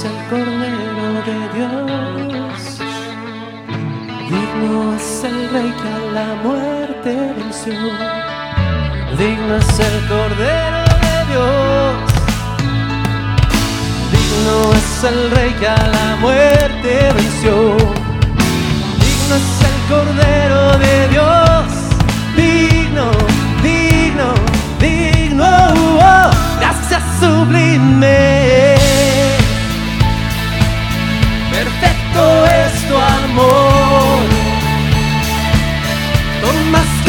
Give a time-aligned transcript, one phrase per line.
[0.00, 2.78] es el Cordero de Dios.
[4.30, 7.74] Digno es el rey que a la muerte venció.
[9.18, 11.96] Digno es el cordero de Dios.
[14.12, 17.76] Digno es el rey que a la muerte venció.
[19.02, 21.64] Digno es el cordero de Dios.
[22.36, 23.10] Digno,
[23.62, 24.28] digno,
[24.80, 25.50] digno.
[26.00, 28.39] oh, gracias sublime.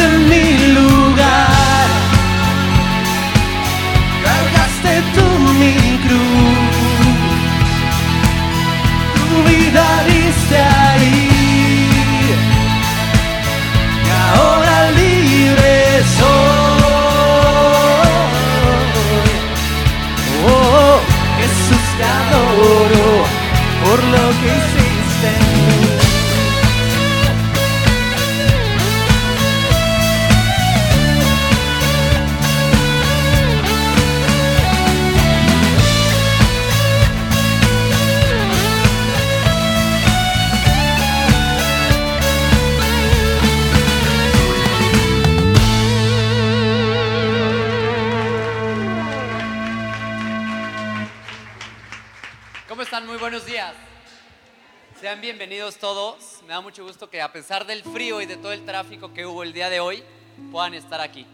[0.02, 1.61] Tomaste mi lugar.
[55.22, 56.40] Bienvenidos todos.
[56.48, 59.24] Me da mucho gusto que a pesar del frío y de todo el tráfico que
[59.24, 60.02] hubo el día de hoy,
[60.50, 61.24] puedan estar aquí.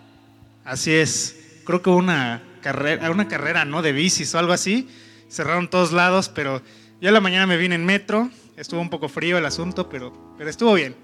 [0.63, 1.63] Así es.
[1.65, 3.81] Creo que hubo una carrera, una carrera, ¿no?
[3.81, 4.87] De bicis o algo así.
[5.31, 6.61] Cerraron todos lados, pero
[7.01, 8.29] yo en la mañana me vine en metro.
[8.59, 10.95] Estuvo un poco frío el asunto, pero, pero estuvo bien.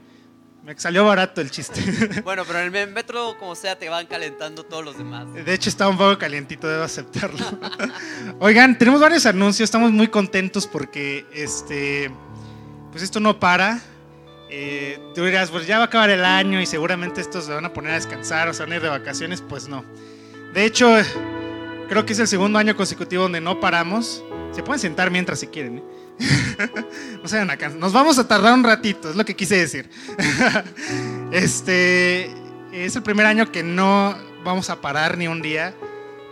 [0.62, 1.81] Me salió barato el chiste.
[2.22, 5.32] Bueno, pero en el metro, como sea, te van calentando todos los demás.
[5.32, 7.46] De hecho, estaba un poco calientito, debo aceptarlo.
[8.40, 12.10] Oigan, tenemos varios anuncios, estamos muy contentos porque este,
[12.94, 13.81] pues esto no para.
[14.49, 17.64] Eh, tú dirás, pues ya va a acabar el año y seguramente estos se van
[17.64, 19.41] a poner a descansar o se van a ir de vacaciones.
[19.41, 19.85] Pues no.
[20.52, 20.94] De hecho,
[21.88, 24.23] creo que es el segundo año consecutivo donde no paramos.
[24.52, 25.79] Se pueden sentar mientras si quieren.
[25.79, 25.82] ¿eh?
[27.20, 27.81] no se vayan a cansar.
[27.81, 29.91] Nos vamos a tardar un ratito, es lo que quise decir.
[31.32, 32.31] este
[32.70, 35.75] es el primer año que no vamos a parar ni un día.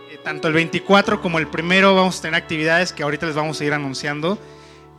[0.09, 3.59] Eh, tanto el 24 como el primero vamos a tener actividades que ahorita les vamos
[3.59, 4.39] a ir anunciando.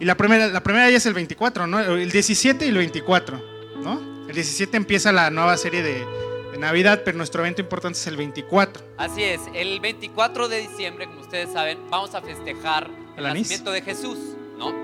[0.00, 1.80] Y la primera, la primera ya es el 24, ¿no?
[1.80, 3.42] El 17 y el 24,
[3.82, 4.26] ¿no?
[4.28, 6.04] El 17 empieza la nueva serie de,
[6.50, 8.84] de Navidad, pero nuestro evento importante es el 24.
[8.96, 13.70] Así es, el 24 de diciembre, como ustedes saben, vamos a festejar el ¿El nacimiento
[13.70, 14.18] de Jesús,
[14.58, 14.74] ¿no?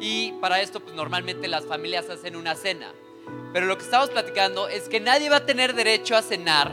[0.00, 2.92] Y para esto, pues normalmente las familias hacen una cena.
[3.52, 6.72] Pero lo que estamos platicando es que nadie va a tener derecho a cenar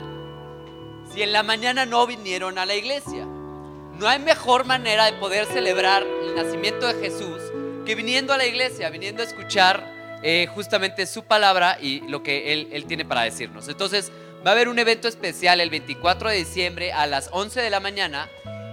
[1.14, 3.26] si en la mañana no vinieron a la iglesia.
[3.26, 7.42] No hay mejor manera de poder celebrar el nacimiento de Jesús
[7.90, 9.84] que viniendo a la iglesia, viniendo a escuchar
[10.22, 13.68] eh, justamente su palabra y lo que él, él tiene para decirnos.
[13.68, 14.12] Entonces,
[14.46, 17.80] va a haber un evento especial el 24 de diciembre a las 11 de la
[17.80, 18.30] mañana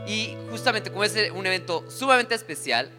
[0.07, 2.91] y justamente como es un evento sumamente especial,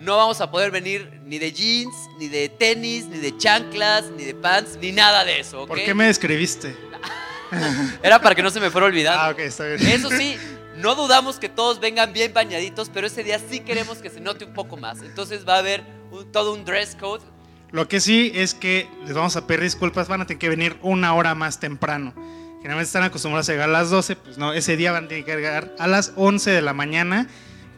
[0.00, 4.24] no vamos a poder venir ni de jeans, ni de tenis, ni de chanclas, ni
[4.24, 5.66] de pants, ni nada de eso.
[5.66, 6.76] ¿Por qué me describiste?
[8.02, 9.18] Era para que no se me fuera olvidando.
[9.18, 9.80] Ah, ok, está bien.
[9.86, 10.36] Eso sí,
[10.84, 14.44] no dudamos que todos vengan bien bañaditos, pero ese día sí queremos que se note
[14.44, 15.00] un poco más.
[15.00, 15.82] Entonces va a haber
[16.30, 17.24] todo un dress code.
[17.72, 20.76] Lo que sí es que les vamos a pedir disculpas, van a tener que venir
[20.82, 22.12] una hora más temprano.
[22.58, 25.24] Generalmente están acostumbrados a llegar a las 12, pues no, ese día van a tener
[25.24, 27.28] que llegar a las 11 de la mañana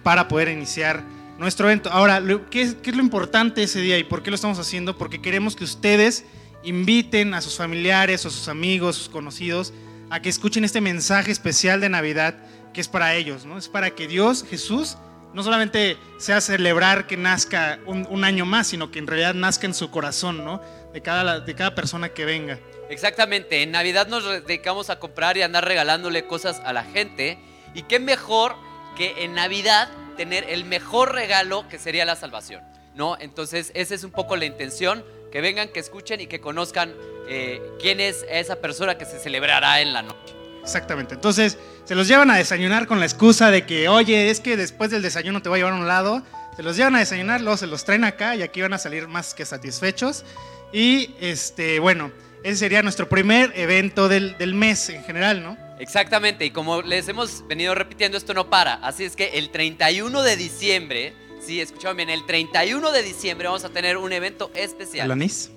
[0.02, 1.02] para poder iniciar
[1.38, 1.90] nuestro evento.
[1.92, 2.20] Ahora,
[2.50, 4.98] ¿qué, es- qué es lo importante ese día y por qué lo estamos haciendo?
[4.98, 6.24] Porque queremos que ustedes
[6.64, 9.72] inviten a sus familiares o sus amigos, sus conocidos,
[10.10, 12.34] a que escuchen este mensaje especial de Navidad
[12.76, 13.56] que es para ellos, ¿no?
[13.56, 14.98] Es para que Dios, Jesús,
[15.32, 19.72] no solamente sea celebrar que nazca un, año más, sino que en realidad nazca en
[19.72, 20.60] su corazón, ¿no?
[20.92, 22.58] De cada, de cada persona que venga.
[22.90, 27.38] Exactamente, en Navidad nos dedicamos a comprar y andar regalándole cosas a la gente.
[27.72, 28.56] Y qué mejor
[28.94, 29.88] que en Navidad
[30.18, 32.62] tener el mejor regalo que sería la salvación,
[32.94, 33.16] ¿no?
[33.18, 35.02] Entonces, esa es un poco la intención,
[35.32, 36.94] que vengan, que escuchen y que conozcan
[37.26, 40.35] eh, quién es esa persona que se celebrará en la noche.
[40.66, 41.14] Exactamente.
[41.14, 44.90] Entonces, se los llevan a desayunar con la excusa de que, oye, es que después
[44.90, 46.24] del desayuno te voy a llevar a un lado.
[46.56, 49.06] Se los llevan a desayunar, luego se los traen acá y aquí van a salir
[49.06, 50.24] más que satisfechos.
[50.72, 52.10] Y, este, bueno,
[52.42, 55.56] ese sería nuestro primer evento del, del mes en general, ¿no?
[55.78, 58.74] Exactamente, y como les hemos venido repitiendo, esto no para.
[58.74, 63.64] Así es que el 31 de diciembre, sí, escucharon bien, el 31 de diciembre vamos
[63.64, 65.04] a tener un evento especial.
[65.04, 65.52] El anís.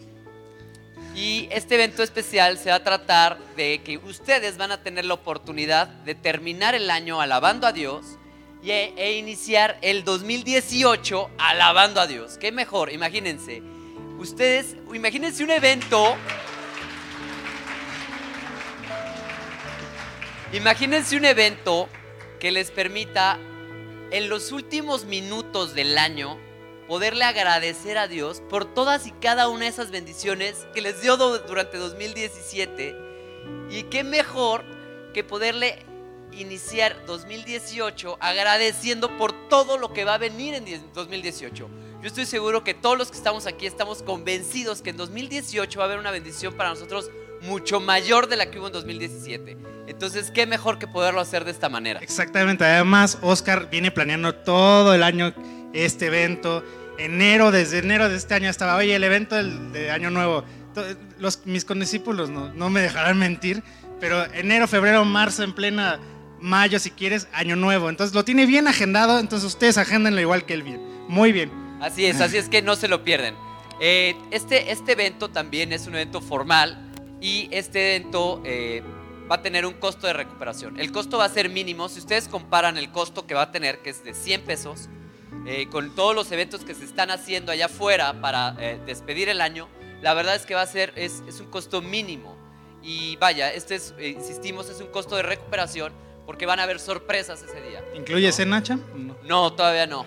[1.15, 5.15] Y este evento especial se va a tratar de que ustedes van a tener la
[5.15, 8.06] oportunidad de terminar el año alabando a Dios
[8.61, 12.38] y e, e iniciar el 2018 alabando a Dios.
[12.38, 12.91] ¿Qué mejor?
[12.91, 13.61] Imagínense.
[14.19, 16.15] Ustedes, imagínense un evento.
[20.51, 21.89] Imagínense un evento
[22.39, 23.39] que les permita
[24.12, 26.38] en los últimos minutos del año
[26.89, 31.18] poderle agradecer a Dios por todas y cada una de esas bendiciones que les dio
[31.18, 32.95] durante 2017.
[33.69, 34.65] Y qué mejor
[35.13, 35.86] que poderle
[36.31, 41.69] iniciar 2018 agradeciendo por todo lo que va a venir en 10 2018.
[42.01, 45.86] Yo estoy seguro que todos los que estamos aquí estamos convencidos que en 2018 va
[45.86, 49.58] a haber una bendición para nosotros mucho mayor de la que hubo en 2017.
[49.88, 52.00] Entonces, qué mejor que poderlo hacer de esta manera.
[52.00, 52.65] Exactamente.
[52.65, 55.34] Además, Oscar viene planeando todo el año
[55.73, 56.63] este evento.
[56.97, 60.43] Enero, desde enero de este año estaba, oye, el evento del, de Año Nuevo.
[61.17, 63.63] Los, mis condiscípulos no, no me dejarán mentir,
[63.99, 65.99] pero enero, febrero, marzo, en plena
[66.41, 67.89] mayo, si quieres, Año Nuevo.
[67.89, 70.81] Entonces lo tiene bien agendado, entonces ustedes agéndenlo igual que él bien.
[71.07, 71.51] Muy bien.
[71.81, 73.35] Así es, así es que no se lo pierden.
[73.79, 76.77] Eh, este, este evento también es un evento formal
[77.21, 78.83] y este evento eh,
[79.29, 80.79] va a tener un costo de recuperación.
[80.79, 81.88] El costo va a ser mínimo.
[81.88, 84.89] Si ustedes comparan el costo que va a tener, que es de 100 pesos,
[85.45, 89.41] eh, con todos los eventos que se están haciendo allá afuera para eh, despedir el
[89.41, 89.67] año,
[90.01, 92.38] la verdad es que va a ser, es, es un costo mínimo.
[92.81, 95.91] Y vaya, este es, eh, insistimos, es un costo de recuperación
[96.25, 97.83] porque van a haber sorpresas ese día.
[97.95, 98.33] ¿Incluye ¿no?
[98.33, 98.81] cena, Cham?
[98.95, 99.17] No.
[99.24, 100.05] No, todavía no.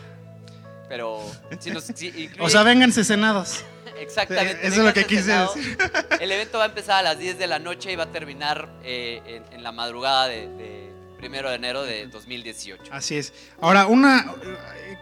[0.89, 1.21] Pero
[1.59, 3.65] si nos si incluye- O sea, vénganse cenados.
[3.99, 4.67] Exactamente.
[4.67, 5.55] Eso es lo que quise cenados.
[5.55, 5.77] decir.
[6.21, 8.69] El evento va a empezar a las 10 de la noche y va a terminar
[8.85, 10.92] eh, en, en la madrugada de, de
[11.23, 12.83] primero de enero de 2018.
[12.91, 13.33] Así es.
[13.61, 14.35] Ahora, una,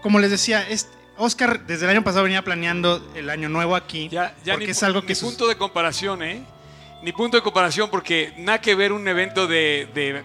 [0.03, 4.11] como les decía, este, Oscar desde el año pasado venía planeando el año nuevo aquí.
[4.11, 6.43] Ya, ya porque ni, es algo ni que sus- punto de comparación, ¿eh?
[7.03, 10.23] Ni punto de comparación porque nada que ver un evento de, de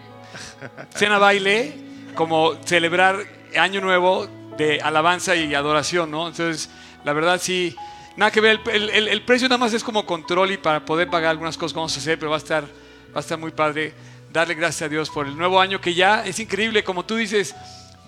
[0.96, 1.74] cena baile
[2.14, 3.18] como celebrar
[3.58, 6.28] Año Nuevo de alabanza y adoración, ¿no?
[6.28, 6.70] Entonces,
[7.06, 7.74] la verdad sí,
[8.18, 8.60] nada que ver.
[8.70, 11.72] El, el- el precio nada más es como control y para poder pagar algunas cosas
[11.72, 13.94] que vamos a hacer, pero va a estar, va a estar muy padre.
[14.36, 17.56] Darle gracias a Dios por el nuevo año que ya es increíble, como tú dices,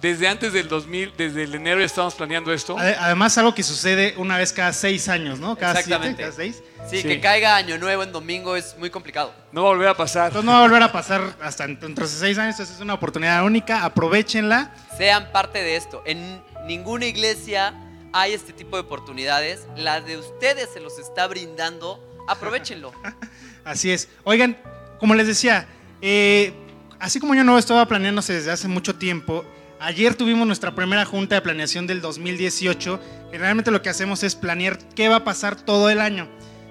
[0.01, 2.77] desde antes del 2000, desde el enero ya estábamos planeando esto.
[2.77, 5.55] Ade- Además, algo que sucede una vez cada seis años, ¿no?
[5.55, 6.21] Cada siete, Exactamente.
[6.23, 6.61] cada seis.
[6.89, 7.07] Sí, Sí.
[7.07, 9.33] que caiga Año Nuevo en domingo es muy complicado.
[9.53, 10.27] No va a volver a pasar.
[10.27, 12.55] Entonces no va a volver a pasar hasta en- dentro de seis años.
[12.55, 13.85] Entonces es una oportunidad única.
[13.85, 14.73] Aprovechenla.
[14.97, 16.03] Sean parte de esto.
[16.05, 17.73] En ninguna iglesia
[18.11, 19.65] hay este tipo de oportunidades.
[19.77, 22.03] La de ustedes se los está brindando.
[22.27, 22.91] Aprovechenlo.
[23.63, 24.09] Así es.
[24.25, 24.57] Oigan,
[24.99, 25.67] como les decía,
[26.01, 26.53] eh,
[26.99, 29.45] así como yo no estaba planeándose desde hace mucho tiempo,
[29.79, 32.99] ayer tuvimos nuestra primera junta de planeación del 2018.
[33.31, 36.27] Generalmente lo que hacemos es planear qué va a pasar todo el año.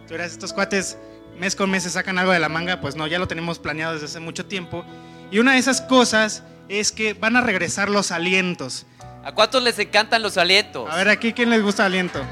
[0.06, 0.98] Tú verás, estos cuates
[1.38, 3.94] mes con mes se sacan algo de la manga, pues no, ya lo tenemos planeado
[3.94, 4.84] desde hace mucho tiempo.
[5.30, 8.86] Y una de esas cosas es que van a regresar los alientos.
[9.24, 10.88] ¿A cuántos les encantan los alientos?
[10.90, 12.22] A ver, aquí, ¿quién les gusta aliento?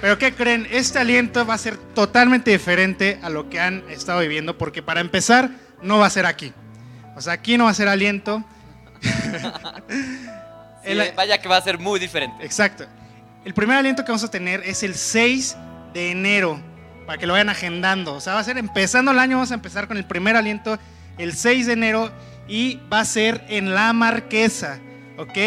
[0.00, 0.66] Pero ¿qué creen?
[0.70, 5.00] Este aliento va a ser totalmente diferente a lo que han estado viviendo, porque para
[5.00, 5.50] empezar,
[5.82, 6.52] no va a ser aquí.
[7.16, 8.42] O sea, aquí no va a ser aliento.
[10.84, 12.44] Sí, el- vaya que va a ser muy diferente.
[12.44, 12.84] Exacto.
[13.44, 15.56] El primer aliento que vamos a tener es el 6
[15.94, 16.60] de enero,
[17.06, 18.12] para que lo vayan agendando.
[18.14, 20.78] O sea, va a ser empezando el año, vamos a empezar con el primer aliento
[21.16, 22.12] el 6 de enero
[22.48, 24.78] y va a ser en La Marquesa,
[25.16, 25.38] ¿ok?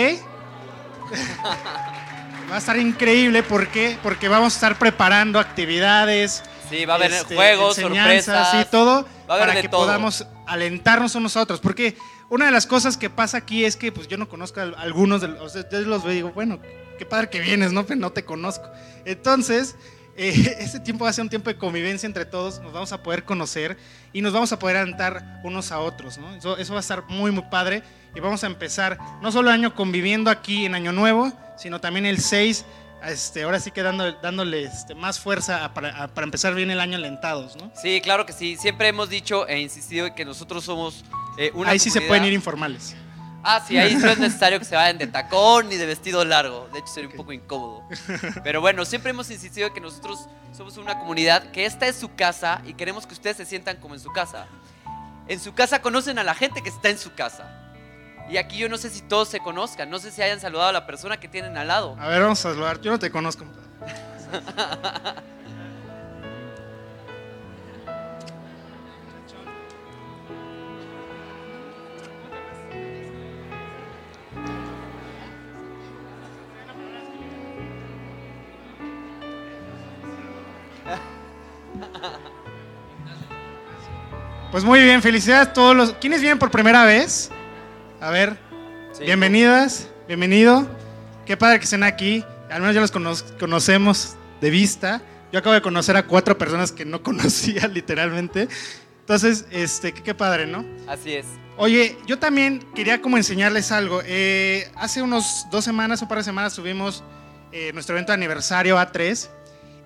[2.52, 3.98] va a estar increíble, ¿por qué?
[4.02, 6.44] Porque vamos a estar preparando actividades.
[6.70, 8.52] Sí, va a haber este, juegos, sorpresas.
[8.52, 9.82] sí, todo Va a haber para que todo.
[9.82, 11.60] podamos alentarnos unos a otros.
[11.60, 11.96] Porque
[12.30, 15.22] una de las cosas que pasa aquí es que pues yo no conozco a algunos
[15.22, 16.60] de los, yo los veo y digo, bueno,
[16.98, 17.86] qué padre que vienes, ¿no?
[17.86, 18.70] Pero no te conozco.
[19.06, 19.76] Entonces,
[20.18, 23.04] eh, este tiempo va a ser un tiempo de convivencia entre todos, nos vamos a
[23.04, 23.78] poder conocer
[24.14, 26.36] y nos vamos a poder alentar unos a otros, ¿no?
[26.36, 27.84] Eso, eso va a estar muy, muy padre
[28.16, 32.06] y vamos a empezar no solo el año conviviendo aquí en Año Nuevo, sino también
[32.06, 32.66] el 6,
[33.04, 36.72] este, ahora sí que dando- dándole este, más fuerza a- para, a- para empezar bien
[36.72, 37.72] el año alentados, ¿no?
[37.82, 38.56] Sí, claro que sí.
[38.58, 41.04] Siempre hemos dicho e insistido que nosotros somos
[41.38, 42.96] eh, una Ahí sí se pueden ir informales.
[43.44, 46.68] Ah, sí, ahí no es necesario que se vayan de tacón ni de vestido largo.
[46.74, 47.84] De hecho, sería un poco incómodo.
[48.44, 52.14] Pero bueno, siempre hemos insistido en que nosotros somos una comunidad, que esta es su
[52.16, 54.48] casa y queremos que ustedes se sientan como en su casa.
[55.30, 57.57] En su casa conocen a la gente que está en su casa.
[58.30, 60.74] Y aquí yo no sé si todos se conozcan, no sé si hayan saludado a
[60.74, 61.96] la persona que tienen al lado.
[62.00, 62.82] A ver, vamos a saludar.
[62.82, 63.46] Yo no te conozco.
[84.52, 85.94] Pues muy bien, felicidades a todos los.
[85.94, 87.30] ¿Quiénes vienen por primera vez?
[88.02, 88.38] A ver,
[88.94, 89.04] Sí.
[89.04, 90.68] Bienvenidas, bienvenido.
[91.26, 92.24] Qué padre que estén aquí.
[92.50, 95.02] Al menos ya los cono- conocemos de vista.
[95.32, 98.48] Yo acabo de conocer a cuatro personas que no conocía literalmente.
[99.02, 100.66] Entonces, este, qué, qué padre, ¿no?
[100.88, 101.26] Así es.
[101.58, 104.02] Oye, yo también quería como enseñarles algo.
[104.06, 107.04] Eh, hace unos dos semanas, un par de semanas, tuvimos
[107.52, 109.28] eh, nuestro evento de aniversario A3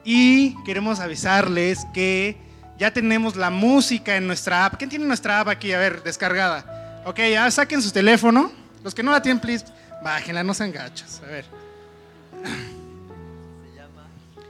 [0.06, 2.38] y queremos avisarles que
[2.78, 4.76] ya tenemos la música en nuestra app.
[4.78, 5.74] ¿Quién tiene nuestra app aquí?
[5.74, 6.78] A ver, descargada.
[7.06, 8.52] Ok, ya saquen su teléfono.
[8.84, 9.66] Los que no la tienen, please,
[10.04, 11.22] bájenla, no sean gachos.
[11.24, 11.46] A ver.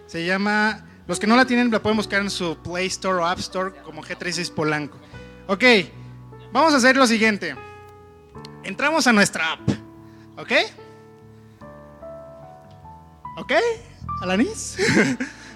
[0.07, 0.85] Se llama...
[1.07, 3.73] Los que no la tienen la pueden buscar en su Play Store o App Store
[3.83, 4.97] como G36 Polanco.
[5.47, 5.63] Ok,
[6.53, 7.55] vamos a hacer lo siguiente.
[8.63, 9.69] Entramos a nuestra app.
[10.37, 10.51] ¿Ok?
[13.37, 13.53] ¿Ok?
[14.21, 14.77] ¿Alanis?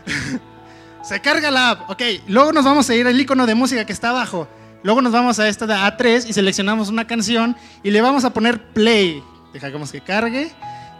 [1.04, 1.90] Se carga la app.
[1.90, 4.48] Ok, luego nos vamos a ir al icono de música que está abajo.
[4.86, 8.30] Luego nos vamos a esta de A3 y seleccionamos una canción y le vamos a
[8.30, 9.24] poner play.
[9.52, 10.52] Dejamos que cargue.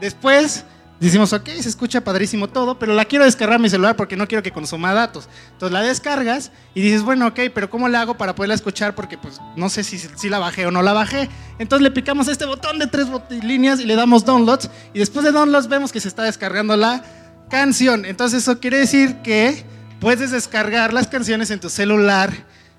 [0.02, 0.66] Después
[1.00, 4.28] decimos, ok, se escucha padrísimo todo, pero la quiero descargar a mi celular porque no
[4.28, 5.30] quiero que consuma datos.
[5.52, 8.96] Entonces la descargas y dices, bueno, ok, pero ¿cómo le hago para poderla escuchar?
[8.96, 11.30] Porque pues no sé si, si la bajé o no la bajé.
[11.60, 13.08] Entonces le picamos este botón de tres
[13.44, 14.68] líneas y le damos downloads.
[14.96, 17.04] Y después de downloads vemos que se está descargando la
[17.52, 18.04] canción.
[18.06, 19.64] Entonces eso quiere decir que
[20.00, 22.34] puedes descargar las canciones en tu celular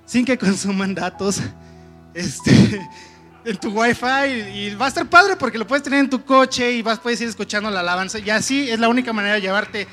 [0.07, 1.41] sin que consuman datos
[2.13, 2.81] este,
[3.45, 6.71] en tu wifi y va a estar padre porque lo puedes tener en tu coche
[6.71, 9.87] y vas puedes ir escuchando la alabanza y así es la única manera de llevarte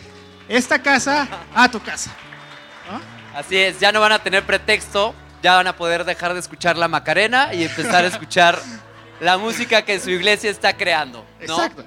[0.49, 2.11] esta casa a tu casa.
[2.91, 3.01] ¿no?
[3.39, 6.79] Así es, ya no van a tener pretexto, ya van a poder dejar de escuchar
[6.79, 8.59] la Macarena y empezar a escuchar
[9.21, 11.27] la música que su iglesia está creando.
[11.47, 11.55] ¿no?
[11.55, 11.85] Exacto.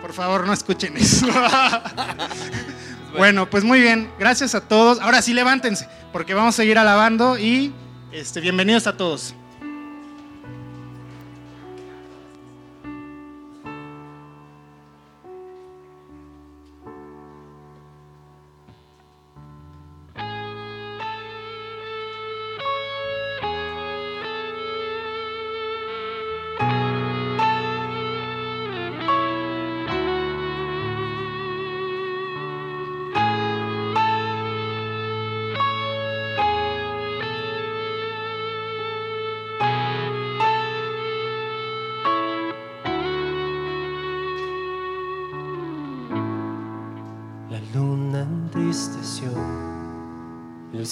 [0.00, 1.26] Por favor, no escuchen eso.
[3.18, 4.10] bueno, pues muy bien.
[4.18, 5.00] Gracias a todos.
[5.00, 7.72] Ahora sí, levántense, porque vamos a seguir alabando y
[8.12, 9.34] este, bienvenidos a todos.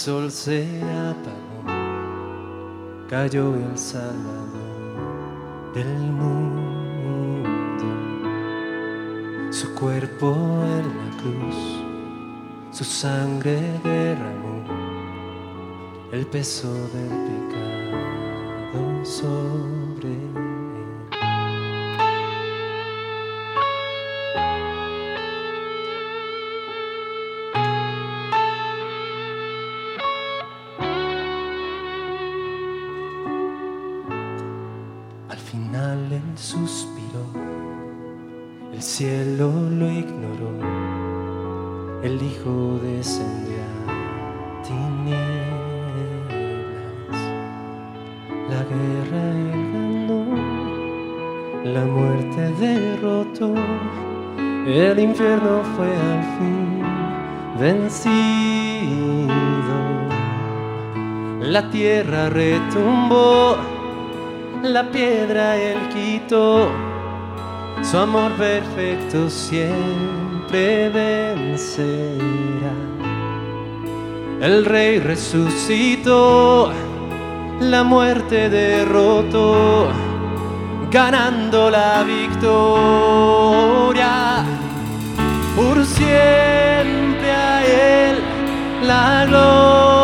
[0.06, 0.64] Sol se
[1.10, 1.64] apagó,
[3.08, 6.62] cayó el salvador del mundo.
[9.50, 10.32] Su cuerpo
[10.62, 11.56] en la cruz,
[12.70, 14.62] su sangre derramó
[16.12, 19.04] el peso del pecado
[62.66, 63.56] retumbó,
[64.62, 66.68] la piedra él quitó,
[67.82, 72.72] su amor perfecto siempre vencerá.
[74.40, 76.72] El rey resucitó,
[77.60, 79.88] la muerte derrotó,
[80.90, 82.84] ganando la victoria.
[85.56, 88.18] Por siempre a él
[88.82, 89.95] la gloria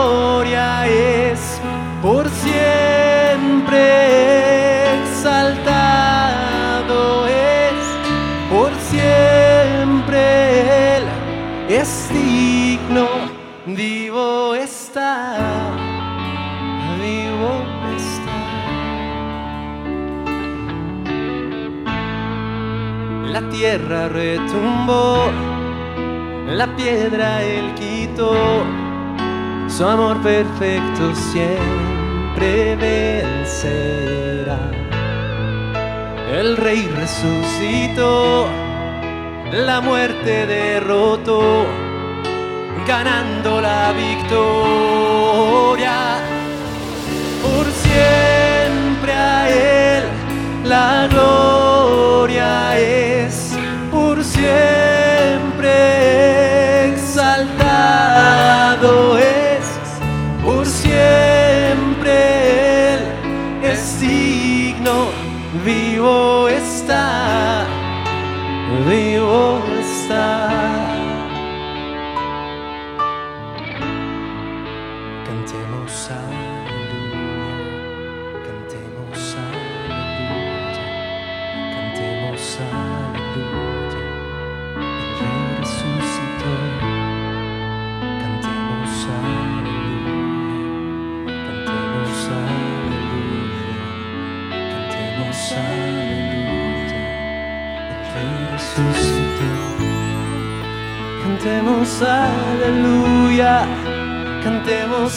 [23.73, 25.31] tierra retumbó,
[26.47, 28.35] la piedra él quitó,
[29.67, 34.59] su amor perfecto siempre vencerá.
[36.31, 38.47] El rey resucitó,
[39.53, 41.65] la muerte derrotó,
[42.87, 45.92] ganando la victoria.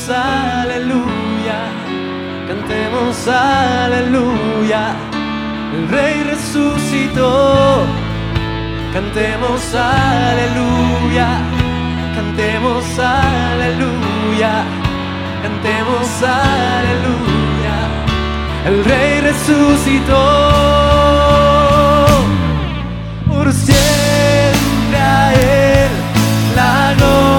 [0.06, 1.60] Cantemos aleluya,
[2.48, 4.96] cantemos aleluya.
[5.74, 7.86] El rey resucitó.
[8.94, 11.28] Cantemos aleluya,
[12.16, 14.64] cantemos aleluya,
[15.44, 17.78] cantemos aleluya.
[18.68, 20.24] El rey resucitó
[23.28, 24.98] por siempre
[25.34, 25.90] él
[26.56, 27.35] la gloria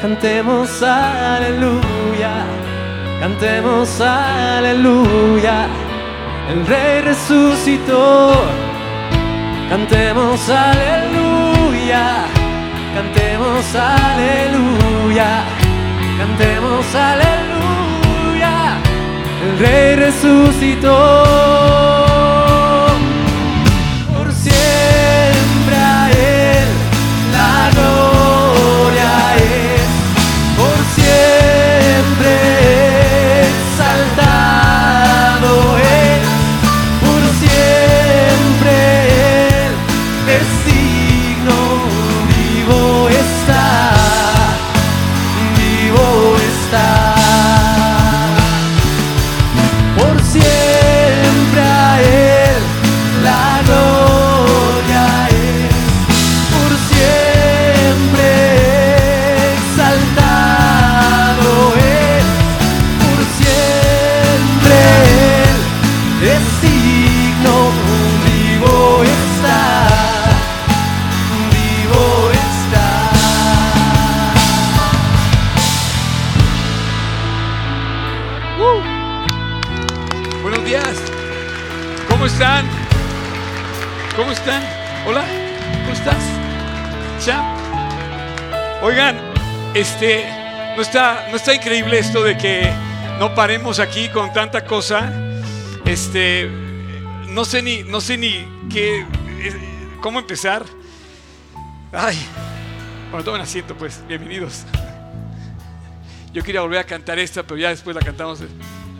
[0.00, 2.44] cantemos aleluya,
[3.20, 5.68] cantemos aleluya.
[6.50, 8.32] El Rey resucitó.
[9.68, 12.24] Cantemos aleluya,
[12.92, 15.44] cantemos aleluya,
[16.18, 18.78] cantemos aleluya.
[19.44, 21.99] El Rey resucitó.
[32.20, 32.99] Siempre
[88.90, 89.16] Oigan,
[89.72, 90.24] este,
[90.74, 92.72] ¿no está, ¿no está increíble esto de que
[93.20, 95.12] no paremos aquí con tanta cosa?
[95.84, 96.50] Este,
[97.28, 99.06] no sé ni, no sé ni qué,
[99.42, 100.64] eh, cómo empezar.
[101.92, 102.18] Ay,
[103.12, 104.64] bueno, tomen asiento pues, bienvenidos.
[106.32, 108.40] Yo quería volver a cantar esta, pero ya después la cantamos.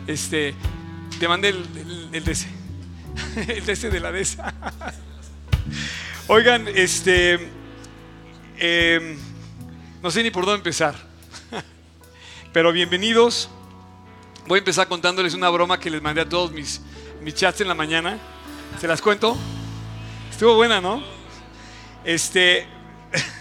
[0.07, 0.55] Este,
[1.19, 2.47] te mandé el, el, el ese.
[3.45, 4.53] El ese de la de esa.
[6.27, 7.49] Oigan, este.
[8.57, 9.17] eh,
[10.01, 10.95] no sé ni por dónde empezar.
[12.53, 13.49] Pero bienvenidos.
[14.47, 16.81] Voy a empezar contándoles una broma que les mandé a todos mis,
[17.21, 18.17] mis chats en la mañana.
[18.79, 19.37] ¿Se las cuento?
[20.31, 21.03] Estuvo buena, ¿no?
[22.03, 22.67] Este.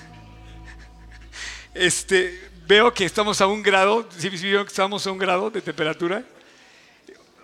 [1.72, 2.50] Este.
[2.66, 4.06] Veo que estamos a un grado.
[4.16, 6.24] ¿Sí vieron que estamos a un grado de temperatura?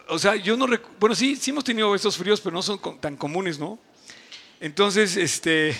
[0.08, 0.68] o sea, yo no
[1.00, 3.76] bueno, sí, sí hemos tenido estos fríos, pero no son tan comunes, ¿no?
[4.60, 5.76] Entonces, este,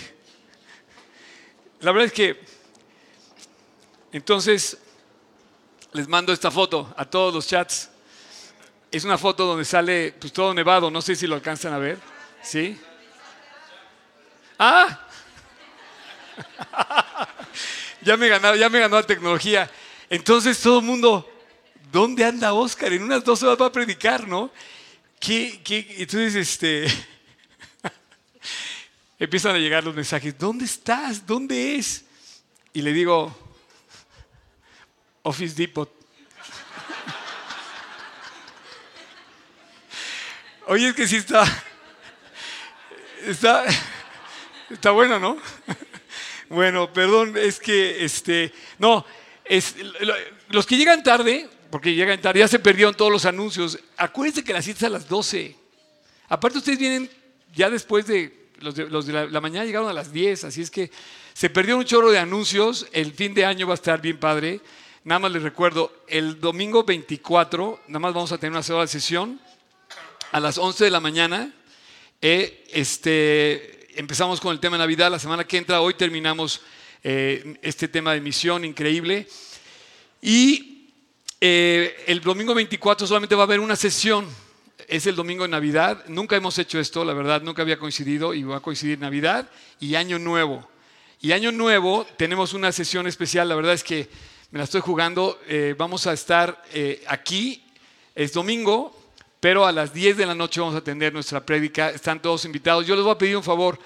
[1.79, 2.37] la verdad es que,
[4.17, 4.79] entonces,
[5.93, 7.91] les mando esta foto a todos los chats.
[8.91, 11.99] Es una foto donde sale, pues todo nevado, no sé si lo alcanzan a ver,
[12.41, 12.79] ¿sí?
[14.57, 15.07] ¡Ah!
[18.01, 19.69] ya me ganó, ya me ganó la tecnología.
[20.09, 21.29] Entonces todo el mundo,
[21.91, 22.91] ¿dónde anda Oscar?
[22.93, 24.49] En unas dos horas va a predicar, ¿no?
[25.19, 25.95] ¿Qué, qué?
[25.99, 26.87] Entonces, este,
[29.19, 31.23] empiezan a llegar los mensajes, ¿dónde estás?
[31.23, 32.03] ¿Dónde es?
[32.73, 33.46] Y le digo,
[35.27, 35.91] Office Depot.
[40.67, 41.43] Oye, es que sí está,
[43.25, 43.65] está,
[44.69, 45.37] está bueno, ¿no?
[46.49, 49.05] Bueno, perdón, es que, este, no,
[49.43, 50.15] es, lo-
[50.49, 53.77] los que llegan tarde, porque llegan tarde, ya se perdieron todos los anuncios.
[53.97, 55.55] Acuérdense que la cita es a las 12.
[56.29, 57.09] Aparte, ustedes vienen
[57.53, 60.61] ya después de, los de, los de la, la mañana llegaron a las 10, así
[60.61, 60.89] es que
[61.33, 62.87] se perdió un chorro de anuncios.
[62.93, 64.59] El fin de año va a estar bien padre.
[65.03, 69.39] Nada más les recuerdo, el domingo 24, nada más vamos a tener una sola sesión
[70.31, 71.53] a las 11 de la mañana.
[72.21, 75.11] Eh, este, empezamos con el tema de Navidad.
[75.11, 76.61] La semana que entra, hoy terminamos
[77.03, 79.27] eh, este tema de misión increíble.
[80.21, 80.89] Y
[81.39, 84.27] eh, el domingo 24 solamente va a haber una sesión.
[84.87, 86.03] Es el domingo de Navidad.
[86.07, 89.95] Nunca hemos hecho esto, la verdad, nunca había coincidido y va a coincidir Navidad y
[89.95, 90.67] Año Nuevo.
[91.21, 93.47] Y Año Nuevo tenemos una sesión especial.
[93.47, 94.09] La verdad es que
[94.51, 95.39] me la estoy jugando.
[95.47, 97.63] Eh, vamos a estar eh, aquí.
[98.15, 98.97] Es domingo,
[99.39, 101.89] pero a las 10 de la noche vamos a tener nuestra prédica.
[101.89, 102.87] Están todos invitados.
[102.87, 103.77] Yo les voy a pedir un favor.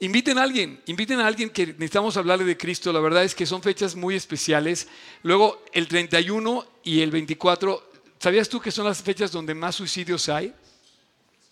[0.00, 2.92] Inviten a alguien, inviten a alguien que necesitamos hablarle de Cristo.
[2.92, 4.88] La verdad es que son fechas muy especiales.
[5.22, 10.28] Luego, el 31 y el 24, ¿sabías tú que son las fechas donde más suicidios
[10.28, 10.54] hay?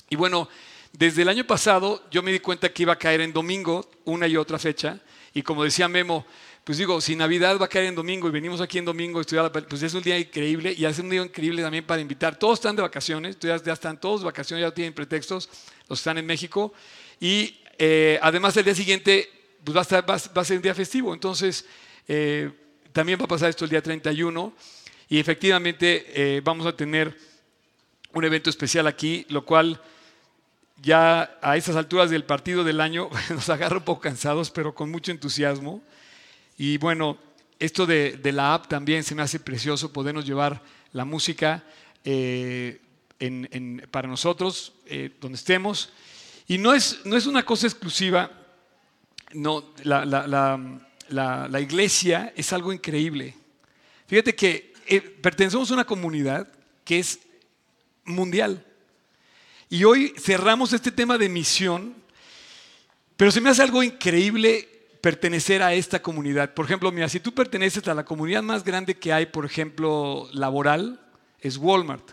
[0.08, 0.48] Y bueno,
[0.92, 4.26] desde el año pasado yo me di cuenta que iba a caer en domingo, una
[4.26, 5.00] y otra fecha.
[5.34, 6.24] Y como decía Memo,
[6.66, 9.20] pues digo, si Navidad va a caer en domingo y venimos aquí en domingo a
[9.20, 12.36] estudiar, pues es un día increíble y es un día increíble también para invitar.
[12.36, 15.48] Todos están de vacaciones, ya, ya están todos de vacaciones, ya tienen pretextos,
[15.88, 16.74] los que están en México.
[17.20, 19.30] Y eh, además el día siguiente
[19.62, 21.14] pues va a, estar- va va a ser un día festivo.
[21.14, 21.64] Entonces,
[22.08, 22.50] eh,
[22.92, 24.52] también va a pasar esto el día 31
[25.08, 27.16] y efectivamente eh, vamos a tener
[28.12, 29.80] un evento especial aquí, lo cual
[30.82, 34.90] ya a estas alturas del partido del año nos agarra un poco cansados, pero con
[34.90, 35.80] mucho entusiasmo.
[36.58, 37.18] Y bueno,
[37.58, 41.64] esto de, de la app también se me hace precioso podernos llevar la música
[42.04, 42.80] eh,
[43.18, 45.90] en- en- para nosotros, eh, donde estemos.
[46.46, 48.30] Y no es, no es una cosa exclusiva,
[49.32, 53.34] no, la, la- la- la- iglesia es algo increíble.
[54.06, 56.48] Fíjate que eh, pertenecemos a una comunidad
[56.84, 57.18] que es
[58.04, 58.64] mundial.
[59.68, 61.94] Y hoy cerramos este tema de misión,
[63.16, 64.68] pero se me hace algo increíble
[65.06, 66.52] pertenecer a esta comunidad.
[66.52, 70.28] Por ejemplo, mira, si tú perteneces a la comunidad más grande que hay, por ejemplo,
[70.32, 71.00] laboral,
[71.40, 72.10] es Walmart.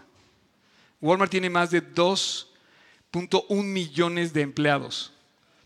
[1.01, 5.11] Walmart tiene más de 2.1 millones de empleados.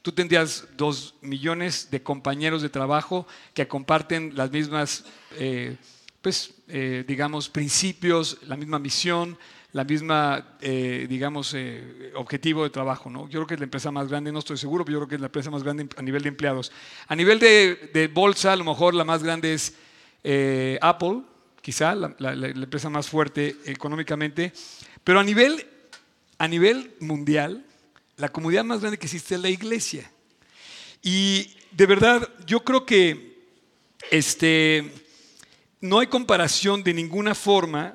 [0.02, 5.76] Tú tendrías 2 millones de compañeros de trabajo que comparten las mismas, eh,
[6.22, 9.38] pues, eh, digamos, principios, la misma misión,
[9.78, 13.10] la misma, eh, digamos, eh, objetivo de trabajo.
[13.10, 13.30] ¿no?
[13.30, 15.16] Yo creo que es la empresa más grande, no estoy seguro, pero yo creo que
[15.16, 16.72] es la empresa más grande a nivel de empleados.
[17.08, 19.76] A nivel de, de bolsa, a lo mejor la más grande es
[20.24, 21.22] eh, Apple,
[21.62, 24.52] quizá la, la- la- empresa más fuerte económicamente,
[25.04, 25.66] pero a nivel,
[26.40, 27.63] a nivel mundial,
[28.18, 30.12] la comunidad más grande que existe es la iglesia.
[31.04, 33.38] Y de verdad, yo creo que
[34.10, 34.92] este,
[35.82, 37.94] no hay comparación de ninguna forma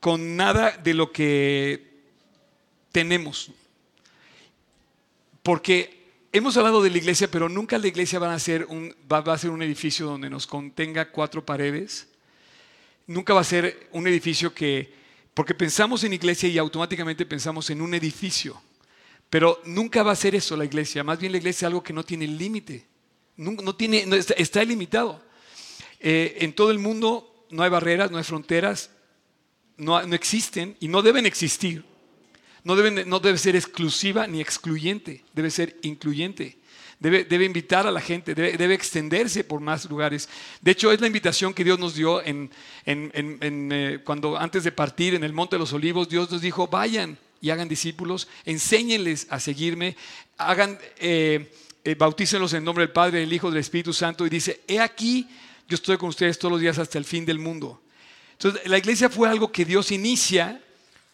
[0.00, 1.88] con nada de lo que
[2.92, 3.50] tenemos.
[5.42, 5.98] Porque
[6.32, 9.38] hemos hablado de la iglesia, pero nunca la iglesia va a ser un, va, a
[9.38, 12.08] ser un edificio donde nos contenga cuatro paredes.
[13.06, 14.92] Nunca va a ser un edificio que,
[15.34, 18.60] porque pensamos en iglesia y automáticamente pensamos en un edificio.
[19.30, 21.04] Pero nunca va a ser eso la iglesia.
[21.04, 22.86] Más bien la iglesia es algo que no tiene límite.
[23.36, 25.22] No, no tiene, no, está, está ilimitado.
[26.00, 28.90] Eh, en todo el mundo no hay barreras, no hay fronteras,
[29.78, 31.84] no, existen y no deben existir.
[32.64, 36.58] No, deben, debe ser exclusiva ni excluyente, debe ser incluyente.
[37.00, 40.28] Debe, invitar a la gente, debe, extenderse por más lugares.
[40.60, 45.22] De hecho, es la invitación que Dios nos dio eh, cuando antes de partir en
[45.22, 49.96] el Monte de los Olivos, Dios nos dijo, vayan y hagan discípulos, enséñenles a seguirme,
[50.38, 51.52] hagan, eh,
[51.84, 54.26] eh, bautícenlos en nombre del Padre, del Hijo, del Espíritu Santo.
[54.26, 55.28] Y dice, he aquí,
[55.68, 57.80] yo estoy con ustedes todos los días hasta el fin del mundo.
[58.40, 60.62] Entonces, la iglesia fue algo que Dios inicia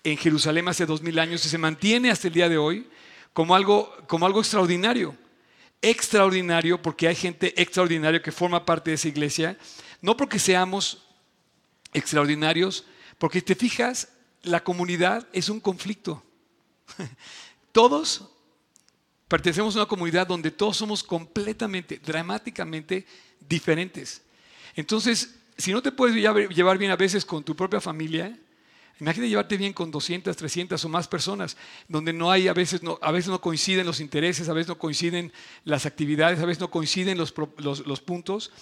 [0.03, 2.87] en Jerusalén hace dos mil años y se mantiene hasta el día de hoy
[3.33, 5.17] como algo, como algo extraordinario.
[5.81, 9.57] Extraordinario porque hay gente extraordinaria que forma parte de esa iglesia.
[10.03, 11.03] No porque seamos
[11.95, 12.85] extraordinarios,
[13.17, 14.09] porque te fijas,
[14.43, 16.23] la comunidad es un conflicto.
[17.73, 18.29] Todos
[19.29, 23.07] pertenecemos a una comunidad donde todos somos completamente, dramáticamente
[23.41, 24.21] diferentes.
[24.77, 28.37] Entonces, si no te puedes llevar bien a veces con tu propia familia,
[29.01, 31.57] imagínate llevarte bien con 200, 300 o más personas,
[31.89, 34.79] donde no hay, a veces no, a veces no coinciden los intereses, a veces no
[34.79, 35.33] coinciden
[35.65, 38.53] las actividades, a veces no coinciden los, los- los puntos.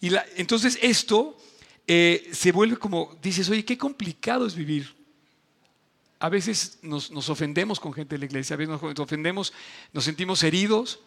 [0.00, 1.36] Y la- entonces esto
[1.86, 4.94] eh, se vuelve como, dices, oye, qué complicado es vivir.
[6.18, 9.52] A veces nos, nos ofendemos con gente de la iglesia, a veces nos ofendemos,
[9.92, 11.00] nos sentimos heridos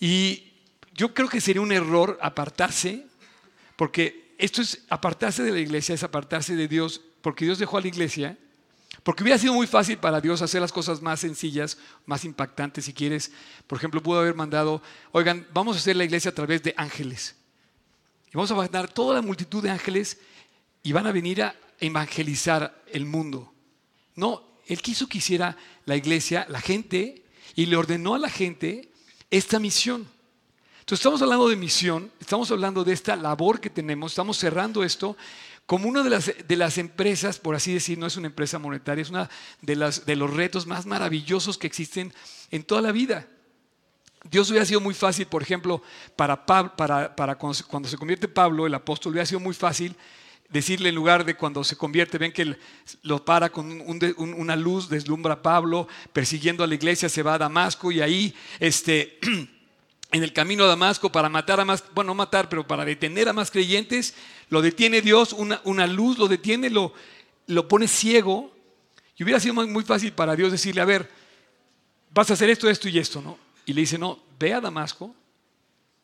[0.00, 0.52] y
[0.94, 3.06] yo creo que sería un error apartarse,
[3.76, 7.80] porque esto es apartarse de la iglesia, es apartarse de Dios, porque Dios dejó a
[7.80, 8.38] la iglesia,
[9.02, 12.92] porque hubiera sido muy fácil para Dios hacer las cosas más sencillas, más impactantes, si
[12.92, 13.32] quieres.
[13.66, 17.36] Por ejemplo, pudo haber mandado, oigan, vamos a hacer la iglesia a través de ángeles.
[18.28, 20.18] Y vamos a mandar toda la multitud de ángeles
[20.82, 23.52] y van a venir a evangelizar el mundo.
[24.14, 27.24] No, Él quiso que hiciera la iglesia, la gente,
[27.54, 28.92] y le ordenó a la gente
[29.30, 30.08] esta misión.
[30.88, 35.18] Entonces estamos hablando de misión, estamos hablando de esta labor que tenemos, estamos cerrando esto
[35.66, 39.02] como una de las, de las empresas, por así decir, no es una empresa monetaria,
[39.02, 39.28] es una
[39.60, 42.10] de, de los retos más maravillosos que existen
[42.50, 43.26] en toda la vida.
[44.30, 45.82] Dios hubiera sido muy fácil, por ejemplo,
[46.16, 46.74] para, Pab-
[47.14, 49.94] para, cuando, se, convierte Pablo, el apóstol, hubiera sido muy fácil
[50.48, 52.56] decirle en lugar de cuando se convierte, ven que
[53.02, 53.82] lo para con
[54.16, 58.34] una luz, deslumbra a Pablo, persiguiendo a la iglesia, se va a Damasco y ahí,
[58.58, 59.18] este,
[60.10, 63.28] en el camino a Damasco, para matar a más, bueno, no matar, pero para detener
[63.28, 64.14] a más creyentes,
[64.48, 66.94] lo detiene Dios, una, una luz lo detiene, lo,
[67.46, 68.50] lo pone ciego.
[69.16, 71.10] Y hubiera sido muy, fácil para Dios decirle, a ver,
[72.10, 73.38] vas a hacer esto, esto y esto, ¿no?
[73.66, 75.14] Y le dice, no, ve a Damasco,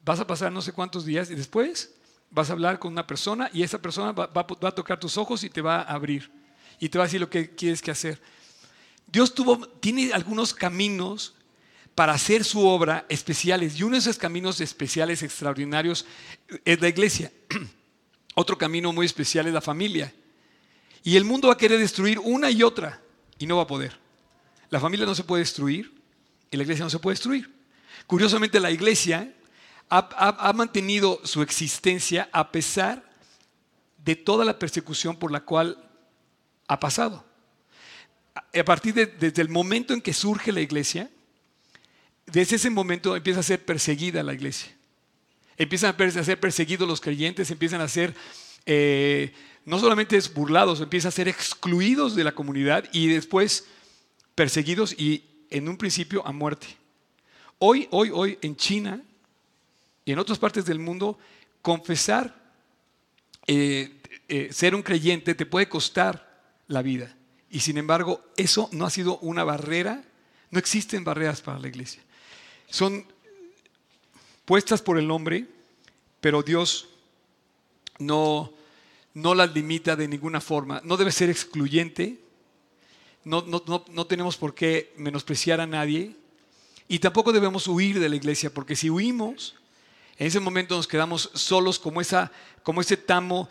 [0.04, 1.94] vas a pasar no sé cuántos días y después
[2.30, 5.16] vas a hablar con una persona y esa persona va, va- va a tocar tus
[5.16, 6.30] ojos y te va a abrir
[6.78, 8.20] y te va a decir lo que quieres que hacer.
[9.06, 11.34] Dios tuvo, tiene algunos caminos
[11.94, 13.78] para hacer su obra especiales.
[13.78, 16.04] Y uno de esos caminos especiales, extraordinarios,
[16.64, 17.32] es la iglesia.
[18.34, 20.12] Otro camino muy especial es la familia.
[21.02, 23.00] Y el mundo va a querer destruir una y otra
[23.38, 23.96] y no va a poder.
[24.70, 26.02] La familia no se puede destruir
[26.50, 27.54] y la iglesia no se puede destruir.
[28.06, 29.32] Curiosamente, la iglesia
[29.90, 33.04] ha, ha mantenido su existencia a pesar
[33.98, 35.90] de toda la persecución por la cual
[36.66, 37.24] ha pasado.
[38.34, 41.10] A partir de, desde el momento en que surge la iglesia,
[42.26, 44.72] desde ese momento empieza a ser perseguida la iglesia.
[45.56, 48.14] Empiezan a ser perseguidos los creyentes, empiezan a ser
[48.66, 49.32] eh,
[49.64, 53.66] no solamente burlados, empiezan a ser excluidos de la comunidad y después
[54.34, 56.66] perseguidos y en un principio a muerte.
[57.58, 59.00] Hoy, hoy, hoy en China
[60.04, 61.18] y en otras partes del mundo,
[61.62, 62.34] confesar
[63.46, 67.14] eh, eh, ser un creyente te puede costar la vida.
[67.50, 70.02] Y sin embargo, eso no ha sido una barrera,
[70.50, 72.02] no existen barreras para la iglesia.
[72.74, 73.06] Son
[74.44, 75.46] puestas por el hombre,
[76.20, 76.88] pero Dios
[78.00, 78.52] no,
[79.14, 80.80] no las limita de ninguna forma.
[80.82, 82.18] No debe ser excluyente,
[83.22, 86.16] no, no tenemos por qué menospreciar a nadie
[86.88, 89.54] y tampoco debemos huir de la iglesia, porque si huimos,
[90.18, 92.32] en ese momento nos quedamos solos como, esa,
[92.64, 93.48] como ese tamo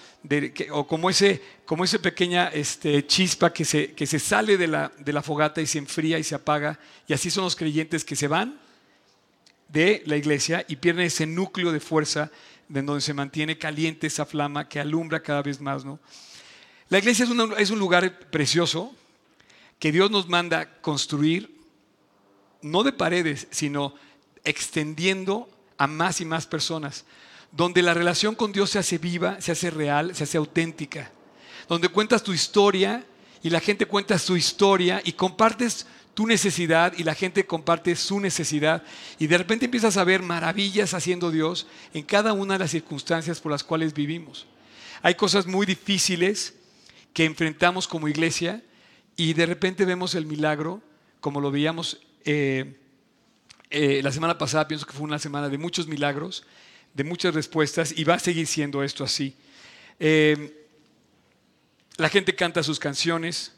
[0.71, 4.91] o como ese, como esa pequeña este, chispa que se, que se sale de la,
[4.97, 6.77] de la fogata y se enfría y se apaga.
[7.07, 8.61] Y así son los creyentes que se van
[9.73, 12.31] de la iglesia y pierden ese núcleo de fuerza
[12.69, 15.83] de donde se mantiene caliente esa flama que alumbra cada vez más.
[15.83, 15.99] ¿no?
[16.89, 18.95] La iglesia es, es un lugar precioso
[19.79, 21.57] que Dios nos manda construir,
[22.61, 23.95] no de paredes, sino
[24.43, 27.05] extendiendo a más y más personas,
[27.51, 31.11] donde la relación con Dios se hace viva, se hace real, se hace auténtica,
[31.67, 33.03] donde cuentas tu historia
[33.41, 38.19] y la gente cuenta su historia y compartes tu necesidad y la gente comparte su
[38.19, 38.83] necesidad
[39.19, 43.39] y de repente empiezas a ver maravillas haciendo Dios en cada una de las circunstancias
[43.39, 44.45] por las cuales vivimos.
[45.01, 46.53] Hay cosas muy difíciles
[47.13, 48.61] que enfrentamos como iglesia
[49.15, 50.81] y de repente vemos el milagro,
[51.19, 52.77] como lo veíamos eh,
[53.75, 56.45] eh, la semana pasada pienso que fue una semana de muchos milagros,
[56.93, 59.35] de muchas respuestas y va a seguir siendo esto así.
[59.99, 60.67] Eh,
[61.97, 63.51] la gente canta sus canciones,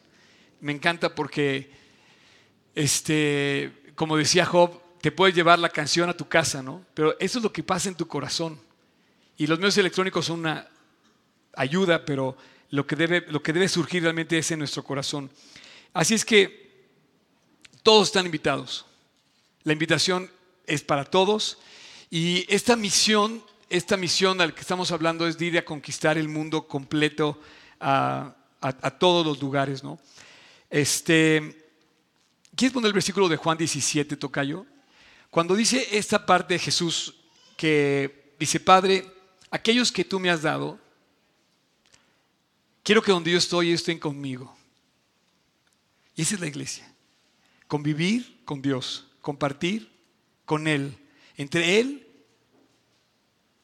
[0.61, 1.69] me encanta porque,
[2.75, 6.85] este, como decía Job, te puedes llevar la canción a tu casa, ¿no?
[6.93, 8.59] Pero eso es lo que pasa en tu corazón.
[9.37, 10.67] Y los medios electrónicos son una
[11.55, 12.37] ayuda, pero
[12.69, 15.29] lo que debe, lo que debe surgir realmente es en nuestro corazón.
[15.93, 16.65] Así es que
[17.83, 18.85] todos están invitados.
[19.63, 20.29] La invitación
[20.67, 21.59] es para todos
[22.09, 26.27] y esta misión, esta misión al que estamos hablando es de ir a conquistar el
[26.27, 27.39] mundo completo
[27.79, 28.35] a,
[28.99, 29.99] todos los lugares, ¿no?
[30.69, 31.64] Este,
[32.55, 34.65] ¿Quieres poner el versículo de Juan 17, Tocayo?
[35.29, 37.15] Cuando dice esta parte de Jesús
[37.57, 39.11] que dice, Padre,
[39.51, 40.79] aquellos que tú me has dado,
[42.83, 44.55] quiero que donde yo estoy estén conmigo.
[46.15, 46.89] Y esa es la iglesia.
[47.67, 49.89] Convivir con Dios compartir
[50.45, 50.95] con Él,
[51.35, 52.07] entre Él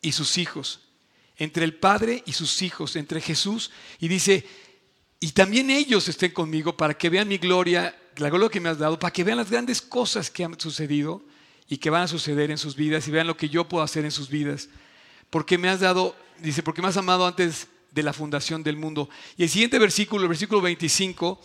[0.01, 0.79] y sus hijos,
[1.37, 3.69] entre el Padre y sus hijos, entre Jesús.
[3.99, 4.43] Y dice,
[5.19, 8.77] y también ellos estén conmigo para que vean mi gloria, la gloria que me has
[8.77, 11.23] dado, para que vean las grandes cosas que han sucedido
[11.67, 14.05] y que van a suceder en sus vidas y vean lo que yo puedo hacer
[14.05, 14.69] en sus vidas.
[15.29, 19.09] Porque me has dado, dice, porque me has amado antes de la fundación del mundo.
[19.37, 21.39] Y el siguiente versículo, el versículo 25,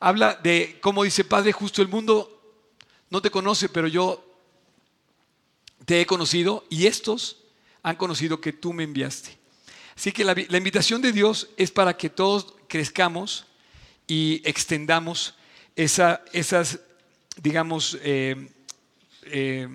[0.00, 2.28] habla de cómo dice, Padre, justo el mundo
[3.10, 4.24] no te conoce, pero yo
[5.84, 7.38] te he conocido y estos
[7.82, 9.38] han conocido que tú me enviaste.
[9.96, 13.46] Así que la, invitación de Dios es para que todos crezcamos
[14.06, 15.34] y extendamos
[15.76, 16.80] esas,
[17.40, 18.48] digamos, eh,
[19.24, 19.68] eh,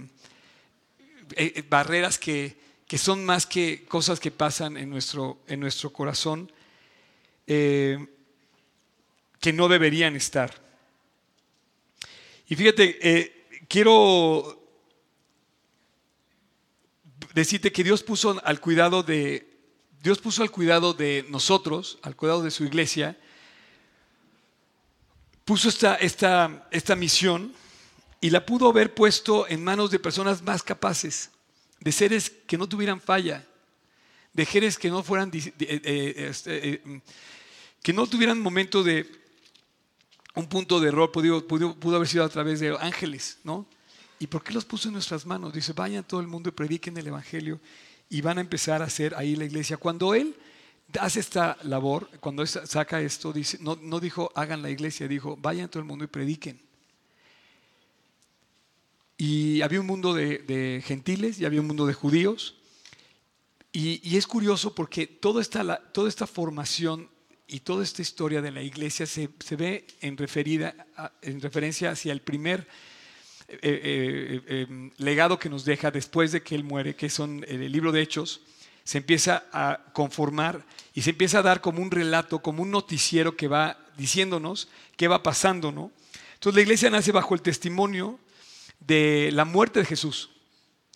[1.36, 2.56] eh, barreras que,
[2.98, 6.52] son más que cosas que pasan en nuestro, en nuestro corazón,
[7.46, 8.08] que
[9.54, 10.62] no deberían estar.
[12.50, 14.64] Y fíjate, quiero
[17.34, 19.48] decirte que Dios puso al cuidado de
[20.02, 23.18] Dios puso al cuidado de nosotros, al cuidado de su iglesia,
[25.48, 27.54] puso esta, esta, esta misión
[28.20, 31.30] y la pudo haber puesto en manos de personas más capaces,
[31.80, 33.48] de seres que no tuvieran falla,
[34.34, 37.02] de seres que no fueran, eh, eh, este,
[37.82, 39.10] que no tuvieran momento de,
[40.36, 43.66] un punto de error pudo, pudo, haber sido a través de ángeles, ¿no?
[44.20, 45.54] ¿Y por qué los puso en nuestras manos?
[45.54, 47.62] Dice, vayan todo el mundo y prediquen el Evangelio
[48.10, 49.78] y van a empezar a hacer ahí la iglesia.
[49.78, 50.36] Cuando Él
[51.00, 55.70] hace esta labor, cuando saca esto, dice, no, no dijo hagan la iglesia, dijo vayan
[55.70, 56.62] todo el mundo y prediquen.
[59.18, 62.56] y había un mundo de, gentiles y había un mundo de judíos.
[63.72, 67.10] Y, es curioso porque toda esta, toda esta formación
[67.48, 70.88] y toda esta historia de la iglesia se, se ve en, referida,
[71.22, 72.68] en referencia hacia el primer
[73.50, 77.72] eh, eh, eh, legado que nos deja después de que él muere, que son el
[77.72, 78.42] libro de Hechos,
[78.88, 80.64] se empieza a conformar
[80.94, 85.10] y se empieza a dar como un relato, como un noticiero que va diciéndonos qué
[85.10, 85.92] va pasando, ¿no?
[86.36, 88.18] Entonces la iglesia nace bajo el testimonio
[88.80, 90.30] de la muerte de Jesús.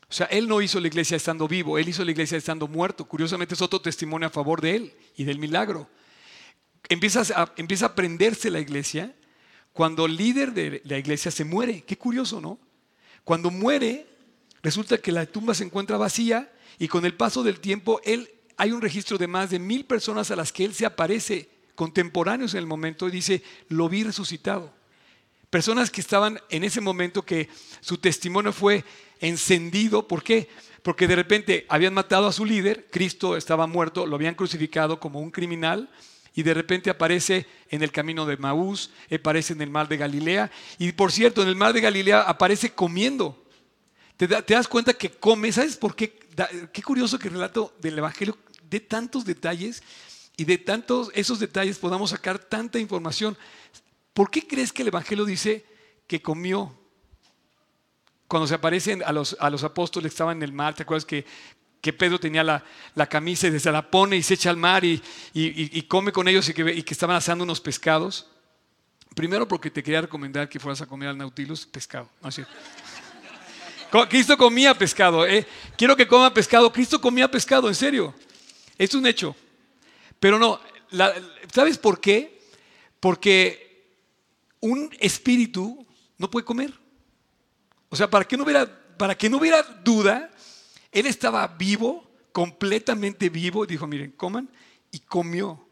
[0.07, 3.03] O sea, él no hizo la iglesia estando vivo, él hizo la iglesia estando muerto.
[3.03, 5.89] Curiosamente es otro testimonio a favor de él y del milagro.
[6.87, 9.13] Empieza a, empieza a prenderse la iglesia
[9.73, 11.81] cuando el líder de la iglesia se muere.
[11.81, 12.57] Qué curioso, ¿no?
[13.25, 14.07] Cuando muere,
[14.63, 16.49] resulta que la tumba se encuentra vacía
[16.79, 20.31] y con el paso del tiempo, él, hay un registro de más de mil personas
[20.31, 24.73] a las que él se aparece contemporáneos en el momento y dice, lo vi resucitado.
[25.49, 27.49] Personas que estaban en ese momento que
[27.81, 28.85] su testimonio fue
[29.19, 30.07] encendido.
[30.07, 30.47] ¿Por qué?
[30.81, 35.19] Porque de repente habían matado a su líder, Cristo estaba muerto, lo habían crucificado como
[35.19, 35.89] un criminal
[36.33, 40.51] y de repente aparece en el camino de Maús, aparece en el mar de Galilea
[40.77, 43.43] y por cierto, en el mar de Galilea aparece comiendo.
[44.17, 46.20] Te, te das cuenta que come, ¿sabes por qué?
[46.71, 48.37] Qué curioso que el relato del Evangelio
[48.69, 49.83] de tantos detalles
[50.37, 53.37] y de tantos esos detalles podamos sacar tanta información.
[54.13, 55.65] ¿Por qué crees que el Evangelio dice
[56.07, 56.77] que comió?
[58.27, 61.03] Cuando se aparecen a los, a los apóstoles que estaban en el mar, ¿te acuerdas
[61.03, 61.25] que,
[61.81, 62.63] que Pedro tenía la,
[62.95, 65.01] la camisa y se la pone y se echa al mar y-
[65.33, 68.27] y- y come con ellos y que, y que estaban asando unos pescados?
[69.15, 72.09] Primero porque te quería recomendar que fueras a comer al Nautilus pescado.
[72.21, 72.53] ¿no es cierto?
[74.09, 75.25] Cristo comía pescado.
[75.25, 75.45] ¿eh?
[75.77, 76.71] Quiero que coma pescado.
[76.71, 78.13] Cristo comía pescado, en serio.
[78.77, 79.35] Es un hecho.
[80.19, 80.59] Pero no,
[81.53, 82.41] ¿sabes por qué?
[82.99, 83.97] Porque
[84.59, 85.85] un espíritu
[86.17, 86.73] no puede comer.
[87.89, 88.65] O sea, para que no hubiera,
[88.97, 90.31] para que no hubiera duda,
[90.91, 93.65] él estaba vivo, completamente vivo.
[93.65, 94.49] Dijo, miren, coman.
[94.91, 95.67] Y comió.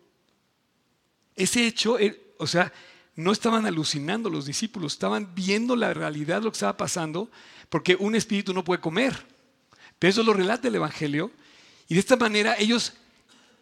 [1.36, 1.98] Ese hecho,
[2.38, 2.72] o sea,
[3.20, 7.30] no estaban alucinando los discípulos, estaban viendo la realidad, lo que estaba pasando,
[7.68, 9.26] porque un espíritu no puede comer.
[10.00, 11.30] Pero eso lo relata el Evangelio.
[11.90, 12.94] Y de esta manera ellos,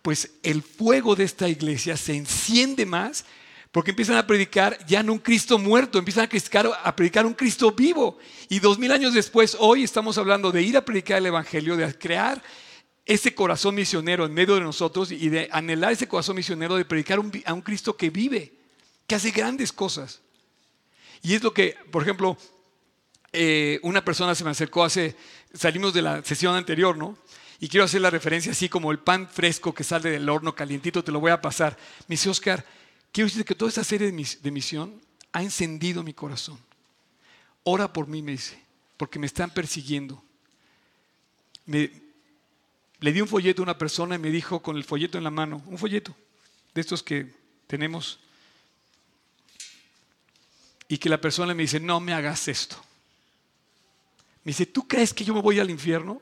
[0.03, 3.25] pues el fuego de esta iglesia se enciende más
[3.71, 6.29] porque empiezan a predicar ya no un Cristo muerto, empiezan
[6.83, 8.19] a predicar, un Cristo vivo.
[8.49, 11.97] Y dos mil años después, hoy estamos hablando de ir a predicar el Evangelio, de
[11.97, 12.41] crear
[13.05, 17.19] ese corazón misionero en medio de nosotros y de anhelar ese corazón misionero de predicar
[17.45, 18.56] a un Cristo que vive,
[19.07, 20.21] que hace grandes cosas.
[21.23, 22.37] Y es lo que, por ejemplo,
[23.33, 25.15] eh, una persona se me acercó hace,
[25.53, 27.17] salimos de la sesión anterior, ¿no?
[27.59, 31.03] Y quiero hacer la referencia así como el pan fresco que sale del horno calientito,
[31.03, 31.75] te lo voy a pasar.
[32.07, 32.63] Me dice, Oscar,
[33.11, 35.01] quiero decirte que toda esta serie de, mis- de misión
[35.31, 36.59] ha encendido mi corazón.
[37.63, 38.61] Ora por mí, me dice,
[38.95, 40.23] porque me están persiguiendo.
[41.65, 41.91] Me-
[42.99, 45.31] le di un folleto a una persona y me dijo con el folleto en la
[45.31, 46.15] mano, un folleto
[46.73, 47.33] de estos que
[47.67, 48.19] tenemos,
[50.87, 52.77] y que la persona me dice, no me hagas esto.
[54.43, 56.21] Me dice, ¿tú crees que yo me voy al infierno?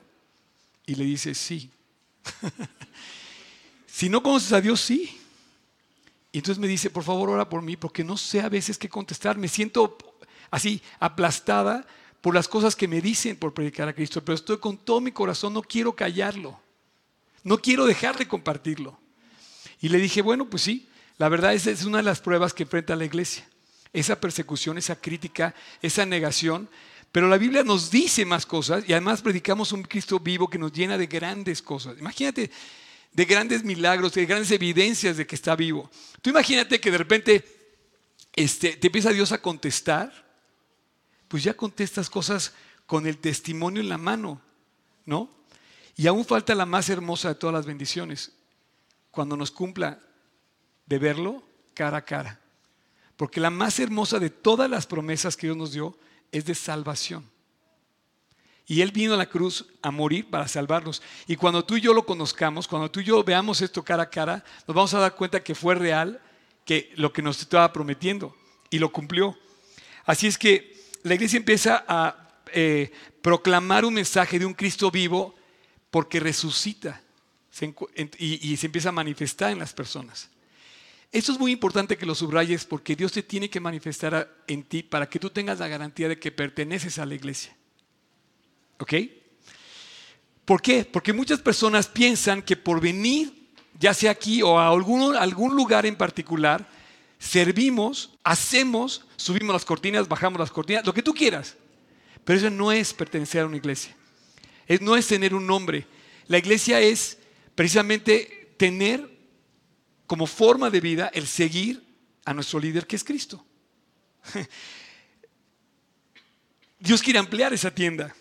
[0.84, 1.70] Y le dice, sí.
[3.86, 5.20] si no conoces a Dios, sí.
[6.32, 8.88] Y entonces me dice, por favor, ora por mí, porque no sé a veces qué
[8.88, 9.38] contestar.
[9.38, 9.96] Me siento
[10.50, 11.86] así aplastada
[12.20, 15.12] por las cosas que me dicen por predicar a Cristo, pero estoy con todo mi
[15.12, 16.58] corazón, no quiero callarlo.
[17.44, 18.98] No quiero dejar de compartirlo.
[19.80, 20.88] Y le dije, bueno, pues sí,
[21.18, 23.48] la verdad es es una de las pruebas que enfrenta la iglesia.
[23.96, 26.68] Esa persecución, esa crítica, esa negación.
[27.10, 30.70] Pero la Biblia nos dice más cosas y además predicamos un Cristo vivo que nos
[30.70, 31.98] llena de grandes cosas.
[31.98, 32.50] Imagínate,
[33.12, 35.90] de grandes milagros, de grandes evidencias de que está vivo.
[36.20, 37.44] Tú imagínate que de repente
[38.34, 40.12] este, te empieza Dios a contestar,
[41.26, 42.52] pues ya contestas cosas
[42.84, 44.42] con el testimonio en la mano,
[45.06, 45.30] ¿no?
[45.96, 48.32] Y aún falta la más hermosa de todas las bendiciones,
[49.10, 50.00] cuando nos cumpla
[50.84, 51.42] de verlo
[51.72, 52.40] cara a cara.
[53.16, 55.96] Porque la más hermosa de todas las promesas que Dios nos dio
[56.32, 57.28] es de salvación.
[58.66, 61.00] Y Él vino a la cruz a morir para salvarnos.
[61.26, 64.10] Y cuando tú y yo lo conozcamos, cuando tú y yo veamos esto cara a
[64.10, 66.20] cara, nos vamos a dar cuenta que fue real,
[66.64, 68.36] que lo que nos estaba prometiendo
[68.70, 69.38] y lo cumplió.
[70.04, 72.92] Así es que la iglesia empieza a eh,
[73.22, 75.36] proclamar un mensaje de un Cristo vivo
[75.90, 77.00] porque resucita
[78.18, 80.28] y se empieza a manifestar en las personas.
[81.12, 84.82] Esto es muy importante que lo subrayes porque Dios te tiene que manifestar en ti
[84.82, 87.56] para que tú tengas la garantía de que perteneces a la iglesia.
[88.78, 88.94] ¿Ok?
[90.44, 90.84] ¿Por qué?
[90.84, 93.32] Porque muchas personas piensan que por venir,
[93.78, 96.68] ya sea aquí o a algún, algún lugar en particular,
[97.18, 101.56] servimos, hacemos, subimos las cortinas, bajamos las cortinas, lo que tú quieras.
[102.24, 103.96] Pero eso no es pertenecer a una iglesia.
[104.66, 105.86] Es, no es tener un nombre.
[106.26, 107.18] La iglesia es
[107.54, 109.15] precisamente tener
[110.06, 111.84] como forma de vida el seguir
[112.24, 113.44] a nuestro líder que es Cristo.
[116.78, 118.14] Dios quiere ampliar esa tienda.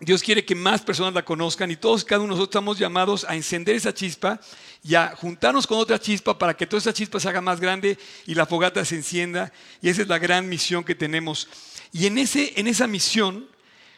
[0.00, 3.24] Dios quiere que más personas la conozcan y todos, cada uno de nosotros estamos llamados
[3.24, 4.40] a encender esa chispa
[4.84, 7.98] y a juntarnos con otra chispa para que toda esa chispa se haga más grande
[8.24, 9.52] y la fogata se encienda.
[9.82, 11.48] Y esa es la gran misión que tenemos.
[11.92, 13.48] Y en, ese, en esa misión,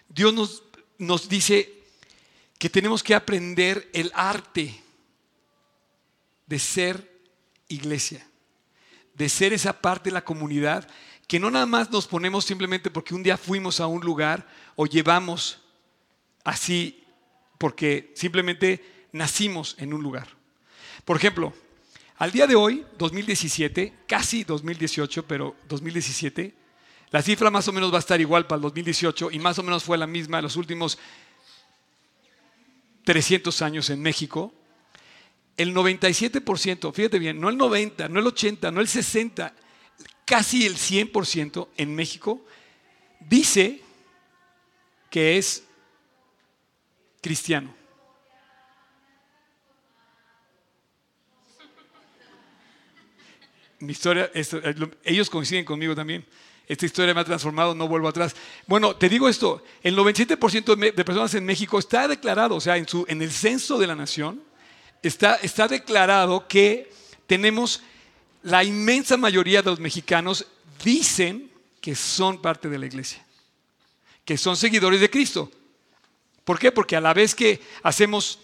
[0.08, 0.62] Dios nos,
[0.96, 1.70] nos dice
[2.58, 4.82] que tenemos que aprender el arte
[6.50, 7.08] de ser
[7.68, 8.26] iglesia,
[9.14, 10.86] de ser esa parte de la comunidad
[11.28, 14.84] que no nada más nos ponemos simplemente porque un día fuimos a un lugar o
[14.84, 15.60] llevamos
[16.42, 17.04] así
[17.56, 20.26] porque simplemente nacimos en un lugar.
[21.04, 21.54] Por ejemplo,
[22.16, 26.52] al día de hoy, 2017, casi 2018, pero 2017,
[27.12, 29.62] la cifra más o menos va a estar igual para el 2018 y más o
[29.62, 30.98] menos fue la misma en los últimos
[33.04, 34.52] 300 años en México.
[35.60, 39.54] El 97%, fíjate bien, no el 90, no el 80, no el 60,
[40.24, 42.42] casi el 100% en México
[43.20, 43.82] dice
[45.10, 45.62] que es
[47.20, 47.74] cristiano.
[53.80, 54.30] Mi historia,
[55.04, 56.24] ellos coinciden conmigo también.
[56.66, 58.34] Esta historia me ha transformado, no vuelvo atrás.
[58.66, 62.88] Bueno, te digo esto, el 97% de personas en México está declarado, o sea, en,
[62.88, 64.48] su, en el censo de la nación,
[65.02, 66.90] está, declarado que
[67.26, 67.82] tenemos,
[68.42, 70.46] la inmensa mayoría de los mexicanos
[70.84, 73.24] dicen que son parte de la iglesia,
[74.24, 75.50] que son seguidores de Cristo.
[76.44, 76.72] ¿Por qué?
[76.72, 78.38] Porque a la vez que hacemos,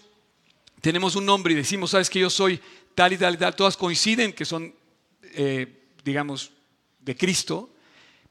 [0.81, 2.59] tenemos un nombre y decimos, sabes que yo soy
[2.95, 4.73] tal y tal y tal, todas coinciden que son,
[5.21, 6.51] eh, digamos,
[6.99, 7.69] de Cristo,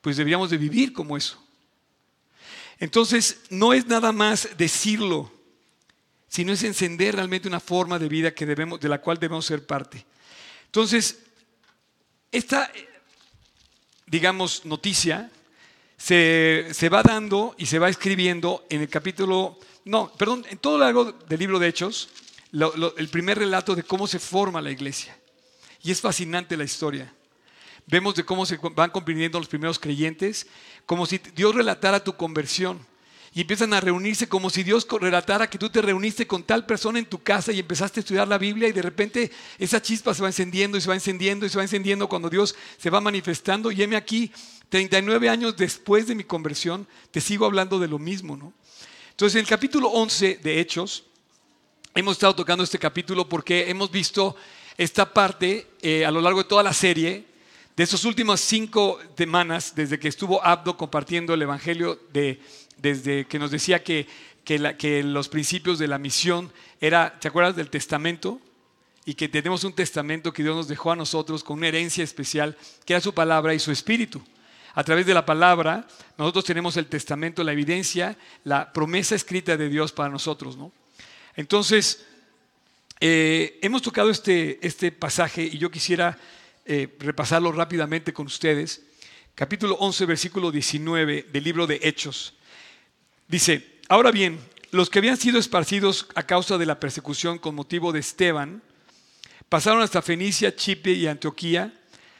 [0.00, 1.42] pues deberíamos de vivir como eso.
[2.78, 5.32] Entonces, no es nada más decirlo,
[6.36, 9.64] sino es encender realmente una forma de vida que debemos, de la cual debemos ser
[9.64, 10.04] parte.
[10.66, 11.20] Entonces,
[12.30, 12.70] esta,
[14.04, 15.30] digamos, noticia
[15.96, 20.84] se, va dando y se va escribiendo en el capítulo, no, perdón, en todo lo
[20.84, 22.10] largo del libro de Hechos,
[22.52, 25.18] el primer relato de cómo se forma la iglesia.
[25.82, 27.10] Y es fascinante la historia.
[27.86, 30.46] Vemos de cómo se van convirtiendo los primeros creyentes,
[30.84, 32.86] como si Dios relatara tu conversión.
[33.36, 36.98] Y empiezan a reunirse como si Dios relatara que tú te reuniste con tal persona
[36.98, 40.22] en tu casa y empezaste a estudiar la Biblia y de repente esa chispa se
[40.22, 43.70] va encendiendo y se va encendiendo y se va encendiendo cuando Dios se va manifestando.
[43.70, 44.32] Y heme aquí,
[44.70, 48.54] 39 años después de mi conversión, te sigo hablando de lo mismo, ¿no?
[49.10, 51.04] Entonces, en el capítulo 11 de Hechos,
[51.94, 54.34] hemos estado tocando este capítulo porque hemos visto
[54.78, 57.26] esta parte eh, a lo largo de toda la serie,
[57.76, 62.40] de esas últimas cinco semanas, desde que estuvo Abdo compartiendo el Evangelio, de,
[62.76, 64.06] desde que nos decía que,
[64.44, 68.40] que los principios de la misión era, ¿te acuerdas del testamento?
[69.04, 72.56] Y que tenemos un testamento que Dios nos dejó a nosotros con una herencia especial,
[72.84, 74.22] que era su palabra y su espíritu
[74.76, 75.86] a través de la palabra,
[76.18, 78.14] nosotros tenemos el testamento, la evidencia,
[78.44, 80.54] la promesa escrita de Dios para nosotros.
[80.58, 80.70] ¿no?
[81.34, 82.04] Entonces,
[83.00, 86.18] eh, hemos tocado este, este, pasaje y yo quisiera
[86.66, 88.82] eh, repasarlo rápidamente con ustedes.
[89.34, 92.35] Capítulo 11, versículo 19 del libro de Hechos.
[93.28, 94.38] Dice, ahora bien,
[94.70, 98.62] los que habían sido esparcidos a causa de la persecución con motivo de Esteban,
[99.48, 101.72] pasaron hasta Fenicia, Chipre y Antioquía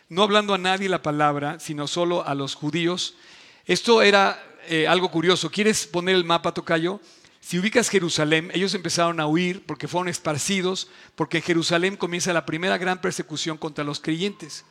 [0.08, 3.16] no hablando a nadie la palabra, sino solo a los judíos.
[3.64, 5.50] Esto era eh, algo curioso.
[5.50, 7.00] ¿Quieres poner el mapa, Tocayo?
[7.40, 12.46] Si ubicas Jerusalén, ellos empezaron a huir porque fueron esparcidos, porque en Jerusalén comienza la
[12.46, 14.64] primera gran persecución contra los creyentes.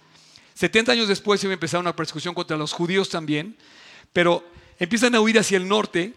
[0.53, 3.57] 70 años después se empezar una persecución contra los judíos también,
[4.13, 4.43] pero
[4.79, 6.13] empiezan a huir hacia el norte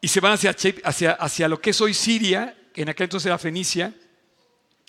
[0.00, 3.38] y se van hacia, hacia, hacia lo que es hoy Siria, en aquel entonces era
[3.38, 3.94] Fenicia,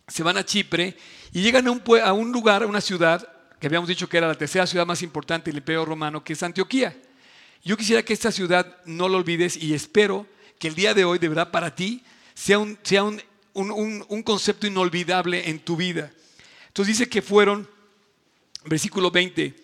[0.07, 0.95] se van a Chipre
[1.32, 3.28] y llegan a un, a un lugar, a una ciudad
[3.59, 6.43] que habíamos dicho que era la tercera ciudad más importante del Imperio Romano, que es
[6.43, 6.95] Antioquía.
[7.63, 10.28] Yo quisiera que esta ciudad no lo olvides y espero
[10.59, 12.03] que el día de hoy, de verdad, para ti
[12.34, 13.22] sea un, sea un,
[13.53, 16.11] un concepto inolvidable en tu vida.
[16.68, 17.68] Entonces dice que fueron,
[18.66, 19.55] versículo 20,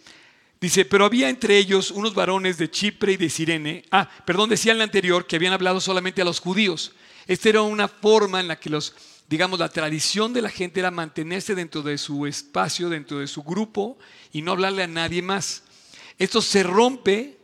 [0.61, 3.83] dice, pero había entre ellos unos varones de Chipre y de Sirene.
[3.91, 6.93] Ah, perdón, decía en el anterior que habían hablado solamente a los judíos.
[7.27, 8.95] Esta era una forma en la que los
[9.31, 13.43] digamos, la tradición de la gente era mantenerse dentro de su espacio, dentro de su
[13.43, 13.97] grupo
[14.33, 15.63] y no hablarle a nadie más.
[16.19, 17.37] Esto se rompe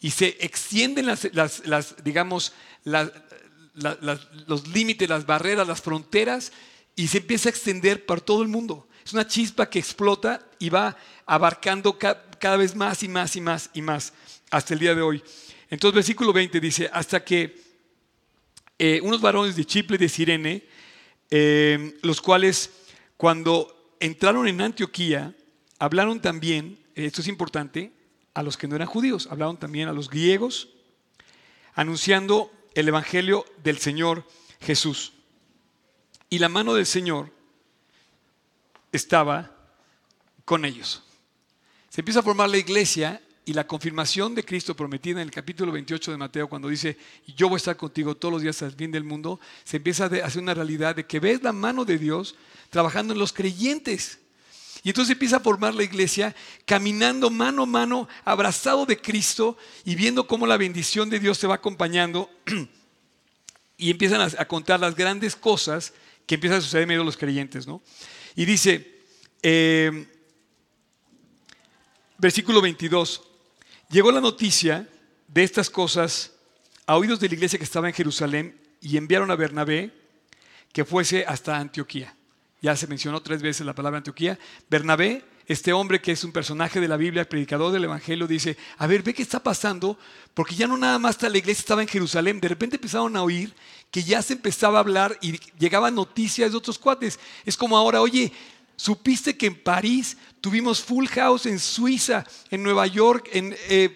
[0.00, 2.54] y se extienden las, digamos,
[2.84, 6.50] los límites, las barreras, las fronteras
[6.96, 8.88] y se empieza a extender por todo el mundo.
[9.04, 11.96] Es una chispa que explota y va abarcando
[12.38, 14.12] cada vez más y más y más y más
[14.50, 15.22] hasta el día de hoy.
[15.70, 17.60] Entonces, versículo 20 dice, hasta que
[18.78, 20.64] eh, unos varones de Chipre de Sirene,
[21.30, 22.70] eh, los cuales
[23.16, 25.34] cuando entraron en Antioquía,
[25.78, 27.92] hablaron también, esto es importante,
[28.34, 30.68] a los que no eran judíos, hablaron también a los griegos,
[31.74, 34.24] anunciando el Evangelio del Señor
[34.60, 35.12] Jesús.
[36.30, 37.32] Y la mano del Señor
[38.92, 39.56] estaba
[40.44, 41.02] con ellos.
[41.98, 45.72] Se empieza a formar la iglesia y la confirmación de Cristo prometida en el capítulo
[45.72, 46.96] 28 de Mateo, cuando dice,
[47.36, 50.04] yo voy a estar contigo todos los días hasta el fin del mundo, se empieza
[50.04, 52.36] a hacer una realidad de que ves la mano de Dios
[52.70, 54.20] trabajando en los creyentes.
[54.84, 56.36] Y entonces empieza a formar la iglesia
[56.66, 61.48] caminando mano a mano, abrazado de Cristo y viendo cómo la bendición de Dios se
[61.48, 62.30] va acompañando.
[63.76, 65.92] y empiezan a, contar las grandes cosas
[66.28, 67.66] que empiezan a suceder en medio de los creyentes.
[67.66, 67.82] ¿no?
[68.36, 69.00] Y dice,
[69.42, 70.06] eh,
[72.18, 73.22] versículo 22,
[73.88, 74.88] llegó la noticia
[75.28, 76.32] de estas cosas
[76.86, 79.92] a oídos de la iglesia que estaba en Jerusalén y enviaron a Bernabé
[80.72, 82.14] que fuese hasta Antioquía.
[82.60, 84.38] Ya se mencionó tres veces la palabra Antioquía.
[84.68, 88.86] Bernabé, este hombre que es un personaje de la Biblia, predicador del Evangelio, dice, a
[88.86, 89.96] ver, ve qué está pasando,
[90.34, 93.54] porque ya no nada más la iglesia estaba en Jerusalén, de repente empezaron a oír
[93.90, 97.18] que ya se empezaba a hablar y llegaban noticias de otros cuates.
[97.46, 98.32] Es como ahora, oye,
[98.78, 103.94] supiste que en París tuvimos Full House en Suiza, en Nueva York, en eh,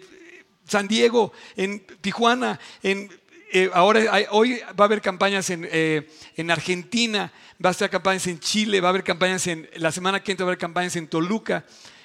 [0.66, 3.08] San Diego, en Tijuana, en
[3.54, 7.30] eh, ahora hoy va a haber campañas en, eh, en, Argentina,
[7.64, 10.44] va a haber campañas en Chile, va a haber campañas en, la semana que entra
[10.44, 11.64] va a haber campañas en Toluca,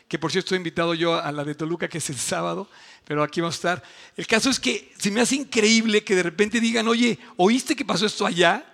[0.09, 2.69] que por cierto estoy invitado yo a la de Toluca, que es el sábado,
[3.05, 3.83] pero aquí vamos a estar.
[4.17, 7.85] El caso es que se me hace increíble que de repente digan, oye, ¿oíste que
[7.85, 8.65] pasó esto allá?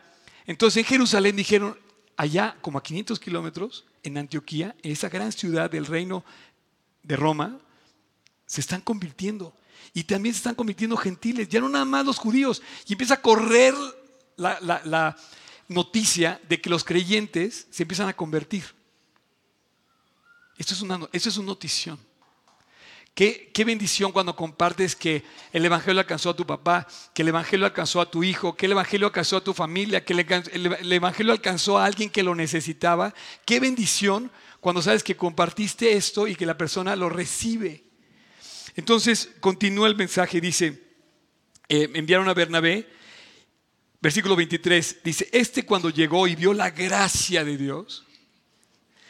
[0.48, 1.78] Entonces en Jerusalén dijeron,
[2.18, 6.24] allá como a 500 kilómetros, en Antioquía, en esa gran ciudad del reino
[7.04, 7.60] de Roma,
[8.46, 9.54] se están convirtiendo
[9.94, 12.62] y también se están convirtiendo gentiles, ya no nada más los judíos.
[12.88, 13.74] Y empieza a correr
[14.38, 15.18] la,
[15.70, 18.64] noticia de que los creyentes se empiezan a convertir.
[20.58, 21.98] Esto es una, esto es una notición.
[23.14, 28.02] Qué, bendición cuando compartes que el Evangelio alcanzó a tu papá, que el Evangelio alcanzó
[28.02, 31.86] a tu hijo, que el Evangelio alcanzó a tu familia, que el Evangelio alcanzó a
[31.86, 33.14] alguien que lo necesitaba.
[33.46, 37.84] Qué bendición cuando sabes que compartiste esto y que la persona lo recibe.
[38.76, 40.82] Entonces continúa el mensaje, dice,
[41.70, 42.90] eh, enviaron a Bernabé,
[44.02, 48.06] versículo 23, dice, este cuando llegó y vio la gracia de Dios,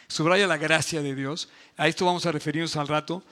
[0.07, 3.23] subraya la gracia de Dios, a esto vamos a referirnos al rato,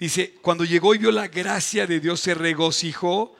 [0.00, 3.36] dice, cuando llegó y vio la gracia de Dios, se regocijó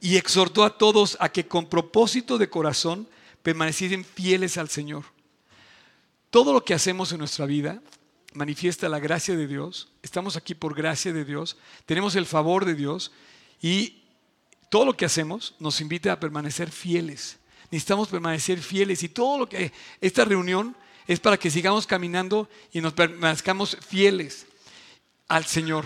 [0.00, 3.08] y exhortó a todos a que con propósito de corazón
[3.42, 5.04] permaneciesen fieles al Señor.
[6.30, 7.82] Todo lo que hacemos en nuestra vida
[8.34, 12.74] manifiesta la gracia de Dios, estamos aquí por gracia de Dios, tenemos el favor de
[12.74, 13.10] Dios
[13.62, 14.02] y
[14.68, 17.38] todo lo que hacemos nos invita a permanecer fieles.
[17.70, 19.72] Necesitamos permanecer fieles y todo lo que
[20.02, 20.76] esta reunión
[21.06, 24.46] es para que sigamos caminando y nos permanezcamos fieles
[25.28, 25.84] al Señor.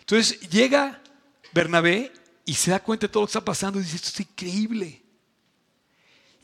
[0.00, 1.02] Entonces llega
[1.52, 2.12] Bernabé
[2.44, 5.02] y se da cuenta de todo lo que está pasando y dice, esto es increíble.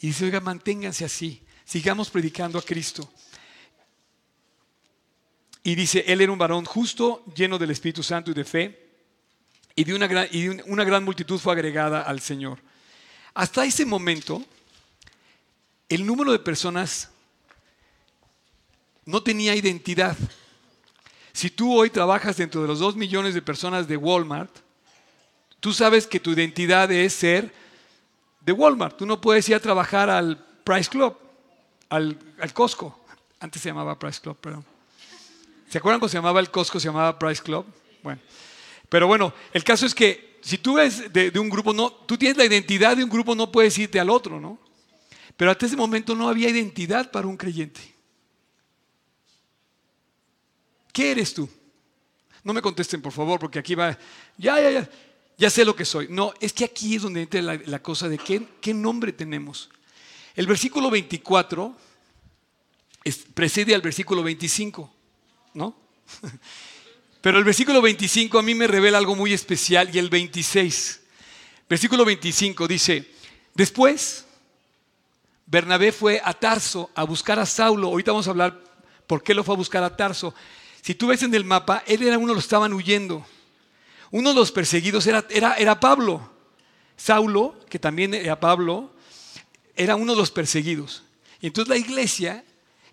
[0.01, 3.13] Y dice, oiga, manténganse así, sigamos predicando a Cristo.
[5.63, 8.91] Y dice, él era un varón justo, lleno del Espíritu Santo y de fe,
[9.77, 12.59] y, de una, gran, y una gran multitud fue agregada al Señor.
[13.33, 14.45] Hasta ese momento,
[15.89, 17.11] el número de personas
[19.05, 20.17] no tenía identidad.
[21.33, 24.55] Si tú hoy trabajas dentro de los dos millones de personas de Walmart,
[25.61, 27.53] tú sabes que tu identidad es ser
[28.41, 28.97] de Walmart.
[28.97, 31.17] Tú no puedes ir a trabajar al Price Club,
[31.89, 32.19] al,
[32.53, 32.99] Costco.
[33.41, 34.65] Antes se llamaba Price Club, perdón.
[35.69, 36.79] ¿Se acuerdan cómo se llamaba el Costco?
[36.79, 37.65] Se llamaba Price Club.
[38.03, 38.21] Bueno,
[38.89, 42.37] pero bueno, el caso es que si tú eres de, un grupo, no, tú tienes
[42.37, 44.59] la identidad de un grupo, no puedes irte al otro, ¿no?
[45.37, 47.81] Pero hasta ese momento no había identidad para un creyente.
[50.93, 51.49] ¿Qué eres tú?
[52.45, 53.97] No me contesten, por favor, porque aquí va,
[54.37, 54.91] ya, ya, ya,
[55.39, 56.09] ya sé lo que soy.
[56.11, 59.71] No, es que aquí es donde entra la, cosa de qué, nombre tenemos.
[60.35, 61.77] El versículo 24
[63.35, 64.93] precede al versículo 25.
[65.55, 65.77] ¿no?
[67.21, 71.01] Pero el versículo 25 a mí me revela algo muy especial y el 26.
[71.69, 73.11] Versículo 25 dice,
[73.55, 74.27] después
[75.47, 77.89] Bernabé fue a Tarso a buscar a Saulo.
[77.89, 78.61] Ahorita vamos a hablar
[79.07, 80.35] por qué lo fue a buscar a Tarso.
[80.83, 83.25] Si tú ves en el mapa, él era uno de los que estaban huyendo.
[84.11, 86.31] Uno de los perseguidos era, era, era Pablo.
[86.97, 88.93] Saulo, que también era Pablo,
[89.77, 91.05] era uno de los perseguidos.
[91.41, 92.45] Y entonces la iglesia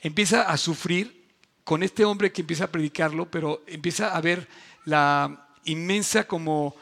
[0.02, 1.26] empieza a sufrir
[1.64, 4.48] con este hombre que empieza a predicarlo, pero empieza a ver
[4.86, 6.76] la inmensa como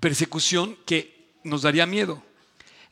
[0.00, 2.22] persecución que nos daría miedo.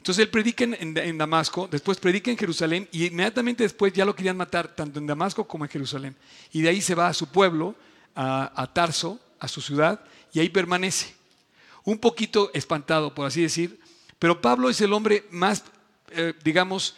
[0.08, 4.38] Entonces él predica en, Damasco, después predica en Jerusalén y inmediatamente después ya lo querían
[4.38, 6.16] matar tanto en Damasco como en Jerusalén.
[6.50, 7.74] Y de ahí se va a su pueblo,
[8.14, 10.00] a, Tarso, a su ciudad,
[10.32, 11.14] y ahí permanece.
[11.84, 13.80] Un poquito espantado, por así decir,
[14.18, 15.62] pero Pablo es el hombre más,
[16.12, 16.96] eh, digamos,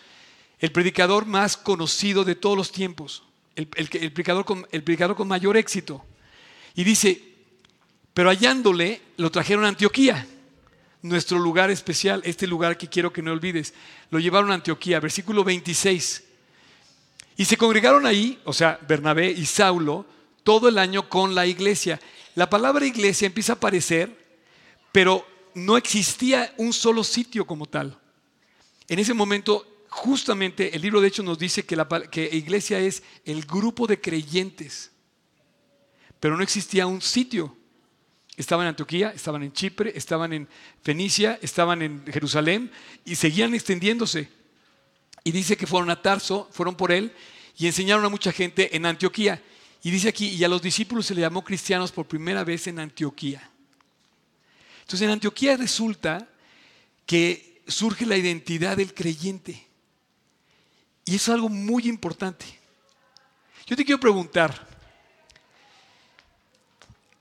[0.61, 3.25] el predicador más conocido de todos los tiempos,
[3.57, 6.05] el, el predicador con, el predicador con mayor éxito.
[6.77, 7.21] Y dice,
[8.15, 10.29] pero hallándole, lo trajeron a Antioquía,
[11.03, 13.75] nuestro lugar especial, este lugar que quiero que no olvides.
[14.11, 16.25] Lo llevaron a Antioquía, versículo 26.
[17.37, 20.05] Y se congregaron ahí, o sea, Bernabé y Saulo,
[20.43, 22.01] todo el año con la iglesia.
[22.35, 24.15] La palabra iglesia empieza a aparecer,
[24.93, 27.99] pero no existía un solo sitio como tal.
[28.89, 31.87] En ese momento, justamente, el libro de Hechos nos dice que, la,
[32.33, 34.91] iglesia es el grupo de creyentes,
[36.19, 37.57] pero no existía un sitio.
[38.41, 40.49] Estaban en Antioquía, estaban en Chipre, estaban en
[40.83, 42.71] Fenicia, estaban en Jerusalén
[43.05, 44.31] y seguían extendiéndose.
[45.25, 47.13] Y dice que fueron a Tarso, fueron por él
[47.59, 49.43] y enseñaron a mucha gente en Antioquía.
[49.83, 52.79] Y dice aquí, y a los discípulos se le llamó cristianos por primera vez en
[52.79, 53.47] Antioquía.
[54.81, 56.27] Entonces en Antioquía resulta
[57.05, 59.67] que surge la identidad del creyente.
[61.05, 62.47] Y eso es algo muy importante.
[63.67, 64.67] Yo te quiero preguntar,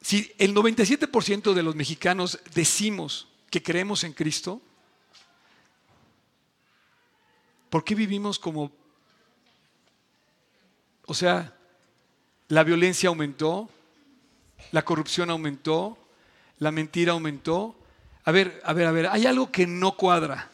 [0.02, 4.62] si el 97% de los mexicanos decimos que creemos en Cristo,
[7.70, 8.72] ¿por qué vivimos como...
[11.06, 11.56] O sea,
[12.48, 13.70] la violencia aumentó,
[14.72, 15.98] la corrupción aumentó,
[16.60, 17.76] la mentira aumentó.
[18.26, 20.50] A ver, a ver, a ver, hay algo que no cuadra.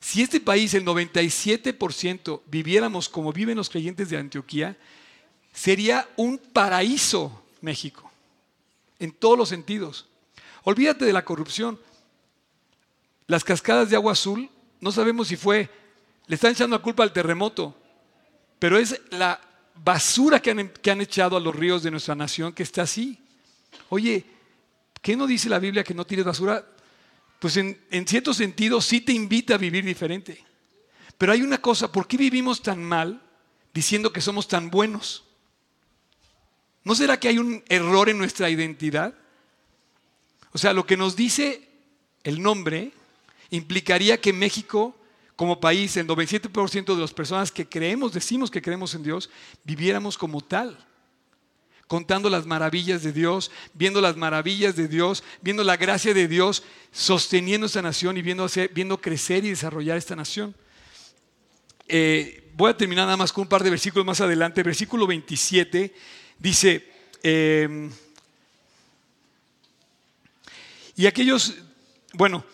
[0.00, 4.76] Si este país, el 97%, viviéramos como viven los creyentes de Antioquía,
[5.52, 8.09] sería un paraíso México,
[9.00, 10.06] en todos los sentidos.
[10.62, 11.80] Olvídate de la corrupción.
[13.26, 14.48] Las cascadas de agua azul,
[14.80, 15.68] no sabemos si fue,
[16.26, 17.76] le están echando la culpa al terremoto,
[18.58, 19.40] pero es la
[19.74, 23.18] basura que han, que han echado a los ríos de nuestra nación que está así.
[23.88, 24.24] Oye,
[25.00, 26.64] ¿qué no dice la Biblia que no tires basura?
[27.38, 30.44] Pues en, en cierto sentido sí te invita a vivir diferente.
[31.16, 33.22] Pero hay una cosa, ¿por qué vivimos tan mal
[33.72, 35.24] diciendo que somos tan buenos?
[36.84, 39.14] ¿No será que hay un error en nuestra identidad?
[40.52, 41.68] O sea, lo que nos dice
[42.24, 42.92] el nombre
[43.50, 44.96] implicaría que México,
[45.36, 49.30] como país, el 97% de las personas que creemos, decimos que creemos en Dios,
[49.64, 50.86] viviéramos como tal.
[51.86, 56.62] Contando las maravillas de Dios, viendo las maravillas de Dios, viendo la gracia de Dios,
[56.92, 60.54] sosteniendo esta nación y viendo, crecer y desarrollar esta nación.
[61.88, 64.62] Eh, voy a terminar nada más con un par de versículos más adelante.
[64.62, 65.92] Versículo 27
[66.40, 66.90] dice,
[67.22, 67.88] eh,
[70.96, 71.54] y aquellos,
[72.12, 72.44] bueno,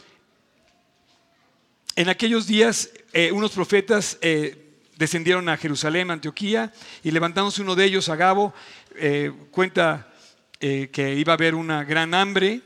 [1.97, 6.73] en aquellos días eh, unos profetas eh, descendieron a Jerusalén, Antioquía,
[7.03, 8.55] y levantándose uno de ellos, Agabo,
[8.95, 10.13] eh, cuenta
[10.59, 12.63] que iba a haber una gran hambre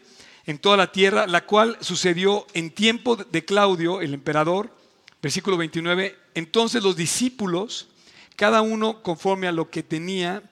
[0.47, 4.77] en toda la tierra, la cual sucedió en tiempo de Claudio, el emperador,
[5.23, 6.17] versículo 29.
[6.35, 7.89] Entonces los discípulos,
[8.37, 10.43] cada uno conforme a lo que tenía,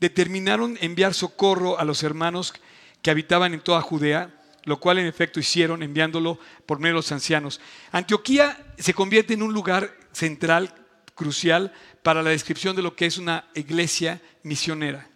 [0.00, 2.54] determinaron enviar socorro a los hermanos
[3.02, 4.34] que habitaban en toda Judea,
[4.64, 7.60] lo cual en efecto hicieron enviándolo por medio de los ancianos.
[7.92, 10.74] Antioquía se convierte en un lugar central,
[11.14, 11.72] crucial,
[12.02, 15.08] para la descripción de lo que es una iglesia misionera.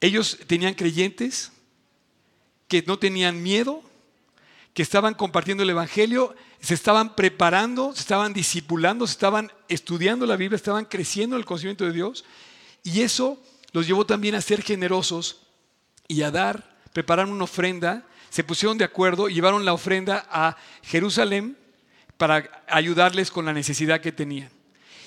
[0.00, 1.52] Ellos tenían creyentes
[2.68, 3.82] que no tenían miedo,
[4.74, 10.36] que estaban compartiendo el Evangelio, se estaban preparando, se estaban discipulando, se estaban estudiando la
[10.36, 12.24] Biblia, estaban creciendo en el conocimiento de Dios.
[12.86, 15.40] Y eso los llevó también a ser generosos
[16.06, 18.06] y a dar, preparar una ofrenda.
[18.30, 21.56] Se pusieron de acuerdo y llevaron la ofrenda a Jerusalén
[22.16, 24.50] para ayudarles con la necesidad que tenían.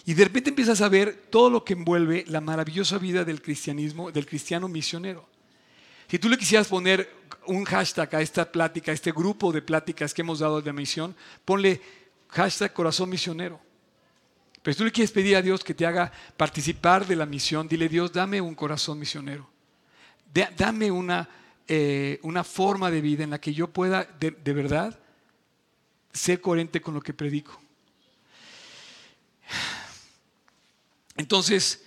[0.06, 4.12] Y de repente empiezas a ver todo lo que envuelve la maravillosa vida del cristianismo,
[4.12, 5.30] del cristiano misionero.
[6.10, 7.10] Si tú le quisieras poner
[7.46, 11.16] un hashtag a esta plática, a este grupo de pláticas que hemos dado de misión,
[11.46, 11.80] ponle
[12.28, 13.69] hashtag corazón misionero.
[14.62, 17.68] Pero si tú le quieres pedir a Dios que te haga participar de la misión,
[17.68, 19.50] dile Dios, dame un corazón misionero.
[20.34, 21.28] Da- dame una,
[21.68, 25.00] eh, una forma de vida en la que yo pueda de, de verdad
[26.12, 27.60] ser coherente con lo que predico.
[31.16, 31.84] Entonces,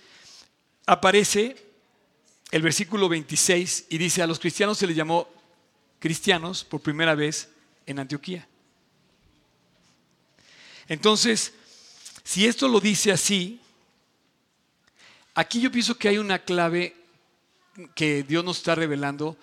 [0.85, 1.55] aparece
[2.51, 5.27] el versículo 26 y dice, a los cristianos se les llamó
[5.99, 7.49] cristianos por primera vez
[7.85, 8.47] en Antioquía.
[10.87, 11.53] Entonces,
[12.23, 13.59] si esto lo dice así,
[15.33, 16.95] aquí yo pienso que hay una clave
[17.95, 19.37] que Dios nos está revelando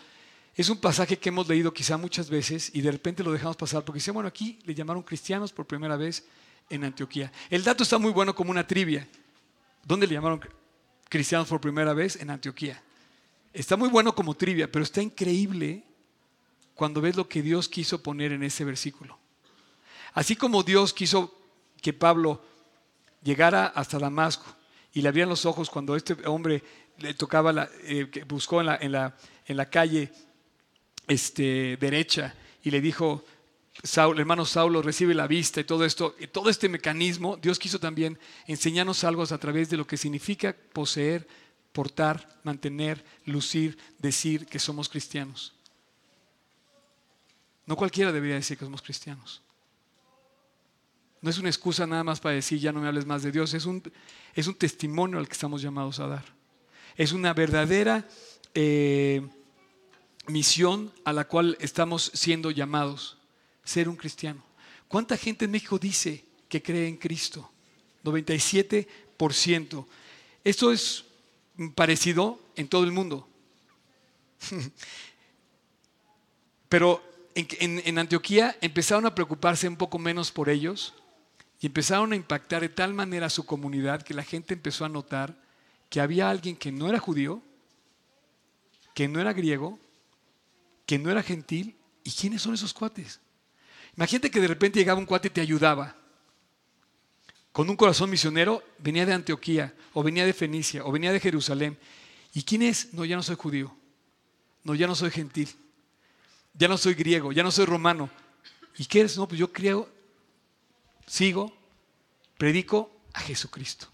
[0.61, 3.83] es un pasaje que hemos leído quizá muchas veces y de repente lo dejamos pasar
[3.83, 6.27] porque dice, bueno, aquí le llamaron cristianos por primera vez
[6.69, 7.33] en Antioquía.
[7.49, 9.09] El dato está muy bueno como una trivia.
[9.85, 10.39] ¿Dónde le llamaron
[11.09, 12.17] cristianos por primera vez?
[12.17, 12.83] En Antioquía.
[13.55, 15.83] Está muy bueno como trivia, pero está increíble
[16.75, 19.19] cuando ves lo que Dios quiso poner en ese versículo.
[20.13, 21.35] Así como Dios quiso
[21.81, 22.45] que Pablo
[23.23, 24.57] llegara hasta Damasco
[24.93, 26.63] y le abrían los ojos cuando este hombre
[26.99, 30.13] le tocaba, la, eh, buscó en la calle
[31.07, 33.25] este, derecha y le dijo,
[33.83, 37.79] Saulo, hermano Saulo, recibe la vista y todo esto, y todo este mecanismo, Dios quiso
[37.79, 41.27] también enseñarnos algo a través de lo que significa poseer,
[41.73, 45.55] portar, mantener, lucir, decir que somos cristianos.
[47.67, 49.43] No cualquiera debería decir que somos cristianos.
[51.23, 53.53] No es una excusa nada más para decir ya no me hables más de Dios,
[53.53, 53.83] es un,
[54.35, 56.25] es un testimonio al que estamos llamados a dar.
[56.97, 58.09] Es una verdadera
[58.55, 59.27] eh,
[60.27, 63.19] misión a la cual estamos siendo llamados,
[63.65, 64.43] ser un cristiano.
[64.89, 67.51] ¿Cuánta gente en México dice que cree en Cristo?
[68.03, 69.87] 97%.
[70.43, 71.05] Esto es
[71.75, 73.29] parecido en todo el mundo.
[76.69, 77.03] Pero
[77.35, 80.95] en, en, Antioquía empezaron a preocuparse un poco menos por ellos
[81.61, 85.37] y empezaron a impactar de tal manera su comunidad que la gente empezó a notar
[85.91, 87.43] que había alguien que no era judío,
[88.95, 89.79] que no era griego,
[90.87, 91.77] que no era gentil.
[92.03, 93.21] ¿Y quiénes son esos cuates?
[93.97, 95.97] Imagínate que de repente llegaba un cuate y te ayudaba.
[97.53, 101.77] Con un corazón misionero, venía de Antioquía, o venía de Fenicia, o venía de Jerusalén.
[102.33, 102.95] ¿Y quién es?
[102.95, 103.77] No, ya no soy judío.
[104.63, 105.49] No, ya no soy gentil.
[106.55, 108.09] Ya no soy griego, ya no soy romano.
[108.79, 109.19] ¿Y qué eres?
[109.19, 109.89] No, pues yo creo,
[111.07, 111.53] sigo,
[112.39, 113.89] predico a Jesucristo.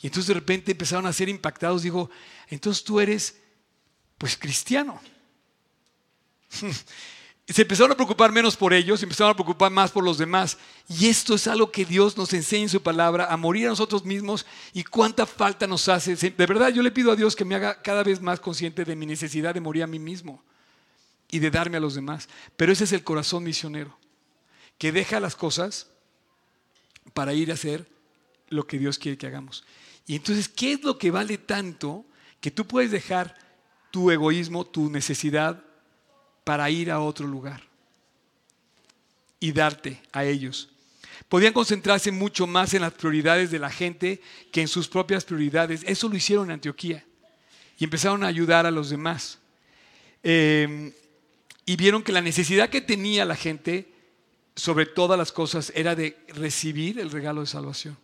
[0.00, 1.82] Y entonces de repente empezaron a ser impactados.
[1.82, 2.08] Digo,
[2.48, 3.36] entonces tú eres,
[4.16, 5.00] pues, cristiano.
[7.48, 10.56] se empezaron a preocupar menos por ellos, empezaron a preocupar más por los demás.
[10.88, 14.04] Y esto es algo que Dios nos enseña en su palabra, a morir a nosotros
[14.04, 16.14] mismos y cuánta falta nos hace.
[16.14, 18.94] De verdad, yo le pido a Dios que me haga cada vez más consciente de
[18.94, 20.44] mi necesidad de morir a mí mismo
[21.30, 22.28] y de darme a los demás.
[22.56, 23.98] Pero ese es el corazón misionero,
[24.78, 25.88] que deja las cosas
[27.18, 27.84] para ir a hacer
[28.48, 29.64] lo que Dios quiere que hagamos.
[30.06, 32.04] Y entonces, ¿qué es lo que vale tanto
[32.40, 33.36] que tú puedes dejar
[33.90, 35.60] tu egoísmo, tu necesidad
[36.44, 37.60] para ir a otro lugar
[39.40, 40.68] y darte a ellos.
[41.28, 45.82] Podían concentrarse mucho más en las prioridades de la gente que en sus propias prioridades.
[45.88, 47.04] Eso lo hicieron en Antioquía
[47.80, 49.40] y empezaron a ayudar a los demás.
[50.22, 50.92] Em,
[51.66, 53.97] y vieron que la necesidad que tenía la gente
[54.58, 57.96] sobre todas las cosas era de recibir el regalo de salvación.